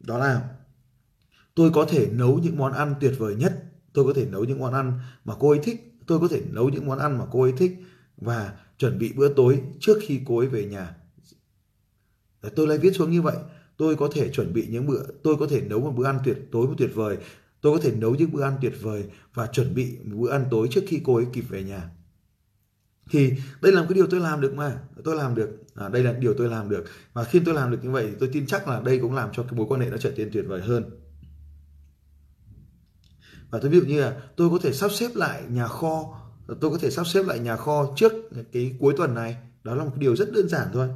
Đó 0.00 0.18
là 0.18 0.48
tôi 1.54 1.70
có 1.70 1.84
thể 1.84 2.08
nấu 2.12 2.38
những 2.38 2.58
món 2.58 2.72
ăn 2.72 2.94
tuyệt 3.00 3.14
vời 3.18 3.34
nhất. 3.34 3.64
Tôi 3.92 4.04
có 4.04 4.12
thể 4.12 4.26
nấu 4.26 4.44
những 4.44 4.60
món 4.60 4.72
ăn 4.72 5.00
mà 5.24 5.34
cô 5.38 5.50
ấy 5.50 5.60
thích. 5.62 5.98
Tôi 6.06 6.20
có 6.20 6.28
thể 6.28 6.42
nấu 6.50 6.68
những 6.68 6.86
món 6.86 6.98
ăn 6.98 7.18
mà 7.18 7.24
cô 7.30 7.42
ấy 7.42 7.52
thích 7.56 7.72
và 8.16 8.52
chuẩn 8.78 8.98
bị 8.98 9.12
bữa 9.12 9.28
tối 9.28 9.60
trước 9.80 9.98
khi 10.02 10.20
cô 10.26 10.38
ấy 10.38 10.46
về 10.46 10.64
nhà. 10.64 10.96
Tôi 12.56 12.66
lại 12.66 12.78
viết 12.78 12.92
xuống 12.96 13.10
như 13.10 13.22
vậy. 13.22 13.36
Tôi 13.76 13.96
có 13.96 14.08
thể 14.12 14.30
chuẩn 14.30 14.52
bị 14.52 14.66
những 14.70 14.86
bữa 14.86 15.02
tôi 15.22 15.36
có 15.36 15.46
thể 15.46 15.60
nấu 15.60 15.80
một 15.80 15.92
bữa 15.96 16.06
ăn 16.06 16.18
tuyệt 16.24 16.38
tối 16.52 16.66
một 16.66 16.74
tuyệt 16.78 16.90
vời 16.94 17.18
tôi 17.60 17.78
có 17.78 17.82
thể 17.82 17.92
nấu 17.92 18.14
những 18.14 18.32
bữa 18.32 18.42
ăn 18.42 18.56
tuyệt 18.62 18.72
vời 18.80 19.04
và 19.34 19.46
chuẩn 19.46 19.74
bị 19.74 19.98
một 20.04 20.16
bữa 20.16 20.30
ăn 20.30 20.44
tối 20.50 20.68
trước 20.70 20.84
khi 20.86 21.00
cô 21.04 21.16
ấy 21.16 21.26
kịp 21.32 21.44
về 21.48 21.62
nhà. 21.62 21.90
Thì 23.10 23.32
đây 23.62 23.72
là 23.72 23.80
một 23.80 23.86
cái 23.88 23.94
điều 23.94 24.06
tôi 24.06 24.20
làm 24.20 24.40
được 24.40 24.54
mà 24.54 24.78
tôi 25.04 25.16
làm 25.16 25.34
được. 25.34 25.50
À, 25.74 25.88
đây 25.88 26.02
là 26.02 26.12
điều 26.12 26.34
tôi 26.34 26.48
làm 26.48 26.68
được. 26.68 26.84
Và 27.12 27.24
khi 27.24 27.40
tôi 27.44 27.54
làm 27.54 27.70
được 27.70 27.78
như 27.82 27.90
vậy 27.90 28.06
thì 28.10 28.16
tôi 28.20 28.28
tin 28.32 28.46
chắc 28.46 28.68
là 28.68 28.80
đây 28.80 28.98
cũng 28.98 29.14
làm 29.14 29.30
cho 29.32 29.42
cái 29.42 29.52
mối 29.52 29.66
quan 29.68 29.80
hệ 29.80 29.90
nó 29.90 29.96
trở 29.96 30.12
nên 30.16 30.30
tuyệt 30.32 30.44
vời 30.48 30.60
hơn. 30.60 30.90
Và 33.50 33.58
tôi 33.58 33.70
ví 33.70 33.80
dụ 33.80 33.86
như 33.86 34.00
là 34.00 34.22
tôi 34.36 34.50
có 34.50 34.58
thể 34.62 34.72
sắp 34.72 34.90
xếp 34.92 35.10
lại 35.14 35.42
nhà 35.48 35.66
kho 35.66 36.20
tôi 36.60 36.70
có 36.70 36.78
thể 36.78 36.90
sắp 36.90 37.06
xếp 37.06 37.22
lại 37.26 37.38
nhà 37.38 37.56
kho 37.56 37.92
trước 37.96 38.12
cái 38.52 38.76
cuối 38.78 38.94
tuần 38.96 39.14
này. 39.14 39.36
Đó 39.64 39.74
là 39.74 39.84
một 39.84 39.92
điều 39.96 40.16
rất 40.16 40.32
đơn 40.32 40.48
giản 40.48 40.68
thôi. 40.72 40.88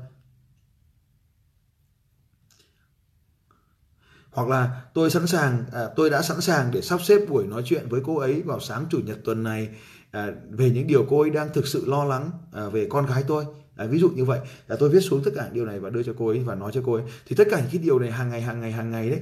Hoặc 4.35 4.49
là 4.49 4.83
tôi 4.95 5.11
sẵn 5.11 5.27
sàng 5.27 5.65
à, 5.73 5.89
tôi 5.97 6.11
đã 6.11 6.23
sẵn 6.23 6.41
sàng 6.41 6.71
để 6.73 6.81
sắp 6.81 7.03
xếp 7.03 7.19
buổi 7.29 7.47
nói 7.47 7.63
chuyện 7.65 7.87
với 7.89 8.01
cô 8.05 8.19
ấy 8.19 8.43
vào 8.43 8.61
sáng 8.61 8.85
chủ 8.91 8.99
nhật 9.07 9.19
tuần 9.25 9.43
này 9.43 9.69
à, 10.11 10.29
về 10.51 10.71
những 10.71 10.87
điều 10.87 11.07
cô 11.11 11.21
ấy 11.21 11.31
đang 11.31 11.49
thực 11.55 11.67
sự 11.67 11.85
lo 11.87 12.05
lắng 12.05 12.31
à, 12.53 12.69
về 12.69 12.87
con 12.91 13.07
gái 13.07 13.25
tôi. 13.27 13.45
À, 13.77 13.87
ví 13.87 13.99
dụ 13.99 14.11
như 14.11 14.25
vậy 14.25 14.41
là 14.69 14.77
tôi 14.77 14.89
viết 14.89 15.01
xuống 15.01 15.23
tất 15.25 15.31
cả 15.37 15.49
điều 15.53 15.67
này 15.67 15.81
và 15.81 15.91
đưa 15.91 16.03
cho 16.03 16.13
cô 16.19 16.29
ấy 16.29 16.39
và 16.39 16.55
nói 16.55 16.73
cho 16.75 16.83
cô 16.87 16.93
ấy. 16.95 17.03
Thì 17.27 17.37
tất 17.37 17.49
cả 17.51 17.61
những 17.61 17.71
cái 17.73 17.83
điều 17.83 17.99
này 17.99 18.11
hàng 18.11 18.31
ngày 18.31 18.41
hàng 18.41 18.61
ngày 18.61 18.73
hàng 18.73 18.91
ngày 18.91 19.11
đấy 19.11 19.21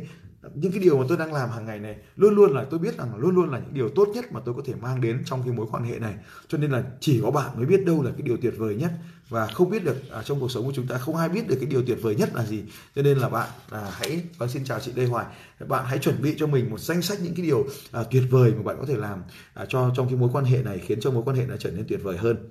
những 0.54 0.72
cái 0.72 0.80
điều 0.80 0.98
mà 0.98 1.04
tôi 1.08 1.18
đang 1.18 1.32
làm 1.32 1.50
hàng 1.50 1.64
ngày 1.66 1.78
này 1.78 1.96
luôn 2.16 2.34
luôn 2.34 2.54
là 2.54 2.64
tôi 2.70 2.80
biết 2.80 2.98
rằng 2.98 3.16
luôn 3.16 3.34
luôn 3.34 3.50
là 3.50 3.58
những 3.58 3.74
điều 3.74 3.88
tốt 3.88 4.08
nhất 4.14 4.32
mà 4.32 4.40
tôi 4.44 4.54
có 4.54 4.62
thể 4.64 4.74
mang 4.74 5.00
đến 5.00 5.22
trong 5.24 5.42
cái 5.42 5.52
mối 5.52 5.66
quan 5.70 5.84
hệ 5.84 5.98
này. 5.98 6.14
Cho 6.48 6.58
nên 6.58 6.70
là 6.70 6.82
chỉ 7.00 7.20
có 7.22 7.30
bạn 7.30 7.50
mới 7.56 7.66
biết 7.66 7.86
đâu 7.86 8.02
là 8.02 8.10
cái 8.10 8.22
điều 8.22 8.36
tuyệt 8.36 8.54
vời 8.56 8.74
nhất 8.74 8.90
và 9.32 9.46
không 9.46 9.70
biết 9.70 9.84
được 9.84 10.10
à, 10.10 10.22
trong 10.22 10.40
cuộc 10.40 10.50
sống 10.50 10.64
của 10.64 10.72
chúng 10.74 10.86
ta 10.86 10.98
không 10.98 11.16
ai 11.16 11.28
biết 11.28 11.48
được 11.48 11.56
cái 11.60 11.66
điều 11.66 11.82
tuyệt 11.86 11.98
vời 12.02 12.14
nhất 12.14 12.34
là 12.34 12.44
gì. 12.44 12.62
Cho 12.94 13.02
nên 13.02 13.18
là 13.18 13.28
bạn 13.28 13.50
à, 13.70 13.90
hãy 13.92 14.24
vâng 14.38 14.48
xin 14.48 14.64
chào 14.64 14.80
chị 14.80 14.92
Lê 14.94 15.06
Hoài. 15.06 15.26
Bạn 15.68 15.84
hãy 15.86 15.98
chuẩn 15.98 16.22
bị 16.22 16.34
cho 16.38 16.46
mình 16.46 16.70
một 16.70 16.78
danh 16.80 17.02
sách 17.02 17.18
những 17.22 17.34
cái 17.34 17.46
điều 17.46 17.66
à, 17.92 18.02
tuyệt 18.10 18.22
vời 18.30 18.52
mà 18.56 18.62
bạn 18.62 18.76
có 18.80 18.86
thể 18.86 18.96
làm 18.96 19.22
à, 19.54 19.66
cho 19.68 19.92
trong 19.96 20.08
cái 20.08 20.16
mối 20.16 20.30
quan 20.32 20.44
hệ 20.44 20.62
này 20.62 20.78
khiến 20.78 21.00
cho 21.00 21.10
mối 21.10 21.22
quan 21.26 21.36
hệ 21.36 21.46
nó 21.46 21.56
trở 21.56 21.70
nên 21.70 21.84
tuyệt 21.88 22.00
vời 22.02 22.16
hơn. 22.16 22.48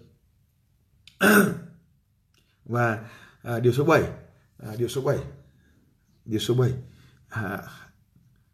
Và 2.66 3.00
à, 3.44 3.60
điều 3.60 3.74
số 3.74 3.84
7 3.84 4.04
à, 4.58 4.76
điều 4.78 4.88
số 4.88 5.02
7 5.02 5.18
điều 6.26 6.40
số 6.40 6.54
7 6.54 6.72
à, 7.30 7.64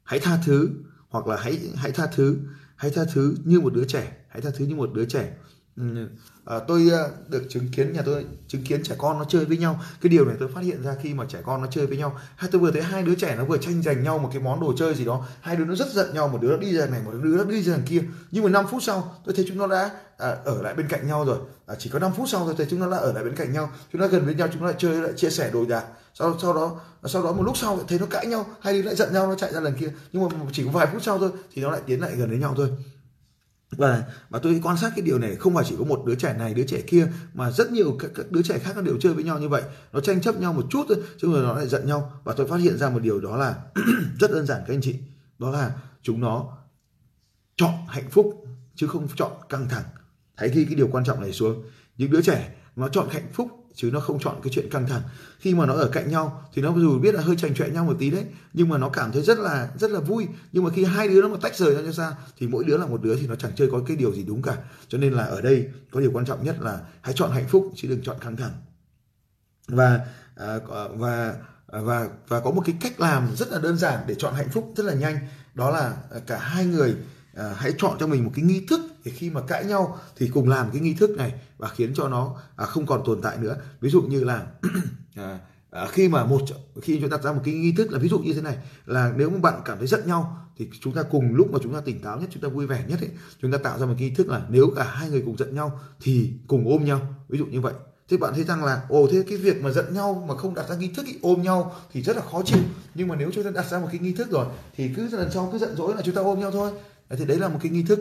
hãy 0.03 0.19
tha 0.19 0.39
thứ 0.45 0.69
hoặc 1.09 1.27
là 1.27 1.37
hãy 1.37 1.59
hãy 1.75 1.91
tha 1.91 2.07
thứ 2.15 2.37
hãy 2.75 2.91
tha 2.91 3.05
thứ 3.13 3.35
như 3.45 3.59
một 3.59 3.73
đứa 3.73 3.85
trẻ 3.85 4.17
hãy 4.29 4.41
tha 4.41 4.49
thứ 4.55 4.65
như 4.65 4.75
một 4.75 4.93
đứa 4.93 5.05
trẻ 5.05 5.33
ừ, 5.77 5.83
à, 6.45 6.59
tôi 6.67 6.89
ờ, 6.91 7.11
được 7.27 7.43
chứng 7.49 7.67
kiến 7.71 7.93
nhà 7.93 8.01
tôi 8.05 8.25
chứng 8.47 8.63
kiến 8.63 8.83
trẻ 8.83 8.95
con 8.97 9.19
nó 9.19 9.25
chơi 9.25 9.45
với 9.45 9.57
nhau. 9.57 9.79
Cái 10.01 10.09
điều 10.09 10.25
này 10.25 10.35
tôi 10.39 10.49
phát 10.55 10.61
hiện 10.61 10.83
ra 10.83 10.95
khi 11.01 11.13
mà 11.13 11.25
trẻ 11.29 11.39
con 11.45 11.61
nó 11.61 11.67
chơi 11.71 11.87
với 11.87 11.97
nhau. 11.97 12.19
Hay 12.35 12.49
tôi 12.51 12.61
vừa 12.61 12.71
thấy 12.71 12.81
hai 12.81 13.03
đứa 13.03 13.15
trẻ 13.15 13.35
nó 13.37 13.45
vừa 13.45 13.57
tranh 13.57 13.81
giành 13.81 14.03
nhau 14.03 14.17
một 14.19 14.29
cái 14.33 14.41
món 14.41 14.59
đồ 14.59 14.73
chơi 14.77 14.95
gì 14.95 15.05
đó. 15.05 15.25
Hai 15.41 15.55
đứa 15.55 15.65
nó 15.65 15.75
rất 15.75 15.87
giận 15.93 16.13
nhau 16.13 16.27
một 16.27 16.41
đứa 16.41 16.51
nó 16.51 16.57
đi 16.57 16.77
ra 16.77 16.85
này 16.85 17.01
một 17.05 17.11
đứa 17.23 17.37
nó 17.37 17.43
đi 17.43 17.63
ra 17.63 17.73
đằng 17.73 17.85
kia. 17.85 18.01
Nhưng 18.31 18.43
mà 18.43 18.49
5 18.49 18.65
phút 18.71 18.83
sau 18.83 19.15
tôi 19.25 19.35
thấy 19.35 19.45
chúng 19.47 19.57
nó 19.57 19.67
đã 19.67 19.91
à, 20.17 20.35
ở 20.45 20.61
lại 20.61 20.73
bên 20.73 20.87
cạnh 20.87 21.07
nhau 21.07 21.25
rồi. 21.25 21.37
À, 21.65 21.75
chỉ 21.79 21.89
có 21.89 21.99
5 21.99 22.11
phút 22.17 22.29
sau 22.29 22.45
tôi 22.45 22.55
thấy 22.57 22.67
chúng 22.69 22.79
nó 22.79 22.91
đã 22.91 22.97
ở 22.97 23.13
lại 23.13 23.23
bên 23.23 23.35
cạnh 23.35 23.53
nhau. 23.53 23.69
Chúng 23.91 24.01
nó 24.01 24.07
gần 24.07 24.25
với 24.25 24.35
nhau 24.35 24.47
chúng 24.51 24.61
nó 24.61 24.67
lại 24.67 24.75
chơi 24.77 25.01
lại 25.01 25.13
chia 25.15 25.29
sẻ 25.29 25.49
đồ 25.53 25.65
đạc. 25.65 25.85
Sau 26.13 26.37
sau 26.41 26.53
đó 26.53 26.79
sau 27.05 27.23
đó 27.23 27.31
một 27.33 27.43
lúc 27.43 27.57
sau 27.57 27.79
thấy 27.87 27.99
nó 27.99 28.05
cãi 28.05 28.25
nhau. 28.25 28.45
Hai 28.61 28.73
đứa 28.73 28.81
lại 28.81 28.95
giận 28.95 29.13
nhau 29.13 29.27
nó 29.27 29.35
chạy 29.35 29.53
ra 29.53 29.59
lần 29.59 29.73
kia. 29.79 29.89
Nhưng 30.11 30.23
mà 30.23 30.29
chỉ 30.51 30.65
có 30.65 30.71
vài 30.71 30.87
phút 30.93 31.03
sau 31.03 31.19
thôi 31.19 31.29
thì 31.53 31.61
nó 31.61 31.71
lại 31.71 31.81
tiến 31.85 32.01
lại 32.01 32.15
gần 32.15 32.29
với 32.29 32.37
nhau 32.37 32.53
thôi 32.57 32.69
và 33.71 34.03
và 34.29 34.39
tôi 34.39 34.59
quan 34.63 34.77
sát 34.77 34.91
cái 34.95 35.05
điều 35.05 35.19
này 35.19 35.35
không 35.35 35.55
phải 35.55 35.65
chỉ 35.67 35.75
có 35.79 35.85
một 35.85 36.03
đứa 36.05 36.15
trẻ 36.15 36.33
này 36.33 36.53
đứa 36.53 36.65
trẻ 36.67 36.81
kia 36.87 37.07
mà 37.33 37.51
rất 37.51 37.71
nhiều 37.71 37.95
các, 37.99 38.11
các 38.15 38.31
đứa 38.31 38.41
trẻ 38.41 38.59
khác 38.59 38.73
nó 38.75 38.81
đều 38.81 38.97
chơi 38.99 39.13
với 39.13 39.23
nhau 39.23 39.39
như 39.39 39.49
vậy. 39.49 39.61
Nó 39.93 39.99
tranh 39.99 40.21
chấp 40.21 40.39
nhau 40.39 40.53
một 40.53 40.65
chút 40.69 40.85
thôi 40.87 40.97
chứ 41.17 41.31
rồi 41.33 41.43
nó 41.43 41.53
lại 41.53 41.67
giận 41.67 41.87
nhau. 41.87 42.11
Và 42.23 42.33
tôi 42.33 42.47
phát 42.47 42.57
hiện 42.57 42.77
ra 42.77 42.89
một 42.89 42.99
điều 42.99 43.19
đó 43.19 43.37
là 43.37 43.55
rất 44.19 44.31
đơn 44.31 44.45
giản 44.45 44.61
các 44.67 44.73
anh 44.73 44.81
chị. 44.81 44.95
Đó 45.39 45.51
là 45.51 45.71
chúng 46.01 46.21
nó 46.21 46.57
chọn 47.55 47.73
hạnh 47.87 48.09
phúc 48.09 48.45
chứ 48.75 48.87
không 48.87 49.07
chọn 49.15 49.31
căng 49.49 49.69
thẳng. 49.69 49.83
Hãy 50.35 50.49
ghi 50.49 50.65
cái 50.65 50.75
điều 50.75 50.87
quan 50.91 51.05
trọng 51.05 51.21
này 51.21 51.31
xuống. 51.31 51.63
Những 51.97 52.11
đứa 52.11 52.21
trẻ 52.21 52.55
nó 52.75 52.89
chọn 52.89 53.07
hạnh 53.09 53.29
phúc 53.33 53.66
chứ 53.77 53.89
nó 53.93 53.99
không 53.99 54.19
chọn 54.19 54.35
cái 54.43 54.53
chuyện 54.53 54.69
căng 54.69 54.87
thẳng. 54.87 55.01
Khi 55.39 55.55
mà 55.55 55.65
nó 55.65 55.73
ở 55.73 55.87
cạnh 55.87 56.11
nhau 56.11 56.43
thì 56.53 56.61
nó 56.61 56.73
dù 56.77 56.99
biết 56.99 57.15
là 57.15 57.21
hơi 57.21 57.35
chành 57.35 57.55
chọe 57.55 57.69
nhau 57.69 57.85
một 57.85 57.95
tí 57.99 58.09
đấy, 58.09 58.25
nhưng 58.53 58.69
mà 58.69 58.77
nó 58.77 58.89
cảm 58.89 59.11
thấy 59.11 59.21
rất 59.21 59.39
là 59.39 59.69
rất 59.79 59.91
là 59.91 59.99
vui. 59.99 60.27
Nhưng 60.51 60.63
mà 60.63 60.69
khi 60.69 60.83
hai 60.83 61.07
đứa 61.07 61.21
nó 61.21 61.27
mà 61.27 61.37
tách 61.41 61.57
rời 61.57 61.75
ra 61.75 61.81
như 61.81 61.91
xa 61.91 62.15
thì 62.37 62.47
mỗi 62.47 62.63
đứa 62.63 62.77
là 62.77 62.85
một 62.85 63.01
đứa 63.03 63.15
thì 63.15 63.27
nó 63.27 63.35
chẳng 63.35 63.51
chơi 63.55 63.69
có 63.71 63.81
cái 63.87 63.97
điều 63.97 64.13
gì 64.13 64.23
đúng 64.23 64.41
cả. 64.41 64.57
Cho 64.87 64.97
nên 64.97 65.13
là 65.13 65.23
ở 65.23 65.41
đây 65.41 65.67
có 65.91 65.99
điều 65.99 66.11
quan 66.13 66.25
trọng 66.25 66.43
nhất 66.43 66.55
là 66.61 66.79
hãy 67.01 67.13
chọn 67.17 67.31
hạnh 67.31 67.47
phúc 67.47 67.71
chứ 67.75 67.87
đừng 67.87 68.01
chọn 68.03 68.19
căng 68.19 68.35
thẳng. 68.35 68.51
Và 69.67 69.99
à, 70.35 70.59
à, 70.73 70.83
và 70.93 71.35
à, 71.67 71.79
và 71.81 72.09
và 72.27 72.39
có 72.39 72.51
một 72.51 72.63
cái 72.65 72.75
cách 72.81 72.99
làm 72.99 73.35
rất 73.35 73.51
là 73.51 73.59
đơn 73.59 73.77
giản 73.77 73.99
để 74.07 74.15
chọn 74.15 74.33
hạnh 74.33 74.49
phúc 74.49 74.73
rất 74.75 74.85
là 74.85 74.93
nhanh. 74.93 75.17
Đó 75.53 75.69
là 75.69 75.97
cả 76.27 76.37
hai 76.37 76.65
người 76.65 76.95
hãy 77.55 77.73
chọn 77.77 77.97
cho 77.99 78.07
mình 78.07 78.23
một 78.23 78.31
cái 78.35 78.45
nghi 78.45 78.65
thức 78.69 78.81
thì 79.07 79.13
khi 79.13 79.29
mà 79.29 79.41
cãi 79.41 79.65
nhau 79.65 79.97
thì 80.15 80.29
cùng 80.33 80.49
làm 80.49 80.71
cái 80.71 80.81
nghi 80.81 80.93
thức 80.93 81.09
này 81.09 81.33
và 81.57 81.67
khiến 81.67 81.93
cho 81.95 82.07
nó 82.07 82.35
à, 82.55 82.65
không 82.65 82.85
còn 82.85 83.01
tồn 83.05 83.21
tại 83.21 83.37
nữa. 83.37 83.55
Ví 83.81 83.89
dụ 83.89 84.01
như 84.01 84.23
là 84.23 84.45
à, 85.15 85.39
à, 85.69 85.87
khi 85.91 86.09
mà 86.09 86.25
một 86.25 86.41
khi 86.81 86.99
chúng 86.99 87.09
ta 87.09 87.17
đặt 87.17 87.23
ra 87.23 87.31
một 87.31 87.41
cái 87.45 87.53
nghi 87.53 87.71
thức 87.77 87.91
là 87.91 87.99
ví 87.99 88.09
dụ 88.09 88.19
như 88.19 88.33
thế 88.33 88.41
này 88.41 88.57
là 88.85 89.13
nếu 89.17 89.29
mà 89.29 89.37
bạn 89.39 89.61
cảm 89.65 89.77
thấy 89.77 89.87
giận 89.87 90.07
nhau 90.07 90.47
thì 90.57 90.69
chúng 90.81 90.93
ta 90.93 91.03
cùng 91.03 91.35
lúc 91.35 91.51
mà 91.51 91.59
chúng 91.63 91.73
ta 91.73 91.81
tỉnh 91.81 92.01
táo 92.01 92.19
nhất 92.19 92.29
chúng 92.33 92.43
ta 92.43 92.49
vui 92.49 92.67
vẻ 92.67 92.85
nhất 92.87 92.99
ấy, 93.01 93.09
chúng 93.41 93.51
ta 93.51 93.57
tạo 93.57 93.79
ra 93.79 93.85
một 93.85 93.93
nghi 93.97 94.09
thức 94.09 94.27
là 94.27 94.41
nếu 94.49 94.69
cả 94.75 94.83
hai 94.83 95.09
người 95.09 95.21
cùng 95.25 95.37
giận 95.37 95.55
nhau 95.55 95.79
thì 96.01 96.31
cùng 96.47 96.67
ôm 96.67 96.85
nhau 96.85 97.01
ví 97.29 97.37
dụ 97.37 97.45
như 97.45 97.61
vậy. 97.61 97.73
Thế 98.09 98.17
bạn 98.17 98.33
thấy 98.35 98.43
rằng 98.43 98.63
là 98.63 98.81
ồ 98.89 99.07
thế 99.11 99.23
cái 99.29 99.37
việc 99.37 99.63
mà 99.63 99.71
giận 99.71 99.93
nhau 99.93 100.25
mà 100.27 100.35
không 100.35 100.55
đặt 100.55 100.69
ra 100.69 100.75
nghi 100.75 100.91
thức 100.95 101.05
ý, 101.05 101.15
ôm 101.21 101.41
nhau 101.41 101.75
thì 101.91 102.01
rất 102.01 102.15
là 102.15 102.21
khó 102.31 102.41
chịu. 102.45 102.59
Nhưng 102.95 103.07
mà 103.07 103.15
nếu 103.15 103.31
chúng 103.33 103.43
ta 103.43 103.49
đặt 103.49 103.65
ra 103.69 103.79
một 103.79 103.87
cái 103.91 103.99
nghi 103.99 104.13
thức 104.13 104.31
rồi 104.31 104.45
thì 104.75 104.89
cứ 104.95 105.09
lần 105.11 105.31
sau 105.31 105.49
cứ 105.51 105.57
giận 105.57 105.75
dỗi 105.75 105.95
là 105.95 106.01
chúng 106.01 106.15
ta 106.15 106.21
ôm 106.21 106.39
nhau 106.39 106.51
thôi. 106.51 106.71
Thì 107.09 107.25
đấy 107.25 107.37
là 107.37 107.47
một 107.47 107.59
cái 107.61 107.71
nghi 107.71 107.83
thức 107.83 107.99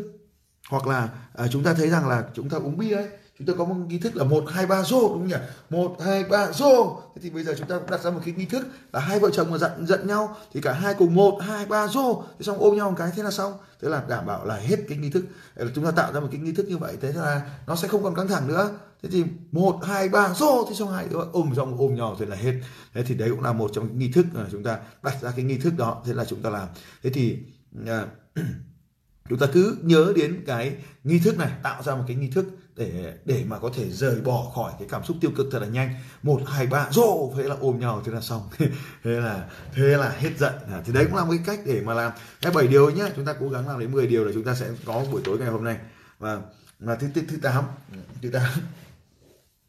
hoặc 0.71 0.87
là 0.87 1.09
à, 1.35 1.47
chúng 1.51 1.63
ta 1.63 1.75
thấy 1.75 1.91
rằng 1.91 2.09
là 2.09 2.25
chúng 2.35 2.49
ta 2.49 2.59
uống 2.59 2.79
bia 2.79 2.95
ấy 2.95 3.09
chúng 3.39 3.47
ta 3.47 3.53
có 3.59 3.65
một 3.65 3.75
nghi 3.89 3.99
thức 3.99 4.17
là 4.17 4.25
một 4.25 4.45
hai 4.49 4.67
ba 4.67 4.83
rô 4.83 5.01
đúng 5.01 5.19
không 5.19 5.29
nhỉ? 5.29 5.37
Một 5.71 5.97
hai 6.05 6.25
ba 6.25 6.53
rô. 6.53 7.01
Thế 7.15 7.23
thì 7.23 7.31
bây 7.31 7.45
giờ 7.45 7.55
chúng 7.59 7.69
ta 7.69 7.81
đặt 7.91 8.03
ra 8.03 8.11
một 8.11 8.21
cái 8.25 8.35
nghi 8.35 8.45
thức 8.45 8.67
là 8.93 9.01
hai 9.01 9.21
vợ 9.21 9.31
chồng 9.33 9.51
mà 9.51 9.59
giận 9.59 9.87
giận 9.87 10.07
nhau 10.07 10.37
thì 10.53 10.61
cả 10.61 10.73
hai 10.73 10.95
cùng 10.95 11.15
một 11.15 11.39
hai 11.43 11.67
ba 11.67 11.87
rô. 11.89 12.23
Thế 12.23 12.43
xong 12.43 12.59
ôm 12.59 12.77
nhau 12.77 12.91
một 12.91 12.97
cái 12.99 13.11
thế 13.17 13.23
là 13.23 13.31
xong. 13.31 13.53
Thế 13.83 13.89
là 13.89 14.03
đảm 14.09 14.27
bảo 14.27 14.47
là 14.47 14.57
hết 14.57 14.77
cái 14.89 14.99
nghi 14.99 15.11
thức. 15.11 15.25
Chúng 15.75 15.85
ta 15.85 15.91
tạo 15.91 16.13
ra 16.13 16.21
một 16.21 16.29
cái 16.33 16.41
nghi 16.41 16.53
thức 16.53 16.69
như 16.69 16.79
vậy 16.79 16.97
thế 17.01 17.13
là 17.13 17.43
nó 17.67 17.77
sẽ 17.77 17.89
không 17.89 18.03
còn 18.03 18.15
căng 18.15 18.29
thẳng 18.29 18.49
nữa. 18.49 18.71
Thế 19.03 19.09
thì 19.13 19.25
một 19.53 19.81
hai 19.85 20.09
ba 20.09 20.35
rô. 20.35 20.67
Thế 20.69 20.75
xong 20.75 20.93
hai 20.93 21.07
đứa 21.11 21.21
ôm 21.33 21.53
xong 21.57 21.77
ôm 21.79 21.95
nhau 21.95 22.17
thế 22.19 22.27
là 22.27 22.37
hết. 22.37 22.61
Thế 22.95 23.03
thì 23.03 23.15
đấy 23.15 23.31
cũng 23.31 23.43
là 23.43 23.53
một 23.53 23.71
trong 23.75 23.87
những 23.87 23.99
nghi 23.99 24.13
thức 24.13 24.27
là 24.33 24.45
chúng 24.53 24.63
ta 24.63 24.79
đặt 25.03 25.23
ra 25.23 25.33
cái 25.37 25.45
nghi 25.45 25.59
thức 25.59 25.73
đó 25.77 26.03
thế 26.07 26.15
là 26.15 26.25
chúng 26.25 26.43
ta 26.43 26.51
làm. 26.51 26.69
Thế 27.03 27.11
thì 27.11 27.39
uh, 27.83 27.89
chúng 29.29 29.39
ta 29.39 29.47
cứ 29.53 29.79
nhớ 29.83 30.13
đến 30.17 30.43
cái 30.47 30.77
nghi 31.05 31.19
thức 31.19 31.39
này 31.39 31.51
tạo 31.63 31.83
ra 31.83 31.95
một 31.95 32.05
cái 32.07 32.17
nghi 32.17 32.31
thức 32.31 32.47
để 32.77 33.15
để 33.25 33.45
mà 33.47 33.59
có 33.59 33.71
thể 33.75 33.91
rời 33.91 34.21
bỏ 34.21 34.53
khỏi 34.55 34.73
cái 34.79 34.89
cảm 34.91 35.05
xúc 35.05 35.17
tiêu 35.21 35.31
cực 35.37 35.47
thật 35.53 35.59
là 35.59 35.67
nhanh. 35.67 35.95
Một 36.23 36.41
hai 36.47 36.67
ba 36.67 36.89
rộ 36.91 37.33
thế 37.37 37.43
là 37.43 37.57
ôm 37.61 37.81
nhau 37.81 38.03
thế 38.05 38.13
là 38.13 38.21
xong. 38.21 38.49
Thế 39.05 39.11
là 39.11 39.51
thế 39.75 39.83
là 39.83 40.09
hết 40.09 40.31
giận. 40.39 40.53
À, 40.71 40.83
thì 40.85 40.93
đấy 40.93 41.05
cũng 41.05 41.17
là 41.17 41.25
một 41.25 41.31
cái 41.31 41.43
cách 41.47 41.67
để 41.67 41.81
mà 41.81 41.95
làm. 41.95 42.13
Cái 42.41 42.53
bảy 42.53 42.67
điều 42.67 42.91
nhá 42.91 43.09
chúng 43.17 43.25
ta 43.25 43.35
cố 43.41 43.49
gắng 43.49 43.69
làm 43.69 43.81
đến 43.81 43.93
10 43.93 44.07
điều 44.07 44.25
là 44.25 44.33
chúng 44.35 44.45
ta 44.45 44.55
sẽ 44.55 44.71
có 44.85 45.05
buổi 45.13 45.21
tối 45.25 45.39
ngày 45.39 45.49
hôm 45.49 45.65
nay. 45.65 45.77
Và 46.19 46.41
là 46.81 46.95
thứ 46.95 47.07
thứ 47.15 47.23
thứ 47.29 47.37
tám. 47.43 47.65
Thứ 48.23 48.31
tám. 48.31 48.51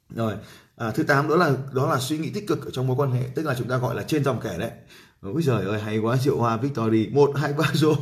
Rồi 0.09 0.33
à, 0.77 0.91
thứ 0.91 1.03
tám 1.03 1.29
đó 1.29 1.35
là 1.35 1.51
đó 1.73 1.89
là 1.89 1.99
suy 1.99 2.17
nghĩ 2.17 2.29
tích 2.29 2.47
cực 2.47 2.65
ở 2.65 2.71
trong 2.71 2.87
mối 2.87 2.95
quan 2.97 3.11
hệ 3.11 3.23
tức 3.35 3.45
là 3.45 3.55
chúng 3.57 3.67
ta 3.67 3.77
gọi 3.77 3.95
là 3.95 4.03
trên 4.03 4.23
dòng 4.23 4.39
kẻ 4.43 4.57
đấy. 4.57 4.71
Ôi 5.21 5.41
giời 5.41 5.65
ơi, 5.65 5.81
hay 5.81 5.97
quá, 5.97 6.17
Triệu 6.17 6.37
Hoa 6.37 6.57
Victory 6.57 7.07
một, 7.07 7.31
hai, 7.35 7.53
ba 7.53 7.65
rô 7.73 7.93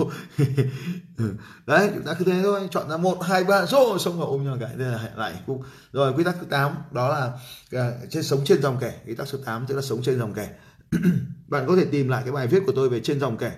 ừ. 1.18 1.34
đấy, 1.66 1.92
chúng 1.96 2.04
ta 2.04 2.14
cứ 2.14 2.26
thế 2.26 2.42
thôi. 2.44 2.68
Chọn 2.72 2.90
ra 2.90 2.98
một, 2.98 3.24
hai, 3.24 3.44
ba 3.44 3.66
rô 3.66 3.98
xong 3.98 4.20
rồi 4.20 4.28
ôm 4.28 4.46
nhau 4.46 4.58
cái 4.60 4.76
đây 4.76 4.92
là 4.92 5.10
lại. 5.16 5.34
Hạnh 5.34 5.60
rồi, 5.92 6.14
quy 6.14 6.24
tắc 6.24 6.36
thứ 6.40 6.46
8 6.50 6.72
đó 6.92 7.10
là 7.10 7.32
à, 7.72 7.92
trên 8.10 8.24
sống 8.24 8.42
trên 8.46 8.62
dòng 8.62 8.78
kẻ. 8.82 8.94
Quy 9.08 9.16
tắc 9.16 9.28
số 9.28 9.38
8 9.46 9.66
tức 9.68 9.76
là 9.76 9.82
sống 9.82 10.02
trên 10.04 10.20
dòng 10.20 10.34
kẻ. 10.34 10.50
Bạn 11.48 11.66
có 11.68 11.76
thể 11.76 11.86
tìm 11.86 12.08
lại 12.08 12.22
cái 12.24 12.32
bài 12.32 12.48
viết 12.48 12.64
của 12.66 12.74
tôi 12.76 12.90
về 12.90 13.00
trên 13.00 13.20
dòng 13.20 13.38
kẻ. 13.38 13.52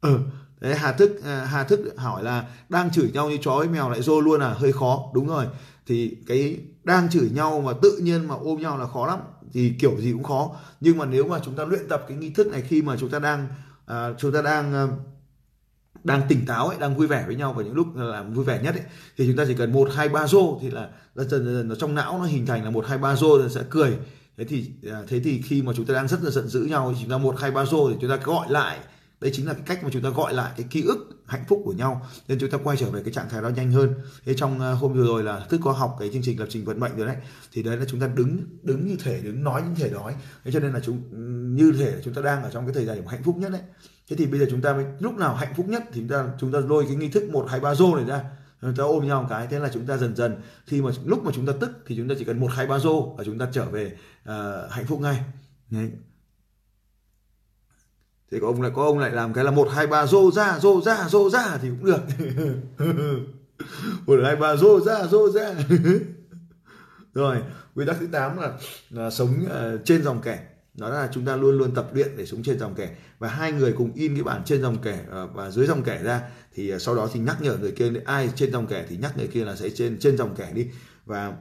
Ừ. 0.00 0.18
Đấy 0.60 0.74
Hà 0.74 0.92
Thức 0.92 1.10
à, 1.24 1.44
Hà 1.44 1.64
Thức 1.64 1.80
hỏi 1.96 2.24
là, 2.24 2.44
đang 2.68 2.90
chửi 2.90 3.10
nhau 3.10 3.30
như 3.30 3.38
chó 3.42 3.56
với 3.56 3.68
mèo 3.68 3.90
lại 3.90 4.02
rô 4.02 4.20
luôn 4.20 4.40
à? 4.40 4.48
Hơi 4.48 4.72
khó. 4.72 5.10
Đúng 5.14 5.26
rồi. 5.26 5.46
Thì 5.86 6.16
cái 6.26 6.58
đang 6.84 7.10
chửi 7.10 7.30
nhau 7.30 7.60
mà 7.60 7.72
tự 7.82 7.98
nhiên 8.02 8.28
mà 8.28 8.34
ôm 8.34 8.60
nhau 8.60 8.78
là 8.78 8.86
khó 8.86 9.06
lắm 9.06 9.18
thì 9.52 9.74
kiểu 9.78 10.00
gì 10.00 10.12
cũng 10.12 10.22
khó. 10.22 10.56
Nhưng 10.80 10.98
mà 10.98 11.04
nếu 11.04 11.28
mà 11.28 11.38
chúng 11.44 11.54
ta 11.54 11.64
luyện 11.64 11.88
tập 11.88 12.04
cái 12.08 12.16
nghi 12.16 12.30
thức 12.30 12.46
này 12.46 12.62
khi 12.62 12.82
mà 12.82 12.96
chúng 12.96 13.10
ta 13.10 13.18
đang 13.18 13.48
à, 13.86 14.08
chúng 14.18 14.32
ta 14.32 14.42
đang 14.42 14.72
ờ, 14.72 14.88
đang 16.04 16.22
tỉnh 16.28 16.46
táo 16.46 16.68
ấy, 16.68 16.76
đang 16.80 16.96
vui 16.96 17.06
vẻ 17.06 17.24
với 17.26 17.36
nhau 17.36 17.52
vào 17.52 17.64
những 17.64 17.74
lúc 17.74 17.86
ờ, 17.96 18.12
là 18.12 18.22
vui 18.22 18.44
vẻ 18.44 18.60
nhất 18.62 18.74
ấy, 18.74 18.84
thì 19.16 19.26
chúng 19.26 19.36
ta 19.36 19.44
chỉ 19.48 19.54
cần 19.54 19.72
một 19.72 19.88
hai 19.94 20.08
ba 20.08 20.26
rô 20.26 20.58
thì 20.62 20.70
là 20.70 20.88
dần 21.14 21.28
dần, 21.28 21.44
dần 21.44 21.68
nó 21.68 21.74
trong 21.74 21.94
não 21.94 22.18
nó 22.18 22.24
hình 22.24 22.46
thành 22.46 22.64
là 22.64 22.70
một 22.70 22.86
hai 22.86 22.98
ba 22.98 23.16
rô 23.16 23.48
sẽ 23.48 23.62
cười. 23.70 23.98
Thế 24.36 24.44
thì 24.44 24.70
à, 24.90 25.02
thế 25.08 25.20
thì 25.20 25.42
khi 25.42 25.62
mà 25.62 25.72
chúng 25.76 25.86
ta 25.86 25.94
đang 25.94 26.08
rất 26.08 26.22
là 26.22 26.30
giận 26.30 26.48
dữ 26.48 26.60
nhau 26.60 26.92
thì 26.94 27.00
chúng 27.00 27.10
ta 27.10 27.18
một 27.18 27.40
hai 27.40 27.50
ba 27.50 27.64
rô 27.64 27.90
thì 27.90 27.96
chúng 28.00 28.10
ta 28.10 28.16
gọi 28.16 28.46
lại. 28.50 28.78
Đây 29.20 29.30
chính 29.34 29.46
là 29.46 29.52
cái 29.52 29.62
cách 29.66 29.84
mà 29.84 29.90
chúng 29.92 30.02
ta 30.02 30.08
gọi 30.08 30.34
lại 30.34 30.52
cái 30.56 30.66
ký 30.70 30.82
ức 30.82 31.19
hạnh 31.30 31.44
phúc 31.48 31.62
của 31.64 31.72
nhau 31.72 32.06
nên 32.28 32.38
chúng 32.38 32.50
ta 32.50 32.58
quay 32.64 32.76
trở 32.76 32.90
về 32.90 33.02
cái 33.04 33.12
trạng 33.12 33.28
thái 33.28 33.42
đó 33.42 33.48
nhanh 33.48 33.72
hơn. 33.72 33.94
Thế 34.24 34.34
trong 34.34 34.60
à, 34.60 34.72
hôm 34.72 34.92
vừa 34.92 35.04
rồi 35.04 35.22
là 35.22 35.46
thức 35.48 35.60
có 35.64 35.72
học 35.72 35.96
cái 36.00 36.10
chương 36.12 36.22
trình 36.22 36.40
lập 36.40 36.46
trình 36.50 36.64
vận 36.64 36.80
mệnh 36.80 36.96
rồi 36.96 37.06
đấy 37.06 37.16
thì 37.52 37.62
đấy 37.62 37.76
là 37.76 37.84
chúng 37.88 38.00
ta 38.00 38.06
đứng 38.06 38.38
đứng 38.62 38.86
như 38.86 38.96
thể 39.04 39.20
đứng 39.20 39.44
nói 39.44 39.62
như 39.62 39.74
thể 39.76 39.90
nói 39.90 40.14
thế 40.44 40.52
cho 40.52 40.60
nên 40.60 40.72
là 40.72 40.80
chúng 40.80 41.02
như 41.56 41.72
thể 41.78 42.00
chúng 42.04 42.14
ta 42.14 42.22
đang 42.22 42.42
ở 42.42 42.50
trong 42.50 42.66
cái 42.66 42.74
thời 42.74 42.96
điểm 42.96 43.06
hạnh 43.06 43.22
phúc 43.22 43.36
nhất 43.36 43.52
đấy. 43.52 43.60
Thế 44.08 44.16
thì 44.16 44.26
bây 44.26 44.40
giờ 44.40 44.46
chúng 44.50 44.60
ta 44.60 44.72
mới 44.72 44.84
lúc 44.98 45.14
nào 45.14 45.34
hạnh 45.34 45.54
phúc 45.56 45.68
nhất 45.68 45.82
thì 45.92 46.00
chúng 46.00 46.08
ta 46.08 46.24
chúng 46.40 46.52
ta 46.52 46.58
lôi 46.58 46.84
cái 46.86 46.96
nghi 46.96 47.08
thức 47.08 47.30
một 47.32 47.46
hai 47.48 47.60
ba 47.60 47.74
rô 47.74 47.96
này 47.96 48.04
ra. 48.04 48.24
Chúng 48.62 48.74
ta 48.76 48.84
ôm 48.84 49.06
nhau 49.06 49.22
một 49.22 49.28
cái 49.30 49.46
thế 49.50 49.58
là 49.58 49.70
chúng 49.72 49.86
ta 49.86 49.96
dần 49.96 50.16
dần 50.16 50.36
khi 50.66 50.82
mà 50.82 50.90
lúc 51.04 51.24
mà 51.24 51.32
chúng 51.34 51.46
ta 51.46 51.52
tức 51.60 51.70
thì 51.86 51.96
chúng 51.96 52.08
ta 52.08 52.14
chỉ 52.18 52.24
cần 52.24 52.40
một 52.40 52.50
hai 52.52 52.66
ba 52.66 52.78
rô 52.78 53.14
và 53.18 53.24
chúng 53.24 53.38
ta 53.38 53.48
trở 53.52 53.64
về 53.64 53.92
uh, 54.28 54.70
hạnh 54.70 54.86
phúc 54.86 55.00
ngay. 55.00 55.20
Đấy 55.70 55.90
thế 58.30 58.38
có 58.40 58.46
ông 58.46 58.62
lại 58.62 58.72
có 58.74 58.84
ông 58.84 58.98
lại 58.98 59.10
làm 59.10 59.32
cái 59.32 59.44
là 59.44 59.50
một 59.50 59.68
hai 59.70 59.86
ba 59.86 60.06
rô 60.06 60.30
ra 60.30 60.58
rô 60.58 60.80
ra 60.80 61.08
rô 61.08 61.30
ra 61.30 61.58
thì 61.62 61.68
cũng 61.68 61.84
được. 61.84 62.00
Một 64.06 64.16
hai 64.24 64.36
ba 64.36 64.56
rô 64.56 64.80
ra 64.80 65.06
rô 65.06 65.30
ra. 65.30 65.54
Rồi 67.14 67.36
quy 67.74 67.86
tắc 67.86 67.96
thứ 68.00 68.06
8 68.12 68.38
là, 68.38 68.52
là 68.90 69.10
sống 69.10 69.34
uh, 69.44 69.80
trên 69.84 70.02
dòng 70.02 70.20
kẻ. 70.22 70.46
Đó 70.74 70.88
là 70.88 71.08
chúng 71.12 71.24
ta 71.24 71.36
luôn 71.36 71.58
luôn 71.58 71.74
tập 71.74 71.90
luyện 71.92 72.16
để 72.16 72.26
sống 72.26 72.42
trên 72.42 72.58
dòng 72.58 72.74
kẻ. 72.74 72.96
Và 73.18 73.28
hai 73.28 73.52
người 73.52 73.72
cùng 73.72 73.92
in 73.94 74.14
cái 74.14 74.24
bản 74.24 74.42
trên 74.44 74.62
dòng 74.62 74.78
kẻ 74.82 74.98
uh, 75.24 75.34
và 75.34 75.50
dưới 75.50 75.66
dòng 75.66 75.82
kẻ 75.82 76.02
ra 76.02 76.22
thì 76.54 76.74
uh, 76.74 76.82
sau 76.82 76.94
đó 76.94 77.08
thì 77.12 77.20
nhắc 77.20 77.42
nhở 77.42 77.56
người 77.56 77.72
kia 77.72 77.92
ai 78.04 78.30
trên 78.34 78.52
dòng 78.52 78.66
kẻ 78.66 78.84
thì 78.88 78.96
nhắc 78.96 79.18
người 79.18 79.26
kia 79.26 79.44
là 79.44 79.56
sẽ 79.56 79.70
trên 79.70 79.98
trên 79.98 80.16
dòng 80.16 80.34
kẻ 80.36 80.50
đi. 80.54 80.66
Và 81.06 81.32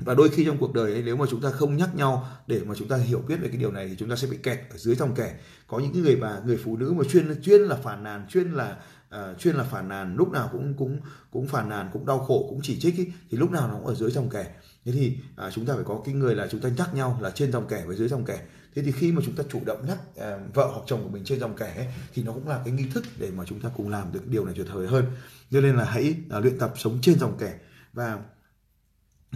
và 0.00 0.14
đôi 0.14 0.28
khi 0.28 0.44
trong 0.44 0.58
cuộc 0.58 0.74
đời 0.74 0.92
ấy 0.92 1.02
nếu 1.02 1.16
mà 1.16 1.26
chúng 1.30 1.40
ta 1.40 1.50
không 1.50 1.76
nhắc 1.76 1.94
nhau 1.94 2.28
để 2.46 2.60
mà 2.66 2.74
chúng 2.74 2.88
ta 2.88 2.96
hiểu 2.96 3.22
biết 3.28 3.36
về 3.36 3.48
cái 3.48 3.56
điều 3.56 3.72
này 3.72 3.88
thì 3.88 3.96
chúng 3.98 4.10
ta 4.10 4.16
sẽ 4.16 4.28
bị 4.28 4.36
kẹt 4.36 4.58
ở 4.70 4.76
dưới 4.76 4.94
dòng 4.94 5.14
kẻ. 5.14 5.34
Có 5.66 5.78
những 5.78 6.02
người 6.02 6.16
bà 6.16 6.40
người 6.46 6.58
phụ 6.64 6.76
nữ 6.76 6.92
mà 6.92 7.04
chuyên 7.04 7.42
chuyên 7.42 7.60
là 7.60 7.76
phản 7.76 8.04
nàn 8.04 8.26
chuyên 8.28 8.52
là 8.52 8.76
uh, 9.14 9.38
chuyên 9.38 9.54
là 9.54 9.64
phản 9.64 9.88
nàn 9.88 10.16
lúc 10.16 10.30
nào 10.32 10.48
cũng 10.52 10.74
cũng 10.74 11.00
cũng 11.30 11.48
phản 11.48 11.68
nàn 11.68 11.90
cũng 11.92 12.06
đau 12.06 12.18
khổ 12.18 12.46
cũng 12.50 12.60
chỉ 12.62 12.80
trích 12.80 12.96
ý, 12.96 13.06
thì 13.30 13.38
lúc 13.38 13.50
nào 13.50 13.68
nó 13.68 13.74
cũng 13.74 13.86
ở 13.86 13.94
dưới 13.94 14.10
dòng 14.10 14.30
kẻ. 14.30 14.54
Thế 14.84 14.92
thì 14.92 15.18
uh, 15.46 15.52
chúng 15.52 15.66
ta 15.66 15.74
phải 15.74 15.84
có 15.84 16.02
cái 16.04 16.14
người 16.14 16.34
là 16.34 16.48
chúng 16.50 16.60
ta 16.60 16.68
nhắc 16.76 16.94
nhau 16.94 17.18
là 17.22 17.30
trên 17.30 17.52
dòng 17.52 17.68
kẻ 17.68 17.84
và 17.86 17.94
dưới 17.94 18.08
dòng 18.08 18.24
kẻ. 18.24 18.40
Thế 18.74 18.82
thì 18.82 18.92
khi 18.92 19.12
mà 19.12 19.22
chúng 19.24 19.34
ta 19.34 19.44
chủ 19.52 19.60
động 19.64 19.86
nhắc 19.86 19.98
uh, 20.14 20.54
vợ 20.54 20.70
hoặc 20.72 20.82
chồng 20.86 21.02
của 21.02 21.08
mình 21.08 21.24
trên 21.24 21.40
dòng 21.40 21.56
kẻ 21.56 21.74
ấy, 21.76 21.86
thì 22.14 22.22
nó 22.22 22.32
cũng 22.32 22.48
là 22.48 22.60
cái 22.64 22.74
nghi 22.74 22.84
thức 22.94 23.04
để 23.18 23.30
mà 23.36 23.44
chúng 23.46 23.60
ta 23.60 23.68
cùng 23.76 23.88
làm 23.88 24.12
được 24.12 24.28
điều 24.28 24.44
này 24.44 24.54
tuyệt 24.56 24.66
vời 24.72 24.86
hơn. 24.86 25.04
Cho 25.50 25.60
nên 25.60 25.76
là 25.76 25.84
hãy 25.84 26.14
uh, 26.36 26.42
luyện 26.44 26.58
tập 26.58 26.72
sống 26.76 26.98
trên 27.02 27.18
dòng 27.18 27.36
kẻ. 27.38 27.58
Và 27.92 28.18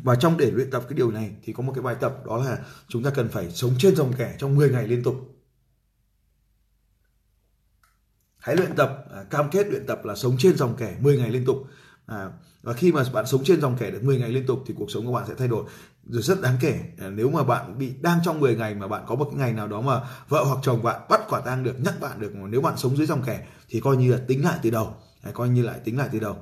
và 0.02 0.14
trong 0.14 0.36
để 0.36 0.50
luyện 0.50 0.70
tập 0.70 0.84
cái 0.88 0.96
điều 0.96 1.10
này 1.10 1.36
thì 1.42 1.52
có 1.52 1.62
một 1.62 1.72
cái 1.74 1.82
bài 1.82 1.96
tập 2.00 2.26
đó 2.26 2.44
là 2.44 2.58
chúng 2.88 3.02
ta 3.02 3.10
cần 3.10 3.28
phải 3.28 3.50
sống 3.50 3.74
trên 3.78 3.96
dòng 3.96 4.12
kẻ 4.18 4.36
trong 4.38 4.56
10 4.56 4.70
ngày 4.70 4.88
liên 4.88 5.02
tục. 5.02 5.34
Hãy 8.38 8.56
luyện 8.56 8.74
tập 8.76 9.04
à, 9.14 9.24
cam 9.30 9.50
kết 9.50 9.66
luyện 9.66 9.86
tập 9.86 10.04
là 10.04 10.14
sống 10.14 10.36
trên 10.38 10.56
dòng 10.56 10.76
kẻ 10.76 10.96
10 11.00 11.18
ngày 11.18 11.30
liên 11.30 11.44
tục. 11.44 11.56
À, 12.06 12.30
và 12.62 12.72
khi 12.72 12.92
mà 12.92 13.04
bạn 13.12 13.26
sống 13.26 13.44
trên 13.44 13.60
dòng 13.60 13.76
kẻ 13.78 13.90
được 13.90 14.04
10 14.04 14.18
ngày 14.18 14.28
liên 14.28 14.46
tục 14.46 14.64
thì 14.66 14.74
cuộc 14.76 14.90
sống 14.90 15.06
của 15.06 15.12
bạn 15.12 15.24
sẽ 15.28 15.34
thay 15.38 15.48
đổi. 15.48 15.64
Rồi 16.06 16.22
rất 16.22 16.40
đáng 16.40 16.56
kể 16.60 16.80
à, 16.98 17.10
nếu 17.10 17.30
mà 17.30 17.42
bạn 17.42 17.78
bị 17.78 17.94
đang 18.00 18.18
trong 18.24 18.40
10 18.40 18.56
ngày 18.56 18.74
mà 18.74 18.88
bạn 18.88 19.04
có 19.06 19.14
một 19.14 19.28
cái 19.30 19.38
ngày 19.38 19.52
nào 19.52 19.68
đó 19.68 19.80
mà 19.80 20.00
vợ 20.28 20.44
hoặc 20.44 20.58
chồng 20.62 20.82
bạn 20.82 21.00
bắt 21.08 21.20
quả 21.28 21.40
tang 21.40 21.62
được 21.64 21.80
nhắc 21.80 22.00
bạn 22.00 22.20
được 22.20 22.32
nếu 22.34 22.60
bạn 22.60 22.76
sống 22.76 22.96
dưới 22.96 23.06
dòng 23.06 23.22
kẻ 23.26 23.46
thì 23.68 23.80
coi 23.80 23.96
như 23.96 24.12
là 24.12 24.18
tính 24.26 24.44
lại 24.44 24.58
từ 24.62 24.70
đầu. 24.70 24.96
Coi 25.32 25.48
như 25.48 25.62
lại 25.62 25.78
tính 25.84 25.98
lại 25.98 26.08
từ 26.12 26.18
đầu 26.18 26.36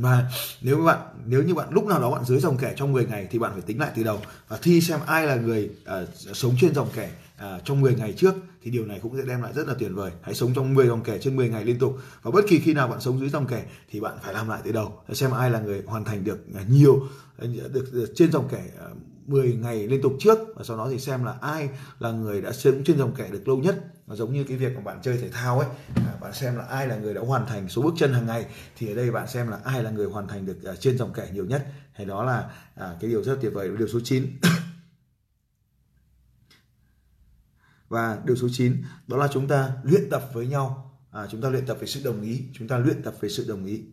và 0.00 0.30
nếu 0.60 0.76
bạn 0.76 0.98
nếu 1.26 1.42
như 1.42 1.54
bạn 1.54 1.68
lúc 1.70 1.86
nào 1.86 2.00
đó 2.00 2.10
bạn 2.10 2.24
dưới 2.24 2.40
dòng 2.40 2.56
kẻ 2.56 2.74
trong 2.76 2.92
10 2.92 3.06
ngày 3.06 3.28
thì 3.30 3.38
bạn 3.38 3.52
phải 3.52 3.62
tính 3.62 3.80
lại 3.80 3.90
từ 3.96 4.02
đầu 4.02 4.20
và 4.48 4.58
thi 4.62 4.80
xem 4.80 5.00
ai 5.06 5.26
là 5.26 5.36
người 5.36 5.70
uh, 5.82 6.08
sống 6.14 6.54
trên 6.60 6.74
dòng 6.74 6.88
kẻ 6.94 7.10
uh, 7.36 7.64
trong 7.64 7.80
10 7.80 7.94
ngày 7.94 8.12
trước 8.12 8.34
thì 8.62 8.70
điều 8.70 8.86
này 8.86 9.00
cũng 9.02 9.16
sẽ 9.16 9.22
đem 9.28 9.42
lại 9.42 9.52
rất 9.54 9.68
là 9.68 9.74
tuyệt 9.78 9.90
vời. 9.94 10.10
Hãy 10.22 10.34
sống 10.34 10.52
trong 10.54 10.74
10 10.74 10.86
dòng 10.86 11.02
kẻ 11.02 11.18
trên 11.18 11.36
10 11.36 11.48
ngày 11.48 11.64
liên 11.64 11.78
tục 11.78 11.98
và 12.22 12.30
bất 12.30 12.44
kỳ 12.48 12.58
khi 12.58 12.74
nào 12.74 12.88
bạn 12.88 13.00
sống 13.00 13.20
dưới 13.20 13.28
dòng 13.28 13.46
kẻ 13.46 13.64
thì 13.90 14.00
bạn 14.00 14.18
phải 14.22 14.34
làm 14.34 14.48
lại 14.48 14.60
từ 14.64 14.72
đầu. 14.72 15.02
Để 15.08 15.14
xem 15.14 15.30
ai 15.30 15.50
là 15.50 15.60
người 15.60 15.82
hoàn 15.86 16.04
thành 16.04 16.24
được 16.24 16.38
ờ, 16.54 16.60
nhiều 16.68 17.02
được, 17.38 17.92
được 17.92 18.12
trên 18.14 18.32
dòng 18.32 18.48
kẻ 18.50 18.64
uh, 18.90 18.96
10 19.26 19.52
ngày 19.52 19.86
liên 19.86 20.02
tục 20.02 20.12
trước 20.18 20.38
và 20.56 20.64
sau 20.64 20.76
đó 20.76 20.88
thì 20.90 20.98
xem 20.98 21.24
là 21.24 21.34
ai 21.40 21.68
là 21.98 22.10
người 22.10 22.40
đã 22.40 22.52
sống 22.52 22.84
trên 22.84 22.98
dòng 22.98 23.14
kẻ 23.16 23.28
được 23.30 23.48
lâu 23.48 23.56
nhất 23.56 23.76
nó 24.10 24.16
giống 24.16 24.32
như 24.32 24.44
cái 24.44 24.56
việc 24.56 24.74
mà 24.74 24.80
bạn 24.80 24.98
chơi 25.02 25.18
thể 25.18 25.30
thao 25.30 25.58
ấy 25.58 25.68
à, 25.94 26.14
bạn 26.20 26.32
xem 26.32 26.56
là 26.56 26.64
ai 26.64 26.86
là 26.86 26.96
người 26.96 27.14
đã 27.14 27.20
hoàn 27.20 27.46
thành 27.46 27.68
số 27.68 27.82
bước 27.82 27.94
chân 27.98 28.12
hàng 28.12 28.26
ngày 28.26 28.46
thì 28.76 28.88
ở 28.88 28.94
đây 28.94 29.10
bạn 29.10 29.28
xem 29.28 29.48
là 29.48 29.58
ai 29.64 29.82
là 29.82 29.90
người 29.90 30.06
hoàn 30.06 30.28
thành 30.28 30.46
được 30.46 30.64
à, 30.64 30.72
trên 30.80 30.98
dòng 30.98 31.12
kẻ 31.12 31.30
nhiều 31.32 31.44
nhất. 31.44 31.66
Hay 31.92 32.06
đó 32.06 32.24
là 32.24 32.50
à, 32.74 32.96
cái 33.00 33.10
điều 33.10 33.22
rất 33.22 33.38
tuyệt 33.42 33.52
vời 33.54 33.70
điều 33.78 33.88
số 33.88 34.00
9 34.04 34.26
và 37.88 38.18
điều 38.24 38.36
số 38.36 38.48
9 38.52 38.82
đó 39.06 39.16
là 39.16 39.28
chúng 39.32 39.48
ta 39.48 39.72
luyện 39.82 40.10
tập 40.10 40.30
với 40.32 40.46
nhau. 40.46 40.96
À, 41.10 41.26
chúng 41.30 41.40
ta 41.40 41.48
luyện 41.50 41.66
tập 41.66 41.76
về 41.80 41.86
sự 41.86 42.00
đồng 42.04 42.22
ý 42.22 42.42
chúng 42.52 42.68
ta 42.68 42.78
luyện 42.78 43.02
tập 43.02 43.14
về 43.20 43.28
sự 43.28 43.44
đồng 43.48 43.64
ý. 43.64 43.84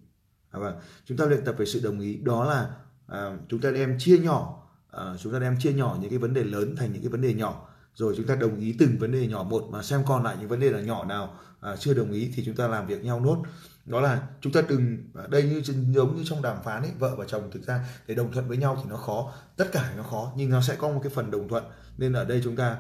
À, 0.49 0.59
và 0.59 0.73
chúng 1.05 1.17
ta 1.17 1.25
luyện 1.25 1.45
tập 1.45 1.55
về 1.57 1.65
sự 1.65 1.79
đồng 1.83 1.99
ý 1.99 2.15
đó 2.15 2.45
là 2.45 2.69
à, 3.07 3.37
chúng 3.49 3.61
ta 3.61 3.71
đem 3.71 3.99
chia 3.99 4.17
nhỏ 4.17 4.67
à, 4.91 5.15
chúng 5.19 5.33
ta 5.33 5.39
đem 5.39 5.59
chia 5.59 5.73
nhỏ 5.73 5.97
những 6.01 6.09
cái 6.09 6.19
vấn 6.19 6.33
đề 6.33 6.43
lớn 6.43 6.75
thành 6.77 6.93
những 6.93 7.01
cái 7.01 7.09
vấn 7.09 7.21
đề 7.21 7.33
nhỏ 7.33 7.66
rồi 7.97 8.13
chúng 8.17 8.27
ta 8.27 8.35
đồng 8.35 8.59
ý 8.59 8.75
từng 8.79 8.97
vấn 8.99 9.11
đề 9.11 9.27
nhỏ 9.27 9.43
một 9.43 9.67
mà 9.71 9.83
xem 9.83 10.03
còn 10.05 10.23
lại 10.23 10.35
những 10.39 10.49
vấn 10.49 10.59
đề 10.59 10.69
là 10.69 10.81
nhỏ 10.81 11.05
nào 11.05 11.39
à, 11.61 11.75
chưa 11.75 11.93
đồng 11.93 12.11
ý 12.11 12.31
thì 12.35 12.43
chúng 12.45 12.55
ta 12.55 12.67
làm 12.67 12.87
việc 12.87 13.03
nhau 13.03 13.19
nốt. 13.19 13.43
Đó 13.85 14.01
là 14.01 14.27
chúng 14.41 14.53
ta 14.53 14.61
đừng 14.69 14.97
à, 15.15 15.23
đây 15.29 15.43
như 15.43 15.61
giống 15.93 16.15
như 16.15 16.23
trong 16.25 16.41
đàm 16.41 16.63
phán 16.63 16.81
ấy 16.81 16.91
vợ 16.99 17.15
và 17.15 17.25
chồng 17.27 17.51
thực 17.51 17.63
ra 17.63 17.85
để 18.07 18.15
đồng 18.15 18.31
thuận 18.31 18.47
với 18.47 18.57
nhau 18.57 18.77
thì 18.83 18.89
nó 18.89 18.97
khó 18.97 19.33
tất 19.55 19.71
cả 19.71 19.93
nó 19.97 20.03
khó 20.03 20.33
nhưng 20.35 20.49
nó 20.49 20.61
sẽ 20.61 20.75
có 20.75 20.89
một 20.89 20.99
cái 21.03 21.11
phần 21.15 21.31
đồng 21.31 21.47
thuận. 21.47 21.63
Nên 21.97 22.13
ở 22.13 22.25
đây 22.25 22.41
chúng 22.43 22.55
ta 22.55 22.77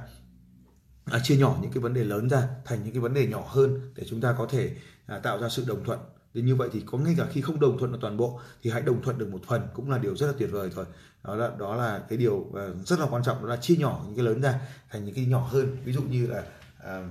à, 1.05 1.19
chia 1.23 1.37
nhỏ 1.37 1.57
những 1.61 1.71
cái 1.71 1.81
vấn 1.83 1.93
đề 1.93 2.03
lớn 2.03 2.29
ra 2.29 2.47
thành 2.65 2.83
những 2.83 2.93
cái 2.93 3.01
vấn 3.01 3.13
đề 3.13 3.27
nhỏ 3.27 3.45
hơn 3.47 3.91
để 3.95 4.03
chúng 4.09 4.21
ta 4.21 4.35
có 4.37 4.47
thể 4.49 4.75
à, 5.05 5.19
tạo 5.19 5.39
ra 5.39 5.49
sự 5.49 5.63
đồng 5.67 5.83
thuận 5.83 5.99
thì 6.33 6.41
như 6.41 6.55
vậy 6.55 6.69
thì 6.73 6.83
có 6.85 6.97
ngay 6.97 7.15
cả 7.17 7.25
khi 7.31 7.41
không 7.41 7.59
đồng 7.59 7.77
thuận 7.77 7.91
được 7.91 7.97
toàn 8.01 8.17
bộ 8.17 8.39
thì 8.63 8.69
hãy 8.69 8.81
đồng 8.81 9.01
thuận 9.01 9.17
được 9.17 9.29
một 9.31 9.39
phần 9.47 9.61
cũng 9.73 9.91
là 9.91 9.97
điều 9.97 10.15
rất 10.15 10.27
là 10.27 10.33
tuyệt 10.39 10.49
vời 10.51 10.69
thôi. 10.75 10.85
Đó 11.23 11.35
là 11.35 11.51
đó 11.59 11.75
là 11.75 12.01
cái 12.09 12.17
điều 12.17 12.45
ờ, 12.53 12.75
rất 12.85 12.99
là 12.99 13.05
quan 13.09 13.23
trọng 13.23 13.41
đó 13.41 13.49
là 13.49 13.57
chia 13.57 13.75
nhỏ 13.75 14.03
những 14.05 14.15
cái 14.15 14.25
lớn 14.25 14.41
ra 14.41 14.59
thành 14.91 15.05
những 15.05 15.15
cái 15.15 15.25
nhỏ 15.25 15.47
hơn. 15.51 15.77
Ví 15.83 15.93
dụ 15.93 16.01
như 16.01 16.27
là 16.27 16.43
à, 16.83 17.07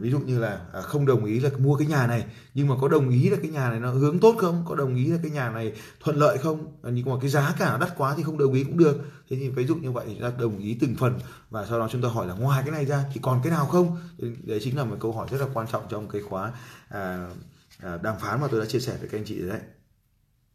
ví 0.00 0.10
dụ 0.10 0.18
như 0.18 0.38
là 0.38 0.60
à, 0.72 0.80
không 0.80 1.06
đồng 1.06 1.24
ý 1.24 1.40
là 1.40 1.50
mua 1.58 1.76
cái 1.76 1.88
nhà 1.88 2.06
này 2.06 2.24
nhưng 2.54 2.68
mà 2.68 2.74
có 2.80 2.88
đồng 2.88 3.10
ý 3.10 3.30
là 3.30 3.36
cái 3.42 3.50
nhà 3.50 3.70
này 3.70 3.80
nó 3.80 3.90
hướng 3.90 4.18
tốt 4.18 4.34
không? 4.38 4.64
Có 4.68 4.74
đồng 4.74 4.94
ý 4.94 5.06
là 5.06 5.18
cái 5.22 5.30
nhà 5.30 5.50
này 5.50 5.72
thuận 6.00 6.16
lợi 6.16 6.38
không? 6.38 6.66
Nhưng 6.82 7.10
mà 7.10 7.16
cái 7.20 7.30
giá 7.30 7.54
cả 7.58 7.78
đắt 7.80 7.98
quá 7.98 8.14
thì 8.16 8.22
không 8.22 8.38
đồng 8.38 8.52
ý 8.52 8.64
cũng 8.64 8.78
được. 8.78 8.96
Thế 9.30 9.36
thì 9.36 9.48
ví 9.48 9.66
dụ 9.66 9.76
như 9.76 9.92
vậy 9.92 10.06
chúng 10.08 10.22
ta 10.22 10.32
đồng 10.38 10.58
ý 10.58 10.76
từng 10.80 10.94
phần 10.98 11.18
và 11.50 11.66
sau 11.66 11.78
đó 11.78 11.88
chúng 11.92 12.02
ta 12.02 12.08
hỏi 12.08 12.26
là 12.26 12.34
ngoài 12.34 12.62
cái 12.62 12.72
này 12.72 12.84
ra 12.84 13.04
thì 13.12 13.20
còn 13.22 13.40
cái 13.42 13.50
nào 13.50 13.66
không? 13.66 13.96
Đấy 14.42 14.60
chính 14.62 14.76
là 14.76 14.84
một 14.84 14.96
câu 15.00 15.12
hỏi 15.12 15.28
rất 15.30 15.40
là 15.40 15.46
quan 15.54 15.66
trọng 15.72 15.82
trong 15.88 16.08
cái 16.08 16.22
khóa 16.22 16.52
à, 16.88 17.30
Ờ, 17.82 17.98
đàm 18.02 18.16
phán 18.20 18.40
mà 18.40 18.48
tôi 18.50 18.60
đã 18.60 18.66
chia 18.66 18.80
sẻ 18.80 18.96
với 19.00 19.08
các 19.08 19.18
anh 19.18 19.24
chị 19.24 19.38
đấy. 19.38 19.60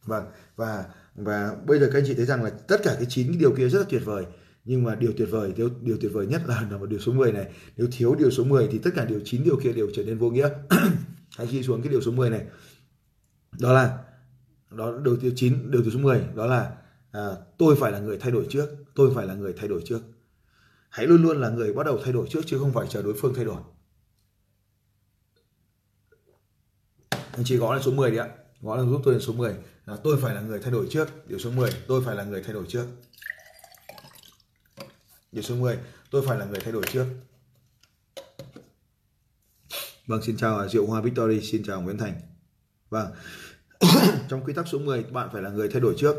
Vâng 0.05 0.25
và 0.55 0.85
và 1.15 1.55
bây 1.65 1.79
giờ 1.79 1.89
các 1.93 1.99
anh 1.99 2.03
chị 2.07 2.13
thấy 2.13 2.25
rằng 2.25 2.43
là 2.43 2.49
tất 2.49 2.77
cả 2.83 2.95
cái 2.95 3.05
chín 3.09 3.37
điều 3.39 3.55
kia 3.55 3.69
rất 3.69 3.79
là 3.79 3.85
tuyệt 3.89 4.01
vời. 4.05 4.25
Nhưng 4.65 4.83
mà 4.83 4.95
điều 4.95 5.11
tuyệt 5.17 5.27
vời 5.31 5.53
điều, 5.55 5.69
điều 5.81 5.97
tuyệt 6.01 6.11
vời 6.13 6.27
nhất 6.27 6.41
là 6.47 6.61
nằm 6.71 6.81
ở 6.81 6.87
điều 6.87 6.99
số 6.99 7.11
10 7.11 7.31
này. 7.31 7.53
Nếu 7.77 7.87
thiếu 7.91 8.15
điều 8.15 8.31
số 8.31 8.43
10 8.43 8.67
thì 8.71 8.79
tất 8.79 8.89
cả 8.95 9.05
điều 9.05 9.19
chín 9.25 9.43
điều 9.43 9.59
kia 9.63 9.73
đều 9.73 9.87
trở 9.93 10.03
nên 10.03 10.17
vô 10.17 10.29
nghĩa. 10.29 10.49
Hãy 11.37 11.47
ghi 11.47 11.63
xuống 11.63 11.81
cái 11.81 11.91
điều 11.91 12.01
số 12.01 12.11
10 12.11 12.29
này. 12.29 12.45
Đó 13.59 13.73
là 13.73 13.97
đó 14.71 14.97
điều 15.03 15.17
thứ 15.17 15.31
9 15.35 15.71
điều 15.71 15.83
số 15.91 15.99
10 15.99 16.21
đó 16.35 16.45
là 16.45 16.71
à, 17.11 17.29
tôi 17.57 17.75
phải 17.79 17.91
là 17.91 17.99
người 17.99 18.17
thay 18.17 18.31
đổi 18.31 18.45
trước 18.49 18.69
tôi 18.95 19.11
phải 19.15 19.27
là 19.27 19.33
người 19.33 19.53
thay 19.57 19.67
đổi 19.67 19.81
trước. 19.85 19.99
Hãy 20.89 21.07
luôn 21.07 21.23
luôn 21.23 21.41
là 21.41 21.49
người 21.49 21.73
bắt 21.73 21.85
đầu 21.85 21.99
thay 22.03 22.13
đổi 22.13 22.27
trước 22.29 22.41
chứ 22.45 22.57
không 22.59 22.73
phải 22.73 22.87
chờ 22.89 23.01
đối 23.01 23.13
phương 23.21 23.33
thay 23.33 23.45
đổi. 23.45 23.61
Anh 27.33 27.43
chị 27.45 27.57
gõ 27.57 27.75
là 27.75 27.81
số 27.81 27.91
10 27.91 28.11
đi 28.11 28.17
ạ 28.17 28.27
gõ 28.61 28.75
là 28.75 28.83
giúp 28.83 29.01
tôi 29.03 29.13
lên 29.13 29.23
số 29.23 29.33
10 29.33 29.55
là 29.85 29.97
tôi 30.03 30.17
phải 30.21 30.35
là 30.35 30.41
người 30.41 30.59
thay 30.59 30.71
đổi 30.71 30.87
trước 30.89 31.07
điều 31.27 31.39
số 31.39 31.51
10 31.51 31.71
tôi 31.87 32.03
phải 32.05 32.15
là 32.15 32.23
người 32.23 32.43
thay 32.43 32.53
đổi 32.53 32.65
trước 32.67 32.85
Điều 35.33 35.43
số 35.43 35.55
10, 35.55 35.79
tôi 36.11 36.23
phải 36.27 36.37
là 36.37 36.45
người 36.45 36.59
thay 36.59 36.71
đổi 36.71 36.83
trước. 36.91 37.05
Vâng, 40.07 40.21
xin 40.21 40.37
chào 40.37 40.69
Diệu 40.69 40.85
Hoa 40.85 41.01
Victory, 41.01 41.41
xin 41.41 41.63
chào 41.63 41.81
Nguyễn 41.81 41.97
Thành. 41.97 42.13
Vâng, 42.89 43.11
trong 44.29 44.43
quy 44.43 44.53
tắc 44.53 44.67
số 44.67 44.79
10, 44.79 45.03
bạn 45.03 45.29
phải 45.33 45.41
là 45.41 45.49
người 45.49 45.69
thay 45.69 45.81
đổi 45.81 45.95
trước. 45.97 46.15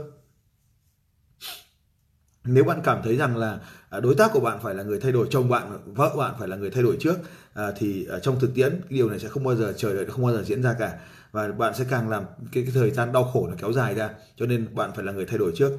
Nếu 2.44 2.64
bạn 2.64 2.80
cảm 2.84 3.00
thấy 3.04 3.16
rằng 3.16 3.36
là 3.36 3.60
à, 3.94 4.00
đối 4.00 4.14
tác 4.14 4.30
của 4.32 4.40
bạn 4.40 4.58
phải 4.62 4.74
là 4.74 4.82
người 4.82 5.00
thay 5.00 5.12
đổi, 5.12 5.26
chồng 5.30 5.48
bạn, 5.48 5.94
vợ 5.94 6.14
bạn 6.18 6.34
phải 6.38 6.48
là 6.48 6.56
người 6.56 6.70
thay 6.70 6.82
đổi 6.82 6.96
trước, 7.00 7.16
à, 7.54 7.72
thì 7.76 8.06
à, 8.06 8.18
trong 8.18 8.40
thực 8.40 8.54
tiễn 8.54 8.70
cái 8.70 8.90
điều 8.90 9.10
này 9.10 9.18
sẽ 9.18 9.28
không 9.28 9.44
bao 9.44 9.56
giờ 9.56 9.74
chờ 9.76 9.94
đợi, 9.94 10.06
không 10.06 10.24
bao 10.24 10.32
giờ 10.32 10.42
diễn 10.42 10.62
ra 10.62 10.74
cả. 10.78 10.98
Và 11.32 11.52
bạn 11.52 11.74
sẽ 11.74 11.84
càng 11.90 12.08
làm 12.08 12.24
cái, 12.52 12.64
cái 12.64 12.72
thời 12.74 12.90
gian 12.90 13.12
đau 13.12 13.24
khổ 13.24 13.46
nó 13.48 13.54
kéo 13.58 13.72
dài 13.72 13.94
ra. 13.94 14.10
Cho 14.36 14.46
nên 14.46 14.74
bạn 14.74 14.90
phải 14.94 15.04
là 15.04 15.12
người 15.12 15.26
thay 15.26 15.38
đổi 15.38 15.52
trước. 15.56 15.72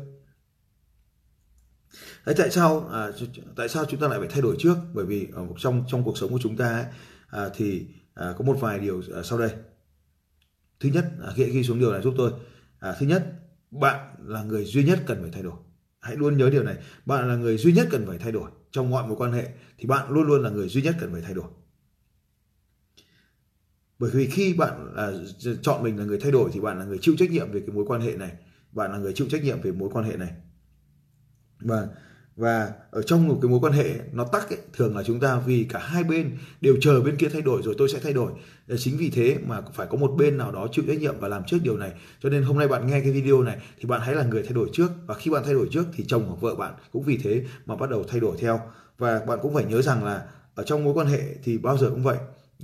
Thế 2.26 2.34
tại 2.38 2.50
sao 2.50 2.90
à, 2.94 3.08
tại 3.56 3.70
sao 3.70 3.86
chúng 3.86 4.00
ta 4.00 4.08
lại 4.08 4.20
phải 4.20 4.28
thay 4.28 4.42
đổi 4.42 4.56
trước? 4.60 4.76
Bởi 4.94 5.06
vì 5.06 5.28
ở 5.34 5.48
trong 5.58 5.84
trong 5.88 6.04
cuộc 6.04 6.18
sống 6.18 6.32
của 6.32 6.40
chúng 6.42 6.58
ta 6.58 6.70
ấy, 6.70 6.86
à, 7.28 7.50
thì 7.56 7.88
à, 8.14 8.34
có 8.38 8.46
một 8.46 8.58
vài 8.60 8.80
điều 8.80 9.02
à, 9.16 9.24
sau 9.24 9.40
đây. 9.40 9.50
Thứ 10.80 10.90
nhất, 10.90 11.06
à, 11.24 11.32
ghi, 11.36 11.46
ghi 11.46 11.64
xuống 11.64 11.80
điều 11.80 11.92
này 11.92 12.02
giúp 12.02 12.14
tôi. 12.18 12.32
À, 12.80 12.96
thứ 13.00 13.06
nhất, 13.06 13.26
bạn 13.72 14.16
là 14.26 14.44
người 14.44 14.66
duy 14.66 14.84
nhất 14.84 15.00
cần 15.06 15.22
phải 15.22 15.32
thay 15.32 15.44
đổi. 15.44 15.56
Hãy 16.06 16.16
luôn 16.16 16.38
nhớ 16.38 16.50
điều 16.50 16.64
này. 16.64 16.76
Bạn 17.06 17.28
là 17.28 17.36
người 17.36 17.58
duy 17.58 17.74
nhất 17.74 17.88
cần 17.92 18.06
phải 18.08 18.18
thay 18.18 18.32
đổi 18.32 18.52
trong 18.72 18.90
mọi 18.90 19.08
mối 19.08 19.16
quan 19.18 19.32
hệ 19.32 19.50
thì 19.78 19.86
bạn 19.86 20.10
luôn 20.10 20.28
luôn 20.28 20.44
là 20.44 20.50
người 20.50 20.70
duy 20.70 20.82
nhất 20.82 20.96
cần 21.00 21.12
phải 21.12 21.22
thay 21.22 21.34
đổi. 21.34 21.48
Bởi 24.00 24.12
vì 24.12 24.28
khi 24.28 24.54
bạn 24.54 24.96
là, 24.96 25.12
chọn 25.62 25.84
mình 25.84 26.00
là 26.00 26.06
người 26.06 26.20
thay 26.20 26.32
đổi 26.32 26.50
thì 26.54 26.60
bạn 26.60 26.80
là 26.80 26.86
người 26.86 26.98
chịu 27.02 27.16
trách 27.20 27.32
nhiệm 27.32 27.52
về 27.52 27.60
cái 27.60 27.76
mối 27.76 27.86
quan 27.88 28.02
hệ 28.02 28.16
này. 28.16 28.32
Bạn 28.72 28.92
là 28.92 28.98
người 28.98 29.14
chịu 29.14 29.28
trách 29.30 29.44
nhiệm 29.44 29.62
về 29.62 29.72
mối 29.72 29.90
quan 29.94 30.06
hệ 30.06 30.18
này 30.18 30.34
và 31.60 31.88
và 32.36 32.74
ở 32.92 33.02
trong 33.02 33.28
một 33.28 33.40
cái 33.42 33.50
mối 33.52 33.60
quan 33.60 33.74
hệ 33.74 34.00
nó 34.12 34.24
tắc 34.24 34.50
ấy, 34.50 34.58
thường 34.74 34.98
là 34.98 35.04
chúng 35.04 35.20
ta 35.20 35.40
vì 35.40 35.64
cả 35.64 35.80
hai 35.80 36.04
bên 36.04 36.38
đều 36.62 36.76
chờ 36.82 37.02
bên 37.02 37.18
kia 37.18 37.30
thay 37.30 37.42
đổi 37.42 37.62
rồi 37.62 37.76
tôi 37.78 37.90
sẽ 37.90 38.00
thay 38.00 38.14
đổi. 38.14 38.32
Chính 38.78 38.98
vì 38.98 39.10
thế 39.10 39.38
mà 39.48 39.62
phải 39.74 39.88
có 39.88 39.98
một 39.98 40.12
bên 40.18 40.38
nào 40.38 40.52
đó 40.52 40.68
chịu 40.72 40.86
trách 40.88 41.00
nhiệm 41.00 41.20
và 41.20 41.28
làm 41.28 41.44
trước 41.48 41.58
điều 41.64 41.78
này. 41.78 41.92
Cho 42.20 42.30
nên 42.30 42.44
hôm 42.44 42.58
nay 42.58 42.68
bạn 42.68 42.88
nghe 42.88 43.02
cái 43.02 43.12
video 43.12 43.42
này 43.42 43.58
thì 43.80 43.86
bạn 43.86 44.02
hãy 44.02 44.16
là 44.16 44.24
người 44.24 44.44
thay 44.44 44.54
đổi 44.54 44.70
trước. 44.74 44.92
Và 45.06 45.14
khi 45.16 45.32
bạn 45.32 45.44
thay 45.46 45.54
đổi 45.54 45.68
trước 45.72 45.86
thì 45.94 46.04
chồng 46.08 46.26
hoặc 46.28 46.42
vợ 46.42 46.56
bạn 46.56 46.74
cũng 46.92 47.04
vì 47.04 47.18
thế 47.18 47.46
mà 47.66 47.76
bắt 47.76 47.90
đầu 47.90 48.04
thay 48.04 48.20
đổi 48.20 48.38
theo. 48.40 48.60
Và 48.98 49.20
bạn 49.28 49.40
cũng 49.42 49.54
phải 49.54 49.66
nhớ 49.66 49.82
rằng 49.82 50.04
là 50.04 50.26
ở 50.56 50.64
trong 50.64 50.84
mối 50.84 50.94
quan 50.94 51.08
hệ 51.08 51.22
thì 51.44 51.58
bao 51.58 51.78
giờ 51.78 51.90
cũng 51.90 52.04
vậy. 52.04 52.18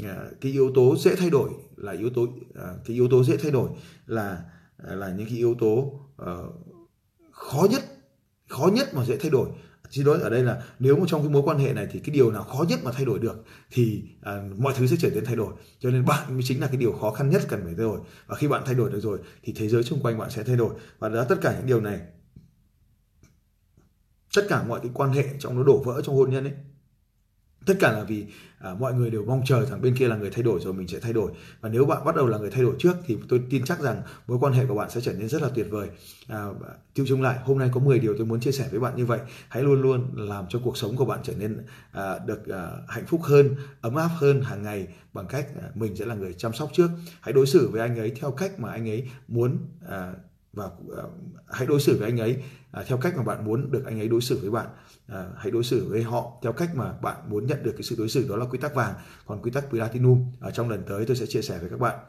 À, 0.03 0.17
cái 0.41 0.51
yếu 0.51 0.71
tố 0.75 0.95
dễ 0.95 1.15
thay 1.15 1.29
đổi 1.29 1.49
là 1.75 1.91
yếu 1.91 2.09
tố 2.09 2.27
à, 2.55 2.73
cái 2.85 2.95
yếu 2.95 3.07
tố 3.07 3.23
dễ 3.23 3.37
thay 3.37 3.51
đổi 3.51 3.69
là 4.05 4.41
à, 4.77 4.95
là 4.95 5.09
những 5.09 5.27
cái 5.27 5.37
yếu 5.37 5.55
tố 5.59 5.99
uh, 6.21 6.27
khó 7.31 7.67
nhất 7.71 7.81
khó 8.51 8.69
nhất 8.73 8.93
mà 8.93 9.05
dễ 9.05 9.17
thay 9.17 9.29
đổi. 9.29 9.49
Chỉ 9.89 10.03
đối 10.03 10.21
ở 10.21 10.29
đây 10.29 10.43
là 10.43 10.63
nếu 10.79 10.95
mà 10.95 11.05
trong 11.07 11.21
cái 11.21 11.29
mối 11.29 11.41
quan 11.45 11.59
hệ 11.59 11.73
này 11.73 11.87
thì 11.91 11.99
cái 11.99 12.15
điều 12.15 12.31
nào 12.31 12.43
khó 12.43 12.65
nhất 12.69 12.79
mà 12.83 12.91
thay 12.91 13.05
đổi 13.05 13.19
được 13.19 13.45
thì 13.71 14.03
à, 14.21 14.43
mọi 14.57 14.73
thứ 14.77 14.87
sẽ 14.87 14.95
trở 14.99 15.09
nên 15.09 15.25
thay 15.25 15.35
đổi. 15.35 15.53
Cho 15.79 15.89
nên 15.89 16.05
bạn 16.05 16.33
mới 16.33 16.41
chính 16.43 16.61
là 16.61 16.67
cái 16.67 16.77
điều 16.77 16.91
khó 16.91 17.11
khăn 17.11 17.29
nhất 17.29 17.41
cần 17.47 17.59
phải 17.63 17.73
thay 17.77 17.85
đổi. 17.85 17.99
Và 18.27 18.35
khi 18.35 18.47
bạn 18.47 18.63
thay 18.65 18.75
đổi 18.75 18.89
được 18.89 18.99
rồi 18.99 19.19
thì 19.43 19.53
thế 19.53 19.67
giới 19.67 19.83
xung 19.83 20.01
quanh 20.01 20.17
bạn 20.17 20.29
sẽ 20.29 20.43
thay 20.43 20.55
đổi. 20.55 20.73
Và 20.99 21.09
đó 21.09 21.23
tất 21.23 21.35
cả 21.41 21.55
những 21.57 21.67
điều 21.67 21.81
này 21.81 21.99
tất 24.35 24.41
cả 24.49 24.63
mọi 24.63 24.79
cái 24.83 24.91
quan 24.93 25.13
hệ 25.13 25.25
trong 25.39 25.57
nó 25.57 25.63
đổ 25.63 25.83
vỡ 25.85 26.01
trong 26.03 26.15
hôn 26.15 26.29
nhân 26.29 26.43
ấy 26.43 26.53
tất 27.65 27.73
cả 27.79 27.91
là 27.91 28.03
vì 28.03 28.25
à, 28.59 28.73
mọi 28.79 28.93
người 28.93 29.09
đều 29.09 29.25
mong 29.25 29.41
chờ 29.45 29.65
rằng 29.65 29.81
bên 29.81 29.95
kia 29.95 30.07
là 30.07 30.15
người 30.15 30.29
thay 30.29 30.43
đổi 30.43 30.59
rồi 30.59 30.73
mình 30.73 30.87
sẽ 30.87 30.99
thay 30.99 31.13
đổi. 31.13 31.31
Và 31.61 31.69
nếu 31.69 31.85
bạn 31.85 32.05
bắt 32.05 32.15
đầu 32.15 32.27
là 32.27 32.37
người 32.37 32.51
thay 32.51 32.63
đổi 32.63 32.75
trước 32.79 32.93
thì 33.05 33.17
tôi 33.29 33.41
tin 33.49 33.65
chắc 33.65 33.79
rằng 33.79 34.01
mối 34.27 34.37
quan 34.41 34.53
hệ 34.53 34.65
của 34.65 34.75
bạn 34.75 34.89
sẽ 34.89 35.01
trở 35.01 35.13
nên 35.13 35.29
rất 35.29 35.41
là 35.41 35.49
tuyệt 35.55 35.67
vời. 35.69 35.87
À, 36.27 36.45
tiêu 36.93 37.05
chung 37.09 37.21
lại 37.21 37.39
hôm 37.43 37.57
nay 37.57 37.69
có 37.73 37.79
10 37.79 37.99
điều 37.99 38.17
tôi 38.17 38.25
muốn 38.25 38.39
chia 38.39 38.51
sẻ 38.51 38.67
với 38.71 38.79
bạn 38.79 38.95
như 38.95 39.05
vậy. 39.05 39.19
Hãy 39.49 39.63
luôn 39.63 39.81
luôn 39.81 40.09
làm 40.15 40.45
cho 40.49 40.59
cuộc 40.63 40.77
sống 40.77 40.95
của 40.95 41.05
bạn 41.05 41.19
trở 41.23 41.33
nên 41.37 41.65
à, 41.91 42.19
được 42.25 42.47
à, 42.47 42.71
hạnh 42.87 43.05
phúc 43.07 43.21
hơn 43.23 43.55
ấm 43.81 43.95
áp 43.95 44.09
hơn 44.15 44.41
hàng 44.41 44.63
ngày 44.63 44.87
bằng 45.13 45.27
cách 45.27 45.47
à, 45.61 45.69
mình 45.75 45.95
sẽ 45.95 46.05
là 46.05 46.15
người 46.15 46.33
chăm 46.33 46.53
sóc 46.53 46.69
trước. 46.73 46.89
Hãy 47.21 47.33
đối 47.33 47.47
xử 47.47 47.69
với 47.69 47.81
anh 47.81 47.97
ấy 47.97 48.11
theo 48.21 48.31
cách 48.31 48.59
mà 48.59 48.71
anh 48.71 48.89
ấy 48.89 49.09
muốn 49.27 49.57
à, 49.89 50.13
và 50.53 50.65
uh, 50.65 51.09
hãy 51.47 51.67
đối 51.67 51.79
xử 51.79 51.97
với 51.97 52.09
anh 52.09 52.19
ấy 52.19 52.43
uh, 52.79 52.87
theo 52.87 52.97
cách 52.97 53.13
mà 53.17 53.23
bạn 53.23 53.45
muốn 53.45 53.71
được 53.71 53.85
anh 53.85 53.99
ấy 53.99 54.07
đối 54.07 54.21
xử 54.21 54.39
với 54.41 54.51
bạn. 54.51 54.67
Uh, 55.11 55.17
hãy 55.37 55.51
đối 55.51 55.63
xử 55.63 55.89
với 55.89 56.03
họ 56.03 56.39
theo 56.43 56.53
cách 56.53 56.75
mà 56.75 56.93
bạn 56.93 57.29
muốn 57.29 57.45
nhận 57.47 57.63
được 57.63 57.71
cái 57.71 57.83
sự 57.83 57.95
đối 57.97 58.09
xử 58.09 58.27
đó 58.29 58.35
là 58.35 58.45
quy 58.45 58.57
tắc 58.57 58.75
vàng 58.75 58.93
còn 59.25 59.41
quy 59.41 59.51
tắc 59.51 59.69
platinum 59.69 60.31
ở 60.39 60.51
trong 60.51 60.69
lần 60.69 60.83
tới 60.87 61.05
tôi 61.05 61.15
sẽ 61.15 61.25
chia 61.25 61.41
sẻ 61.41 61.59
với 61.59 61.69
các 61.69 61.79
bạn. 61.79 61.99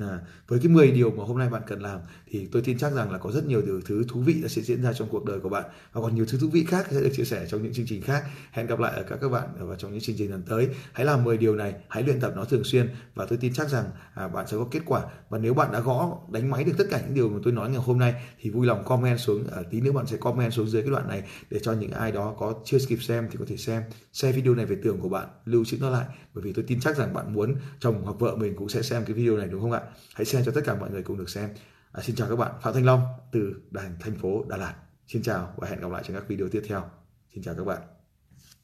À, 0.00 0.20
với 0.48 0.58
cái 0.58 0.68
10 0.68 0.90
điều 0.90 1.10
mà 1.10 1.24
hôm 1.24 1.38
nay 1.38 1.48
bạn 1.48 1.62
cần 1.66 1.82
làm 1.82 2.00
thì 2.30 2.48
tôi 2.52 2.62
tin 2.62 2.78
chắc 2.78 2.92
rằng 2.92 3.12
là 3.12 3.18
có 3.18 3.32
rất 3.32 3.46
nhiều 3.46 3.62
điều 3.62 3.80
thứ 3.80 4.04
thú 4.08 4.20
vị 4.20 4.42
sẽ 4.48 4.62
diễn 4.62 4.82
ra 4.82 4.92
trong 4.92 5.08
cuộc 5.08 5.24
đời 5.24 5.40
của 5.40 5.48
bạn 5.48 5.64
và 5.92 6.00
còn 6.00 6.14
nhiều 6.14 6.24
thứ 6.28 6.38
thú 6.38 6.48
vị 6.52 6.64
khác 6.64 6.86
sẽ 6.90 7.00
được 7.00 7.10
chia 7.12 7.24
sẻ 7.24 7.46
trong 7.48 7.62
những 7.62 7.72
chương 7.72 7.86
trình 7.86 8.02
khác. 8.02 8.24
Hẹn 8.50 8.66
gặp 8.66 8.78
lại 8.78 8.92
ở 8.96 9.02
các 9.02 9.18
các 9.20 9.28
bạn 9.28 9.48
và 9.58 9.76
trong 9.76 9.90
những 9.90 10.00
chương 10.00 10.16
trình 10.18 10.30
lần 10.30 10.42
tới. 10.42 10.68
Hãy 10.92 11.06
làm 11.06 11.24
10 11.24 11.36
điều 11.36 11.54
này, 11.54 11.74
hãy 11.88 12.02
luyện 12.02 12.20
tập 12.20 12.32
nó 12.36 12.44
thường 12.44 12.64
xuyên 12.64 12.88
và 13.14 13.26
tôi 13.26 13.38
tin 13.38 13.52
chắc 13.52 13.68
rằng 13.68 13.84
à, 14.14 14.28
bạn 14.28 14.46
sẽ 14.46 14.56
có 14.56 14.66
kết 14.70 14.80
quả. 14.86 15.02
Và 15.28 15.38
nếu 15.38 15.54
bạn 15.54 15.72
đã 15.72 15.80
gõ 15.80 16.18
đánh 16.32 16.50
máy 16.50 16.64
được 16.64 16.72
tất 16.78 16.84
cả 16.90 17.00
những 17.04 17.14
điều 17.14 17.28
mà 17.28 17.38
tôi 17.44 17.52
nói 17.52 17.70
ngày 17.70 17.82
hôm 17.84 17.98
nay 17.98 18.14
thì 18.40 18.50
vui 18.50 18.66
lòng 18.66 18.84
comment 18.84 19.20
xuống 19.20 19.46
à, 19.46 19.62
tí 19.70 19.80
nữa 19.80 19.92
bạn 19.92 20.06
sẽ 20.06 20.16
comment 20.16 20.52
xuống 20.52 20.68
dưới 20.68 20.82
cái 20.82 20.90
đoạn 20.90 21.08
này 21.08 21.22
để 21.50 21.60
cho 21.62 21.72
những 21.72 21.90
ai 21.90 22.12
đó 22.12 22.34
có 22.38 22.54
chưa 22.64 22.78
kịp 22.88 23.02
xem 23.02 23.28
thì 23.30 23.36
có 23.38 23.44
thể 23.48 23.56
xem 23.56 23.82
share 24.12 24.32
video 24.32 24.54
này 24.54 24.66
về 24.66 24.76
tường 24.82 25.00
của 25.00 25.08
bạn 25.08 25.28
lưu 25.44 25.64
trữ 25.64 25.76
nó 25.80 25.90
lại 25.90 26.06
bởi 26.34 26.44
vì 26.44 26.52
tôi 26.52 26.64
tin 26.68 26.80
chắc 26.80 26.96
rằng 26.96 27.14
bạn 27.14 27.34
muốn 27.34 27.54
chồng 27.80 28.02
hoặc 28.04 28.16
vợ 28.18 28.36
mình 28.36 28.56
cũng 28.56 28.68
sẽ 28.68 28.82
xem 28.82 29.04
cái 29.04 29.14
video 29.14 29.36
này 29.36 29.48
đúng 29.48 29.60
không 29.60 29.72
ạ 29.72 29.81
hãy 30.14 30.24
share 30.24 30.44
cho 30.44 30.52
tất 30.54 30.60
cả 30.64 30.74
mọi 30.74 30.90
người 30.90 31.02
cùng 31.02 31.18
được 31.18 31.30
xem. 31.30 31.50
À, 31.92 32.02
xin 32.02 32.16
chào 32.16 32.28
các 32.28 32.36
bạn 32.36 32.52
phạm 32.62 32.74
thanh 32.74 32.84
long 32.84 33.02
từ 33.32 33.62
đàn 33.70 33.96
thành 34.00 34.14
phố 34.14 34.44
đà 34.48 34.56
lạt. 34.56 34.74
Xin 35.06 35.22
chào 35.22 35.54
và 35.56 35.68
hẹn 35.68 35.80
gặp 35.80 35.90
lại 35.90 36.02
trong 36.06 36.16
các 36.16 36.28
video 36.28 36.48
tiếp 36.48 36.62
theo. 36.68 36.90
Xin 37.34 37.42
chào 37.42 37.54
các 37.54 37.64
bạn. 37.64 37.82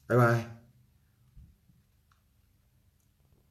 Bye 0.09 0.19
bye. 0.19 0.58